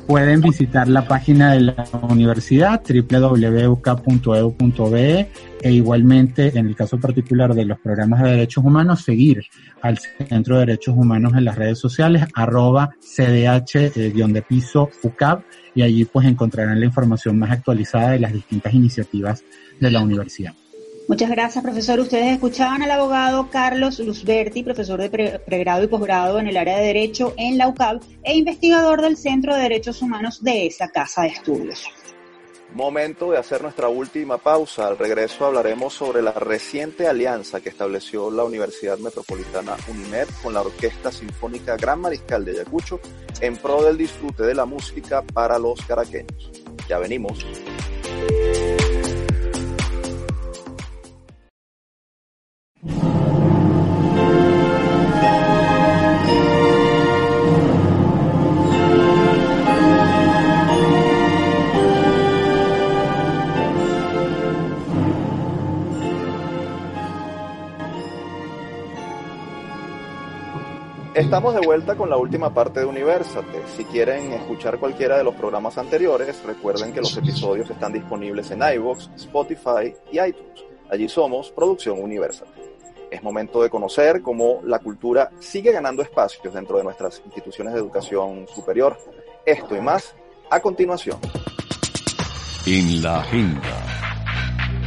Pueden 0.07 0.41
visitar 0.41 0.89
la 0.89 1.07
página 1.07 1.53
de 1.53 1.61
la 1.61 1.87
universidad 2.09 2.83
www.uk.edu.be 2.83 3.79
e 5.61 5.73
igualmente, 5.73 6.59
en 6.59 6.67
el 6.67 6.77
caso 6.77 6.99
particular 6.99 7.55
de 7.55 7.65
los 7.65 7.79
programas 7.81 8.23
de 8.23 8.31
derechos 8.31 8.65
humanos, 8.65 9.03
seguir 9.03 9.45
al 9.83 9.99
Centro 9.99 10.55
de 10.57 10.67
Derechos 10.67 10.97
Humanos 10.97 11.33
en 11.37 11.45
las 11.45 11.57
redes 11.57 11.79
sociales, 11.79 12.25
arroba 12.35 12.91
cdh 13.01 13.77
eh, 13.97 14.13
y 15.75 15.83
allí 15.83 16.05
pues 16.05 16.27
encontrarán 16.27 16.81
la 16.81 16.87
información 16.87 17.39
más 17.39 17.51
actualizada 17.51 18.11
de 18.11 18.21
las 18.21 18.33
distintas 18.33 18.73
iniciativas 18.75 19.45
de 19.81 19.91
la 19.91 20.01
universidad. 20.01 20.55
Muchas 21.09 21.31
gracias, 21.31 21.65
profesor. 21.65 21.99
Ustedes 22.01 22.35
escuchaban 22.35 22.83
al 22.83 22.91
abogado 22.91 23.49
Carlos 23.51 23.99
Luzberti, 23.99 24.63
profesor 24.63 25.01
de 25.01 25.41
pregrado 25.41 25.83
y 25.83 25.87
posgrado 25.87 26.39
en 26.39 26.49
el 26.49 26.57
área 26.59 26.77
de 26.77 26.85
Derecho 26.85 27.33
en 27.39 27.57
la 27.57 27.67
UCAB 27.67 28.01
e 28.23 28.37
investigador 28.37 29.01
del 29.01 29.17
Centro 29.17 29.55
de 29.55 29.63
Derechos 29.63 30.03
Humanos 30.03 30.45
de 30.45 30.67
esa 30.67 30.91
casa 30.91 31.23
de 31.23 31.29
estudios. 31.29 31.87
Momento 32.75 33.31
de 33.31 33.39
hacer 33.39 33.63
nuestra 33.63 33.89
última 33.89 34.37
pausa. 34.37 34.87
Al 34.87 34.99
regreso 34.99 35.47
hablaremos 35.47 35.95
sobre 35.95 36.21
la 36.21 36.33
reciente 36.33 37.07
alianza 37.07 37.63
que 37.63 37.71
estableció 37.71 38.31
la 38.31 38.45
Universidad 38.45 38.99
Metropolitana 38.99 39.79
UNIMED 39.89 40.29
con 40.43 40.53
la 40.53 40.61
Orquesta 40.61 41.11
Sinfónica 41.11 41.79
Gran 41.79 42.03
Mariscal 42.03 42.45
de 42.45 42.53
Ayacucho 42.53 43.01
en 43.41 43.57
pro 43.57 43.83
del 43.83 43.97
disfrute 43.97 44.43
de 44.43 44.55
la 44.55 44.67
música 44.67 45.23
para 45.23 45.59
los 45.59 45.81
caraqueños. 45.87 46.51
Ya 46.87 46.99
venimos. 46.99 47.47
Estamos 71.19 71.53
de 71.53 71.67
vuelta 71.67 71.97
con 71.97 72.09
la 72.09 72.17
última 72.17 72.55
parte 72.55 72.79
de 72.79 72.87
Universate. 72.87 73.65
Si 73.77 73.85
quieren 73.85 74.33
escuchar 74.35 74.79
cualquiera 74.79 75.19
de 75.19 75.25
los 75.25 75.35
programas 75.35 75.77
anteriores, 75.77 76.41
recuerden 76.45 76.93
que 76.93 77.01
los 77.01 77.17
episodios 77.17 77.69
están 77.69 77.93
disponibles 77.93 78.53
en 78.53 78.63
iVoox, 78.63 79.09
Spotify 79.17 79.97
y 80.13 80.21
iTunes. 80.21 80.65
Allí 80.89 81.09
somos 81.09 81.51
Producción 81.51 82.01
Universate. 82.01 82.53
Es 83.11 83.21
momento 83.21 83.61
de 83.65 83.69
conocer 83.69 84.23
cómo 84.23 84.61
la 84.63 84.79
cultura 84.79 85.33
sigue 85.41 85.73
ganando 85.73 86.03
espacios 86.03 86.55
dentro 86.55 86.79
de 86.79 86.85
nuestras 86.85 87.21
instituciones 87.25 87.75
de 87.75 87.81
educación 87.81 88.47
superior. 88.55 88.97
Esto 89.45 89.75
y 89.75 89.81
más 89.81 90.15
a 90.49 90.61
continuación. 90.61 91.19
En 92.65 93.03
la 93.03 93.19
agenda. 93.23 94.08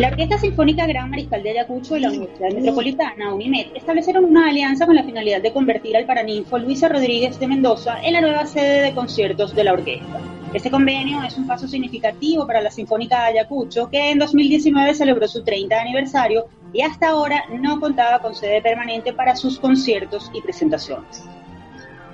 La 0.02 0.08
Orquesta 0.08 0.40
Sinfónica 0.40 0.88
Gran 0.88 1.12
Mariscal 1.12 1.44
de 1.44 1.52
Ayacucho 1.52 1.96
y 1.96 2.00
la 2.00 2.10
Universidad 2.10 2.50
Metropolitana, 2.54 3.36
UNIMED, 3.36 3.68
establecieron 3.76 4.26
una 4.26 4.50
alianza 4.50 4.88
con 4.88 4.96
la 4.96 5.04
finalidad 5.04 5.44
de 5.44 5.54
convertir 5.54 5.96
al 5.96 6.08
paraninfo 6.08 6.58
Luisa 6.58 6.90
Rodríguez 6.90 7.40
de 7.40 7.46
Mendoza 7.46 8.02
en 8.02 8.14
la 8.14 8.22
nueva 8.22 8.48
sede 8.48 8.82
de 8.82 8.96
conciertos 8.96 9.54
de 9.54 9.64
la 9.64 9.74
orquesta. 9.74 10.20
Este 10.56 10.72
convenio 10.72 11.22
es 11.22 11.38
un 11.38 11.46
paso 11.46 11.68
significativo 11.68 12.48
para 12.48 12.62
la 12.62 12.72
Sinfónica 12.72 13.18
de 13.18 13.40
Ayacucho, 13.40 13.92
que 13.92 14.10
en 14.10 14.18
2019 14.18 14.96
celebró 14.96 15.28
su 15.28 15.44
30 15.44 15.80
aniversario 15.80 16.48
y 16.74 16.82
hasta 16.82 17.10
ahora 17.10 17.44
no 17.62 17.80
contaba 17.80 18.24
con 18.24 18.34
sede 18.34 18.60
permanente 18.60 19.14
para 19.14 19.36
sus 19.36 19.60
conciertos 19.60 20.32
y 20.34 20.42
presentaciones. 20.42 21.24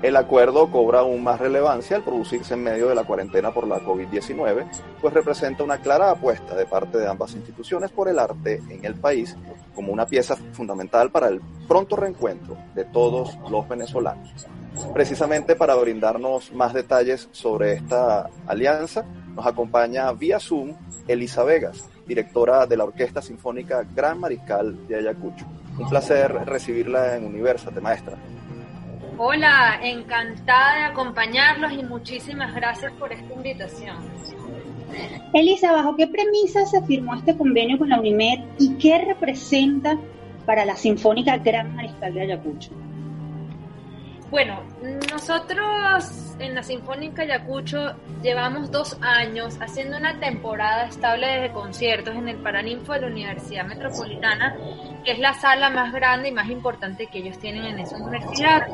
El 0.04 0.16
acuerdo 0.16 0.70
cobra 0.70 1.00
aún 1.00 1.24
más 1.24 1.40
relevancia 1.40 1.98
al 1.98 2.04
producirse 2.04 2.54
en 2.54 2.64
medio 2.64 2.88
de 2.88 2.94
la 2.94 3.04
cuarentena 3.04 3.52
por 3.52 3.68
la 3.68 3.80
COVID-19, 3.80 4.66
pues 5.02 5.14
representa 5.14 5.64
una 5.64 5.80
clara 5.80 6.12
apuesta 6.12 6.56
de 6.56 6.68
parte 6.68 7.00
de 7.00 7.08
ambas 7.08 7.34
instituciones 7.34 7.90
por 7.90 8.08
el 8.08 8.20
arte 8.20 8.62
en 8.70 8.86
el 8.86 8.94
país 8.94 9.36
como 9.74 9.92
una 9.92 10.06
pieza 10.06 10.36
fundamental 10.54 11.10
para 11.10 11.30
el 11.30 11.42
pronto 11.68 11.96
reencuentro 11.96 12.58
de 12.76 12.86
todos 12.86 13.38
los 13.50 13.68
venezolanos. 13.68 14.30
Precisamente 14.94 15.56
para 15.56 15.74
brindarnos 15.76 16.54
más 16.54 16.74
detalles 16.74 17.28
sobre 17.32 17.74
esta 17.74 18.30
alianza, 18.46 19.04
nos 19.36 19.48
acompaña 19.48 20.12
vía 20.14 20.40
Zoom 20.40 20.76
Elisa 21.08 21.44
Vegas, 21.44 21.84
directora 22.06 22.68
de 22.68 22.78
la 22.78 22.84
Orquesta 22.84 23.22
Sinfónica 23.22 23.84
Gran 23.96 24.20
Mariscal 24.20 24.88
de 24.88 24.98
Ayacucho. 24.98 25.46
Un 25.80 25.90
placer 25.90 26.32
recibirla 26.46 27.16
en 27.16 27.26
Universate, 27.26 27.82
maestra. 27.82 28.18
Hola, 29.20 29.80
encantada 29.82 30.76
de 30.76 30.84
acompañarlos 30.84 31.72
y 31.74 31.84
muchísimas 31.84 32.54
gracias 32.54 32.92
por 32.94 33.12
esta 33.12 33.34
invitación. 33.34 33.98
Elisa, 35.34 35.72
¿bajo 35.72 35.96
qué 35.96 36.06
premisas 36.06 36.70
se 36.70 36.84
firmó 36.84 37.16
este 37.16 37.36
convenio 37.36 37.80
con 37.80 37.90
la 37.90 38.00
UNIMED 38.00 38.42
y 38.60 38.76
qué 38.76 39.00
representa 39.00 39.98
para 40.46 40.66
la 40.66 40.76
Sinfónica 40.76 41.38
Gran 41.38 41.76
Mariscal 41.76 42.14
de 42.14 42.22
Ayacucho? 42.22 42.70
Bueno, 44.30 44.62
nosotros 45.10 46.36
en 46.40 46.54
la 46.54 46.62
Sinfónica 46.62 47.22
Ayacucho 47.22 47.96
llevamos 48.22 48.70
dos 48.72 48.98
años 49.02 49.58
haciendo 49.62 49.98
una 49.98 50.20
temporada 50.20 50.88
estable 50.88 51.28
de 51.28 51.52
conciertos 51.52 52.14
en 52.14 52.28
el 52.28 52.38
Paraninfo 52.38 52.94
de 52.94 53.02
la 53.02 53.08
Universidad 53.08 53.66
Metropolitana, 53.66 54.56
que 55.06 55.14
es 55.14 55.20
la 55.20 55.34
sala 55.34 55.70
más 55.70 55.94
grande 55.94 56.28
y 56.28 56.32
más 56.34 56.50
importante 56.50 57.08
que 57.08 57.20
ellos 57.20 57.40
tienen 57.40 57.66
en 57.66 57.80
esa 57.80 57.96
universidad. 57.96 58.68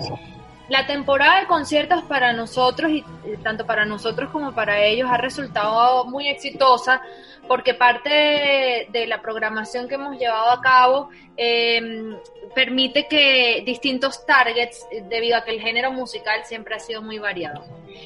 La 0.70 0.88
temporada 0.88 1.41
de 1.41 1.47
conciertos 1.47 2.03
para 2.03 2.32
nosotros, 2.32 2.89
y 2.89 2.99
eh, 3.26 3.38
tanto 3.43 3.66
para 3.66 3.86
nosotros 3.86 4.30
como 4.30 4.53
para 4.53 4.82
ellos, 4.82 5.09
ha 5.11 5.18
resultado 5.18 6.05
muy 6.05 6.30
exitosa 6.30 7.01
porque 7.47 7.74
parte 7.74 8.88
de, 8.89 9.05
la 9.07 9.22
programación 9.22 9.89
que 9.89 9.95
hemos 9.95 10.18
llevado 10.18 10.51
a 10.51 10.61
cabo 10.61 11.09
em, 11.36 12.16
permite 12.55 13.07
que 13.07 13.64
distintos 13.66 14.26
targets, 14.26 14.88
debido 15.09 15.38
a 15.38 15.43
que 15.43 15.51
el 15.51 15.59
género 15.59 15.91
musical 15.91 16.45
siempre 16.45 16.76
ha 16.76 16.80
sido 16.80 17.01
muy 17.01 17.20
variado. 17.20 17.66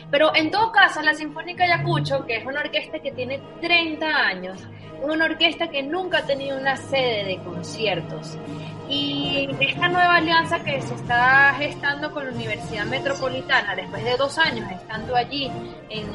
Pero 0.10 0.36
en 0.36 0.50
todo 0.50 0.72
caso, 0.72 1.02
la 1.02 1.14
Sinfónica 1.14 1.66
Ayacucho, 1.66 2.26
que 2.26 2.38
es 2.38 2.46
una 2.46 2.62
orquesta 2.62 3.00
que 3.00 3.12
tiene 3.12 3.40
30 3.62 4.08
años, 4.08 4.60
es 4.98 5.04
una 5.04 5.26
orquesta 5.26 5.70
que 5.70 5.84
nunca 5.84 6.20
ha 6.20 6.26
tenido 6.26 6.58
una 6.58 6.76
sede 6.76 7.26
de 7.26 7.38
conciertos. 7.44 8.38
Y 8.90 9.50
esta 9.60 9.90
nueva 9.90 10.16
alianza 10.16 10.64
que 10.64 10.82
se 10.82 10.96
está 10.96 11.54
gestando 11.58 12.12
con 12.12 12.26
la 12.26 12.32
Universidad 12.32 12.86
Metropolitana, 12.86 13.76
después 13.76 14.04
de 14.04 14.16
dos 14.16 14.38
años 14.38 14.70
estando 14.72 15.16
allí 15.16 15.52
en, 15.90 16.08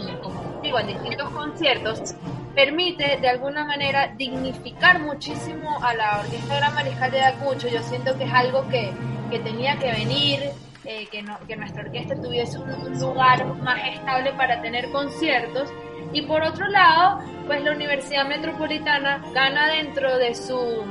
distintos 0.87 1.31
conciertos, 1.31 2.15
permite 2.55 3.19
de 3.21 3.29
alguna 3.29 3.65
manera 3.65 4.15
dignificar 4.17 5.01
muchísimo 5.01 5.83
a 5.85 5.93
la 5.95 6.21
Orquesta 6.21 6.57
Gran 6.57 6.75
Mariscal 6.75 7.11
de 7.11 7.21
Ayacucho. 7.21 7.69
Yo 7.69 7.83
siento 7.83 8.17
que 8.17 8.25
es 8.25 8.33
algo 8.33 8.67
que, 8.69 8.91
que 9.31 9.39
tenía 9.41 9.77
que 9.77 9.93
venir, 9.93 10.41
eh, 10.85 11.07
que, 11.11 11.23
no, 11.23 11.39
que 11.47 11.57
nuestra 11.57 11.83
orquesta 11.83 12.15
tuviese 12.15 12.59
un 12.59 12.99
lugar 12.99 13.45
más 13.57 13.87
estable 13.87 14.33
para 14.33 14.63
tener 14.63 14.91
conciertos. 14.91 15.71
Y 16.15 16.23
por 16.23 16.43
otro 16.43 16.67
lado, 16.69 17.21
pues 17.47 17.63
la 17.63 17.73
Universidad 17.73 18.27
Metropolitana 18.27 19.23
gana 19.35 19.69
dentro 19.69 20.17
de 20.17 20.35
su, 20.35 20.85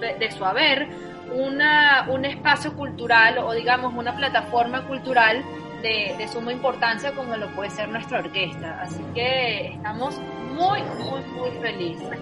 de 0.00 0.30
su 0.32 0.44
haber 0.44 1.09
una, 1.34 2.06
un 2.10 2.24
espacio 2.24 2.74
cultural 2.74 3.38
o 3.38 3.52
digamos 3.52 3.94
una 3.94 4.16
plataforma 4.16 4.86
cultural 4.86 5.42
de, 5.82 6.14
de, 6.18 6.28
suma 6.28 6.52
importancia 6.52 7.12
como 7.12 7.36
lo 7.36 7.48
puede 7.54 7.70
ser 7.70 7.88
nuestra 7.88 8.18
orquesta. 8.18 8.82
Así 8.82 9.02
que 9.14 9.68
estamos 9.74 10.18
muy, 10.52 10.80
muy, 10.82 11.20
muy 11.32 11.50
felices. 11.60 12.18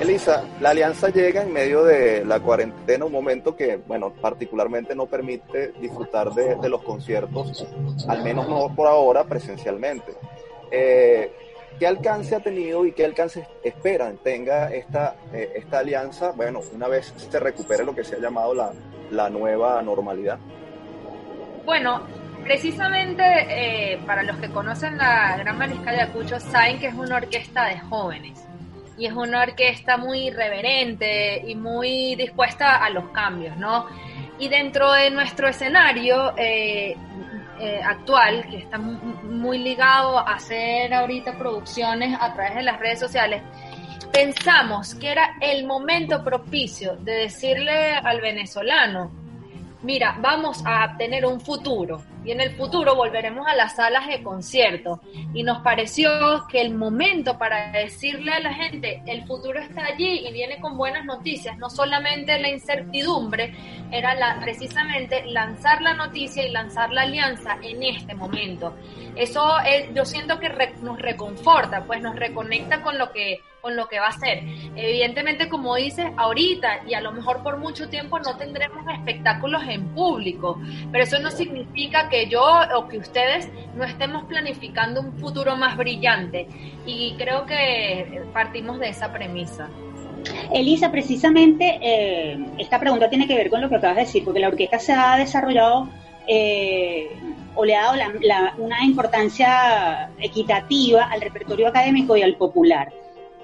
Elisa, 0.00 0.44
la 0.60 0.70
alianza 0.70 1.10
llega 1.10 1.42
en 1.42 1.52
medio 1.52 1.84
de 1.84 2.24
la 2.24 2.40
cuarentena, 2.40 3.04
un 3.04 3.12
momento 3.12 3.54
que, 3.54 3.76
bueno, 3.76 4.10
particularmente 4.10 4.94
no 4.94 5.06
permite 5.06 5.72
disfrutar 5.80 6.32
de, 6.32 6.56
de 6.56 6.68
los 6.68 6.82
conciertos, 6.82 7.66
al 8.08 8.22
menos 8.24 8.48
no 8.48 8.74
por 8.74 8.88
ahora 8.88 9.24
presencialmente. 9.24 10.12
Eh, 10.70 11.30
¿Qué 11.78 11.86
alcance 11.86 12.36
ha 12.36 12.40
tenido 12.40 12.86
y 12.86 12.92
qué 12.92 13.04
alcance 13.04 13.46
esperan 13.62 14.18
tenga 14.18 14.72
esta, 14.72 15.16
eh, 15.32 15.52
esta 15.56 15.80
alianza, 15.80 16.32
bueno, 16.32 16.60
una 16.72 16.88
vez 16.88 17.12
se 17.16 17.40
recupere 17.40 17.84
lo 17.84 17.94
que 17.94 18.04
se 18.04 18.16
ha 18.16 18.18
llamado 18.18 18.54
la, 18.54 18.72
la 19.10 19.28
nueva 19.30 19.82
normalidad? 19.82 20.38
Bueno, 21.64 22.02
precisamente 22.42 23.22
eh, 23.22 24.00
para 24.06 24.22
los 24.22 24.36
que 24.36 24.48
conocen 24.50 24.98
la 24.98 25.36
Gran 25.38 25.58
Mariscal 25.58 25.96
de 25.96 26.02
Acucho, 26.02 26.40
saben 26.40 26.78
que 26.78 26.88
es 26.88 26.94
una 26.94 27.16
orquesta 27.16 27.66
de 27.66 27.78
jóvenes 27.80 28.46
y 28.98 29.06
es 29.06 29.12
una 29.12 29.42
orquesta 29.42 29.96
muy 29.96 30.30
reverente 30.30 31.42
y 31.46 31.54
muy 31.54 32.14
dispuesta 32.14 32.76
a 32.76 32.90
los 32.90 33.10
cambios, 33.10 33.56
¿no? 33.56 33.86
Y 34.38 34.48
dentro 34.48 34.92
de 34.92 35.10
nuestro 35.10 35.48
escenario, 35.48 36.34
eh, 36.36 36.96
eh, 37.60 37.80
actual, 37.84 38.46
que 38.48 38.58
está 38.58 38.78
muy 38.78 39.58
ligado 39.58 40.18
a 40.18 40.34
hacer 40.34 40.92
ahorita 40.92 41.38
producciones 41.38 42.16
a 42.20 42.32
través 42.32 42.54
de 42.56 42.62
las 42.62 42.78
redes 42.80 43.00
sociales, 43.00 43.42
pensamos 44.12 44.94
que 44.94 45.10
era 45.10 45.36
el 45.40 45.64
momento 45.66 46.22
propicio 46.22 46.96
de 46.96 47.12
decirle 47.12 47.94
al 47.94 48.20
venezolano, 48.20 49.21
mira, 49.82 50.16
vamos 50.20 50.62
a 50.64 50.96
tener 50.96 51.26
un 51.26 51.40
futuro 51.40 52.02
y 52.24 52.30
en 52.30 52.40
el 52.40 52.54
futuro 52.56 52.94
volveremos 52.94 53.46
a 53.46 53.54
las 53.54 53.76
salas 53.76 54.06
de 54.06 54.22
concierto. 54.22 55.00
Y 55.34 55.42
nos 55.42 55.58
pareció 55.62 56.46
que 56.48 56.60
el 56.60 56.74
momento 56.74 57.36
para 57.36 57.72
decirle 57.72 58.32
a 58.32 58.40
la 58.40 58.54
gente, 58.54 59.02
el 59.06 59.26
futuro 59.26 59.60
está 59.60 59.86
allí 59.86 60.26
y 60.26 60.32
viene 60.32 60.60
con 60.60 60.76
buenas 60.76 61.04
noticias, 61.04 61.58
no 61.58 61.68
solamente 61.68 62.38
la 62.38 62.48
incertidumbre, 62.48 63.54
era 63.90 64.14
la, 64.14 64.38
precisamente 64.40 65.24
lanzar 65.26 65.82
la 65.82 65.94
noticia 65.94 66.46
y 66.46 66.50
lanzar 66.50 66.90
la 66.92 67.02
alianza 67.02 67.58
en 67.62 67.82
este 67.82 68.14
momento. 68.14 68.76
Eso 69.16 69.56
yo 69.94 70.04
siento 70.04 70.38
que 70.38 70.48
nos 70.82 71.00
reconforta, 71.00 71.84
pues 71.84 72.00
nos 72.00 72.16
reconecta 72.16 72.82
con 72.82 72.98
lo 72.98 73.10
que 73.12 73.40
con 73.62 73.76
lo 73.76 73.88
que 73.88 74.00
va 74.00 74.08
a 74.08 74.12
ser. 74.12 74.42
Evidentemente, 74.74 75.48
como 75.48 75.76
dices, 75.76 76.06
ahorita 76.16 76.80
y 76.86 76.94
a 76.94 77.00
lo 77.00 77.12
mejor 77.12 77.42
por 77.44 77.58
mucho 77.58 77.88
tiempo 77.88 78.18
no 78.18 78.36
tendremos 78.36 78.84
espectáculos 78.92 79.62
en 79.68 79.86
público, 79.94 80.60
pero 80.90 81.04
eso 81.04 81.20
no 81.20 81.30
significa 81.30 82.08
que 82.08 82.28
yo 82.28 82.42
o 82.76 82.88
que 82.88 82.98
ustedes 82.98 83.48
no 83.76 83.84
estemos 83.84 84.24
planificando 84.24 85.00
un 85.00 85.12
futuro 85.12 85.56
más 85.56 85.76
brillante. 85.76 86.48
Y 86.84 87.14
creo 87.16 87.46
que 87.46 88.22
partimos 88.32 88.80
de 88.80 88.88
esa 88.88 89.12
premisa. 89.12 89.70
Elisa, 90.52 90.90
precisamente 90.90 91.78
eh, 91.80 92.44
esta 92.58 92.80
pregunta 92.80 93.08
tiene 93.08 93.28
que 93.28 93.36
ver 93.36 93.48
con 93.48 93.60
lo 93.60 93.68
que 93.68 93.76
acabas 93.76 93.96
de 93.96 94.02
decir, 94.02 94.24
porque 94.24 94.40
la 94.40 94.48
orquesta 94.48 94.78
se 94.80 94.92
ha 94.92 95.16
desarrollado 95.16 95.88
eh, 96.26 97.08
o 97.54 97.64
le 97.64 97.76
ha 97.76 97.92
dado 97.92 97.98
una 98.58 98.84
importancia 98.84 100.10
equitativa 100.18 101.04
al 101.04 101.20
repertorio 101.20 101.68
académico 101.68 102.16
y 102.16 102.22
al 102.22 102.36
popular. 102.36 102.92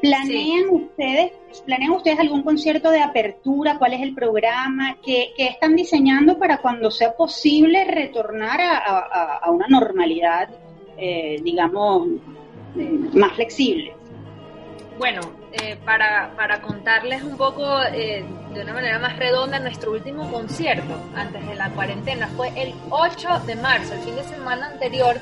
¿Planean 0.00 0.68
ustedes, 0.70 1.32
planean 1.66 1.90
ustedes 1.90 2.20
algún 2.20 2.42
concierto 2.42 2.90
de 2.90 3.00
apertura? 3.00 3.78
¿Cuál 3.78 3.94
es 3.94 4.02
el 4.02 4.14
programa? 4.14 4.96
¿Qué, 5.04 5.32
están 5.36 5.74
diseñando 5.74 6.38
para 6.38 6.58
cuando 6.58 6.90
sea 6.90 7.14
posible 7.14 7.84
retornar 7.84 8.60
a, 8.60 9.50
una 9.50 9.66
normalidad, 9.68 10.48
eh, 10.96 11.40
digamos, 11.42 12.08
eh, 12.76 12.98
más 13.14 13.32
flexible? 13.32 13.92
Bueno, 14.98 15.20
eh, 15.52 15.78
para, 15.84 16.32
para, 16.36 16.60
contarles 16.60 17.22
un 17.22 17.36
poco 17.36 17.82
eh, 17.84 18.24
de 18.52 18.62
una 18.62 18.72
manera 18.74 18.98
más 18.98 19.16
redonda 19.16 19.58
nuestro 19.58 19.92
último 19.92 20.30
concierto 20.30 20.94
antes 21.14 21.46
de 21.46 21.54
la 21.54 21.70
cuarentena. 21.70 22.28
Fue 22.36 22.48
el 22.54 22.74
8 22.90 23.40
de 23.46 23.56
marzo, 23.56 23.94
el 23.94 24.00
fin 24.00 24.16
de 24.16 24.24
semana 24.24 24.66
anterior, 24.66 25.18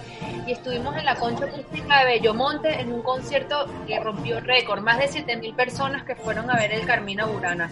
y 0.47 0.53
estuvimos 0.53 0.97
en 0.97 1.05
la 1.05 1.15
Concha 1.15 1.45
Acústica 1.45 2.01
de 2.01 2.05
Bellomonte 2.07 2.81
en 2.81 2.93
un 2.93 3.03
concierto 3.03 3.67
que 3.87 4.01
rompió 4.01 4.41
récord. 4.41 4.81
Más 4.81 4.99
de 4.99 5.09
7.000 5.09 5.55
personas 5.55 6.05
que 6.05 6.17
fueron 6.17 6.51
a 6.51 6.57
ver 6.57 6.73
el 6.73 6.87
Carmina 6.87 7.25
Burana. 7.27 7.71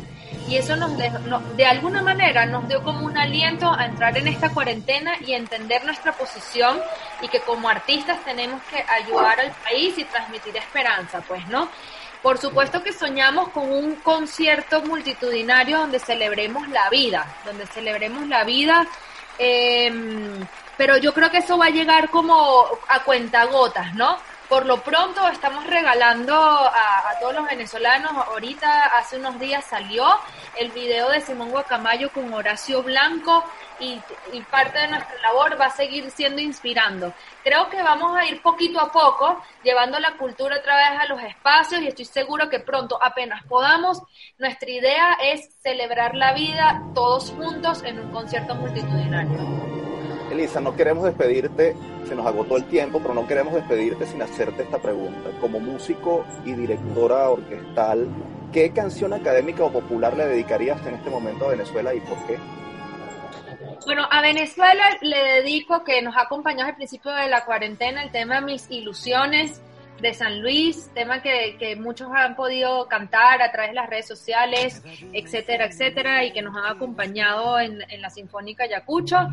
Y 0.49 0.57
eso 0.57 0.77
nos, 0.77 0.97
de 0.97 1.67
alguna 1.67 2.03
manera 2.03 2.47
nos 2.47 2.69
dio 2.69 2.83
como 2.83 3.07
un 3.07 3.17
aliento 3.17 3.73
a 3.73 3.87
entrar 3.87 4.17
en 4.19 4.29
esta 4.29 4.51
cuarentena 4.51 5.15
y 5.27 5.33
entender 5.33 5.85
nuestra 5.85 6.13
posición 6.13 6.79
y 7.23 7.29
que 7.29 7.41
como 7.41 7.69
artistas 7.69 8.23
tenemos 8.25 8.63
que 8.65 8.85
ayudar 8.89 9.41
al 9.41 9.51
país 9.51 9.97
y 9.99 10.05
transmitir 10.05 10.57
esperanza, 10.57 11.23
pues, 11.27 11.47
¿no? 11.49 11.69
Por 12.25 12.39
supuesto 12.39 12.83
que 12.83 12.95
soñamos 12.95 13.51
con 13.51 13.71
un 13.71 13.97
concierto 13.97 14.81
multitudinario 14.81 15.81
donde 15.81 15.99
celebremos 15.99 16.67
la 16.71 16.89
vida, 16.89 17.37
donde 17.45 17.67
celebremos 17.67 18.27
la 18.29 18.45
vida, 18.45 18.87
em, 19.37 20.41
pero 20.79 20.97
yo 20.97 21.13
creo 21.13 21.31
que 21.31 21.39
eso 21.45 21.59
va 21.59 21.67
a 21.67 21.71
llegar 21.71 22.09
como 22.09 22.67
a 22.89 23.03
cuentagotas, 23.05 23.95
¿no? 23.95 24.17
Por 24.49 24.67
lo 24.67 24.83
pronto 24.83 25.27
estamos 25.29 25.67
regalando 25.67 26.35
a, 26.35 27.19
todos 27.21 27.35
los 27.35 27.47
venezolanos, 27.47 28.13
ahorita 28.13 28.85
hace 28.99 29.17
unos 29.17 29.39
días 29.39 29.65
salió 29.65 30.07
el 30.57 30.71
video 30.71 31.09
de 31.09 31.21
Simón 31.21 31.51
Guacamayo 31.51 32.11
con 32.13 32.33
Horacio 32.33 32.83
Blanco, 32.83 33.43
y, 33.81 34.01
parte 34.51 34.79
de 34.79 34.89
nuestra 34.89 35.21
labor 35.21 35.61
va 35.61 35.67
a 35.67 35.71
seguir 35.71 36.11
siendo 36.11 36.41
inspirando. 36.41 37.13
Creo 37.43 37.69
que 37.69 37.83
vamos 37.83 38.17
a 38.17 38.25
ir 38.25 38.41
poquito 38.43 38.81
a 38.81 38.93
poco 38.93 39.43
llevando 39.63 39.99
la 39.99 40.17
cultura 40.17 40.57
otra 40.59 40.77
vez 40.77 41.01
a 41.01 41.07
los 41.07 41.23
espacios 41.23 41.83
y 41.83 41.89
estoy 41.89 42.05
seguro 42.05 42.49
que 42.49 42.61
pronto, 42.61 42.99
apenas 43.03 43.45
podamos, 43.45 44.03
nuestra 44.39 44.71
idea 44.71 45.15
es 45.23 45.55
celebrar 45.63 46.15
la 46.15 46.33
vida 46.35 46.83
todos 46.95 47.31
juntos 47.31 47.83
en 47.85 47.99
un 47.99 48.13
concierto 48.13 48.55
multitudinario. 48.55 49.84
Elisa, 50.31 50.61
no 50.61 50.75
queremos 50.75 51.05
despedirte, 51.05 51.77
se 52.09 52.15
nos 52.15 52.27
agotó 52.27 52.57
el 52.57 52.65
tiempo, 52.65 53.01
pero 53.01 53.15
no 53.15 53.27
queremos 53.27 53.55
despedirte 53.55 54.07
sin 54.07 54.23
hacerte 54.23 54.63
esta 54.63 54.79
pregunta. 54.79 55.31
Como 55.41 55.61
músico 55.61 56.25
y 56.45 56.53
directora 56.53 57.31
orquestal, 57.31 58.09
¿qué 58.53 58.71
canción 58.71 59.13
académica 59.13 59.65
o 59.65 59.73
popular 59.73 60.17
le 60.17 60.27
dedicarías 60.27 60.85
en 60.87 60.95
este 60.95 61.11
momento 61.11 61.47
a 61.47 61.51
Venezuela 61.51 61.95
y 61.95 62.01
por 62.01 62.19
qué? 62.27 62.39
Bueno, 63.87 64.07
a 64.11 64.23
Venezuela 64.23 64.85
le 65.03 65.43
dedico 65.43 65.85
que 65.85 66.01
nos 66.01 66.17
ha 66.17 66.23
acompañado 66.23 66.71
al 66.71 66.77
principio 66.77 67.13
de 67.13 67.29
la 67.29 67.45
cuarentena 67.45 68.03
el 68.03 68.11
tema 68.11 68.41
Mis 68.41 68.71
Ilusiones 68.71 69.61
de 70.01 70.13
San 70.13 70.43
Luis, 70.43 70.91
tema 70.95 71.23
que, 71.23 71.57
que, 71.59 71.77
muchos 71.77 72.09
han 72.15 72.35
podido 72.37 72.87
cantar 72.89 73.41
a 73.43 73.51
través 73.53 73.71
de 73.71 73.75
las 73.75 73.89
redes 73.89 74.07
sociales, 74.07 74.83
etcétera, 75.13 75.67
etcétera, 75.67 76.25
y 76.25 76.33
que 76.33 76.43
nos 76.43 76.57
han 76.57 76.67
acompañado 76.67 77.59
en, 77.59 77.81
en 77.89 78.03
la 78.03 78.11
Sinfónica 78.11 78.67
Yacucho. 78.69 79.29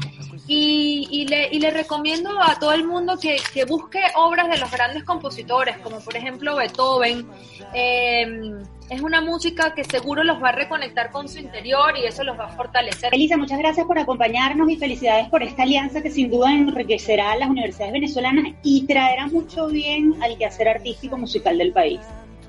Y, 0.48 1.08
y, 1.10 1.28
le, 1.28 1.50
y 1.52 1.60
le 1.60 1.72
recomiendo 1.72 2.30
a 2.42 2.58
todo 2.60 2.74
el 2.74 2.86
mundo 2.86 3.18
que, 3.20 3.38
que 3.54 3.66
busque 3.66 4.02
obras 4.16 4.50
de 4.50 4.58
los 4.58 4.72
grandes 4.72 5.04
compositores, 5.04 5.78
como 5.78 6.00
por 6.00 6.16
ejemplo 6.16 6.56
Beethoven. 6.56 7.28
Eh, 7.74 8.62
es 8.92 9.00
una 9.02 9.22
música 9.22 9.74
que 9.74 9.86
seguro 9.86 10.22
los 10.22 10.44
va 10.44 10.50
a 10.50 10.52
reconectar 10.52 11.12
con 11.12 11.30
su 11.30 11.40
interior 11.40 11.98
y 11.98 12.06
eso 12.06 12.26
los 12.26 12.38
va 12.38 12.48
a 12.48 12.50
fortalecer. 12.50 13.16
Elisa, 13.16 13.38
muchas 13.38 13.58
gracias 13.58 13.88
por 13.88 13.98
acompañarnos 13.98 14.70
y 14.70 14.76
felicidades 14.76 15.30
por 15.30 15.42
esta 15.44 15.64
alianza 15.64 16.02
que 16.02 16.12
sin 16.12 16.30
duda 16.30 16.52
enriquecerá 16.52 17.32
a 17.32 17.38
las 17.38 17.50
universidades 17.50 17.94
venezolanas 17.94 18.54
y 18.64 18.86
traerá 18.86 19.28
mucho 19.28 19.68
bien 19.68 20.22
al 20.22 20.38
quehacer 20.38 20.68
artístico 20.68 21.18
musical 21.18 21.58
del 21.58 21.72
país. 21.72 22.02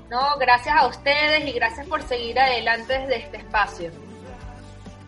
No, 0.09 0.37
gracias 0.37 0.75
a 0.75 0.85
ustedes 0.85 1.47
y 1.47 1.53
gracias 1.53 1.87
por 1.87 2.01
seguir 2.01 2.37
adelante 2.37 2.91
desde 2.91 3.15
este 3.19 3.37
espacio. 3.37 3.91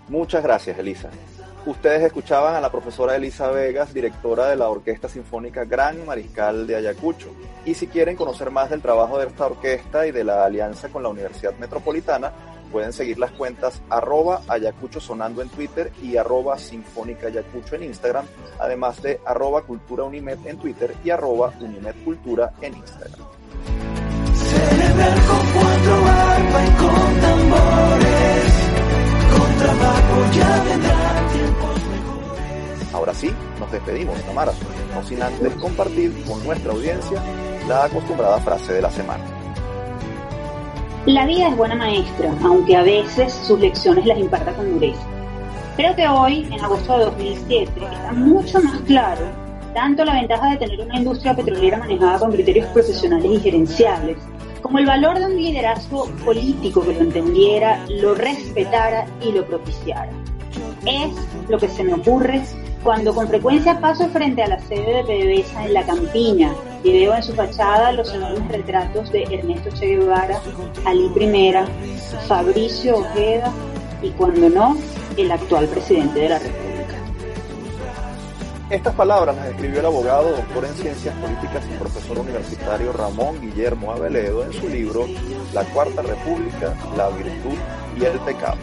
Muchas 0.07 0.41
gracias, 0.41 0.79
Elisa. 0.79 1.09
Ustedes 1.65 2.03
escuchaban 2.03 2.53
a 2.53 2.61
la 2.61 2.71
profesora 2.71 3.15
Elisa 3.15 3.49
Vegas, 3.49 3.91
directora 3.91 4.49
de 4.49 4.55
la 4.55 4.69
Orquesta 4.69 5.09
Sinfónica 5.09 5.65
Gran 5.65 6.05
Mariscal 6.05 6.67
de 6.67 6.75
Ayacucho. 6.75 7.29
Y 7.65 7.73
si 7.73 7.87
quieren 7.87 8.15
conocer 8.15 8.51
más 8.51 8.69
del 8.69 8.83
trabajo 8.83 9.17
de 9.17 9.25
esta 9.25 9.47
orquesta 9.47 10.05
y 10.05 10.11
de 10.11 10.23
la 10.23 10.45
alianza 10.45 10.89
con 10.89 11.01
la 11.01 11.09
Universidad 11.09 11.55
Metropolitana, 11.57 12.31
pueden 12.71 12.93
seguir 12.93 13.17
las 13.17 13.31
cuentas 13.31 13.81
arroba 13.89 14.41
Ayacucho 14.47 14.99
Sonando 14.99 15.41
en 15.41 15.49
Twitter 15.49 15.91
y 16.03 16.17
arroba 16.17 16.59
Sinfónica 16.59 17.27
Ayacucho 17.27 17.75
en 17.75 17.83
Instagram, 17.83 18.25
además 18.59 19.01
de 19.01 19.19
arroba 19.25 19.63
Cultura 19.63 20.03
Unimed 20.03 20.37
en 20.45 20.59
Twitter 20.59 20.93
y 21.03 21.09
arroba 21.09 21.51
Unimed 21.59 21.95
Cultura 22.03 22.53
en 22.61 22.75
Instagram. 22.75 23.25
Trabajo 29.65 30.31
ya 30.31 30.63
vendrán 30.63 31.27
tiempos 31.33 31.75
mejores. 31.89 32.93
Ahora 32.93 33.13
sí, 33.13 33.31
nos 33.59 33.71
despedimos, 33.71 34.21
Tamara, 34.23 34.51
no 34.93 35.03
sin 35.03 35.21
antes 35.21 35.53
compartir 35.55 36.13
con 36.27 36.43
nuestra 36.43 36.71
audiencia 36.71 37.21
la 37.67 37.85
acostumbrada 37.85 38.37
frase 38.39 38.73
de 38.73 38.81
la 38.81 38.91
semana. 38.91 39.23
La 41.07 41.25
vida 41.25 41.49
es 41.49 41.57
buena 41.57 41.75
maestra, 41.75 42.31
aunque 42.43 42.75
a 42.75 42.83
veces 42.83 43.33
sus 43.33 43.59
lecciones 43.59 44.05
las 44.05 44.19
imparta 44.19 44.53
con 44.53 44.71
dureza. 44.73 45.01
Creo 45.77 45.95
que 45.95 46.07
hoy, 46.07 46.47
en 46.51 46.63
agosto 46.63 46.97
de 46.97 47.05
2007, 47.05 47.71
está 47.75 48.11
mucho 48.13 48.61
más 48.61 48.79
claro 48.81 49.45
tanto 49.73 50.05
la 50.05 50.13
ventaja 50.13 50.51
de 50.51 50.57
tener 50.57 50.79
una 50.79 50.97
industria 50.97 51.35
petrolera 51.35 51.77
manejada 51.77 52.17
con 52.17 52.31
criterios 52.31 52.65
profesionales 52.67 53.29
y 53.29 53.39
gerenciales, 53.41 54.17
como 54.65 54.79
el 54.79 54.87
valor 54.87 55.19
de 55.19 55.27
un 55.27 55.37
liderazgo 55.37 56.07
político 56.25 56.81
que 56.81 56.95
lo 56.95 57.01
entendiera, 57.01 57.85
lo 57.87 58.15
respetara 58.15 59.05
y 59.21 59.31
lo 59.31 59.45
propiciara. 59.45 60.09
Es 60.87 61.13
lo 61.47 61.59
que 61.59 61.67
se 61.67 61.83
me 61.83 61.93
ocurre 61.93 62.41
cuando 62.83 63.13
con 63.13 63.27
frecuencia 63.27 63.79
paso 63.79 64.09
frente 64.09 64.41
a 64.41 64.47
la 64.47 64.59
sede 64.61 65.03
de 65.03 65.43
PDVSA 65.43 65.65
en 65.65 65.73
La 65.75 65.85
Campiña 65.85 66.51
y 66.83 66.93
veo 66.93 67.13
en 67.13 67.21
su 67.21 67.33
fachada 67.33 67.91
los 67.91 68.11
enormes 68.11 68.47
retratos 68.47 69.11
de 69.11 69.25
Ernesto 69.25 69.69
Che 69.69 69.97
Guevara, 69.97 70.41
Ali 70.83 71.09
Primera, 71.09 71.67
Fabricio 72.27 72.97
Ojeda 72.97 73.51
y, 74.01 74.09
cuando 74.09 74.49
no, 74.49 74.77
el 75.15 75.31
actual 75.31 75.67
presidente 75.67 76.21
de 76.21 76.29
la 76.29 76.39
República. 76.39 76.64
Estas 78.69 78.95
palabras 78.95 79.35
las 79.35 79.49
escribió 79.49 79.79
el 79.79 79.85
abogado, 79.85 80.31
doctor 80.31 80.65
en 80.65 80.73
ciencias 80.73 81.15
políticas 81.17 81.63
y 81.71 81.77
profesor 81.77 82.17
universitario 82.17 82.91
Ramón 82.93 83.39
Guillermo 83.39 83.91
Aveledo 83.91 84.43
en 84.43 84.53
su 84.53 84.67
libro 84.67 85.05
La 85.53 85.63
Cuarta 85.65 86.01
República, 86.01 86.73
la 86.97 87.09
virtud 87.09 87.57
y 87.99 88.05
el 88.05 88.19
pecado. 88.21 88.57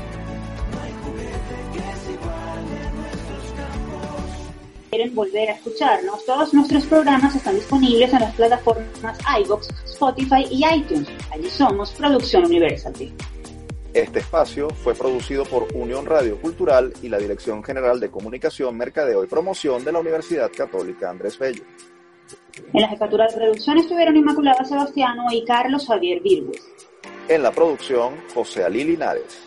quieren 4.91 5.15
volver 5.15 5.49
a 5.49 5.53
escucharnos, 5.55 6.23
todos 6.27 6.53
nuestros 6.53 6.85
programas 6.85 7.35
están 7.35 7.55
disponibles 7.55 8.13
en 8.13 8.21
las 8.21 8.35
plataformas 8.35 9.19
iVoox, 9.43 9.69
Spotify 9.87 10.47
y 10.51 10.67
iTunes. 10.67 11.09
Allí 11.31 11.49
somos 11.49 11.93
Producción 11.93 12.45
Universal. 12.45 12.93
Este 13.95 14.21
espacio 14.21 14.71
fue 14.71 14.95
producido 14.95 15.45
por 15.45 15.69
Unión 15.75 16.07
Radio 16.07 16.41
Cultural 16.41 16.95
y 17.03 17.11
la 17.11 17.19
Dirección 17.19 17.63
General 17.63 18.01
de 18.01 18.11
Comunicación, 18.11 18.75
Mercadeo 18.75 19.23
y 19.23 19.27
Promoción 19.27 19.85
de 19.85 19.93
la 19.93 19.99
Universidad 19.99 20.51
Católica 20.51 21.11
Andrés 21.11 21.39
Bello. 21.39 21.63
En 22.73 22.81
la 22.81 22.89
jefatura 22.89 23.27
de 23.27 23.35
producción 23.35 23.77
estuvieron 23.77 24.17
Inmaculada 24.17 24.65
Sebastiano 24.65 25.25
y 25.31 25.45
Carlos 25.45 25.87
Javier 25.87 26.23
Virgües. 26.23 26.67
En 27.29 27.43
la 27.43 27.53
producción, 27.53 28.15
José 28.35 28.65
Ali 28.65 28.83
Linares. 28.83 29.43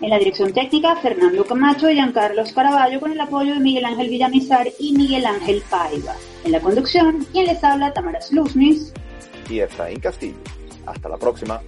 En 0.00 0.08
la 0.08 0.18
dirección 0.18 0.54
técnica, 0.54 0.96
Fernando 0.96 1.44
Camacho 1.44 1.90
y 1.90 1.94
Giancarlos 1.94 2.52
Caraballo 2.54 3.00
con 3.00 3.12
el 3.12 3.20
apoyo 3.20 3.52
de 3.52 3.60
Miguel 3.60 3.84
Ángel 3.84 4.08
Villamizar 4.08 4.66
y 4.78 4.96
Miguel 4.96 5.26
Ángel 5.26 5.62
Paiva. 5.68 6.14
En 6.42 6.52
la 6.52 6.60
conducción, 6.60 7.22
quien 7.32 7.46
les 7.46 7.62
habla, 7.62 7.92
Tamara 7.92 8.22
Sluznis 8.22 8.94
y 9.50 9.60
Efraín 9.60 10.00
Castillo. 10.00 10.38
Hasta 10.86 11.08
la 11.10 11.18
próxima. 11.18 11.60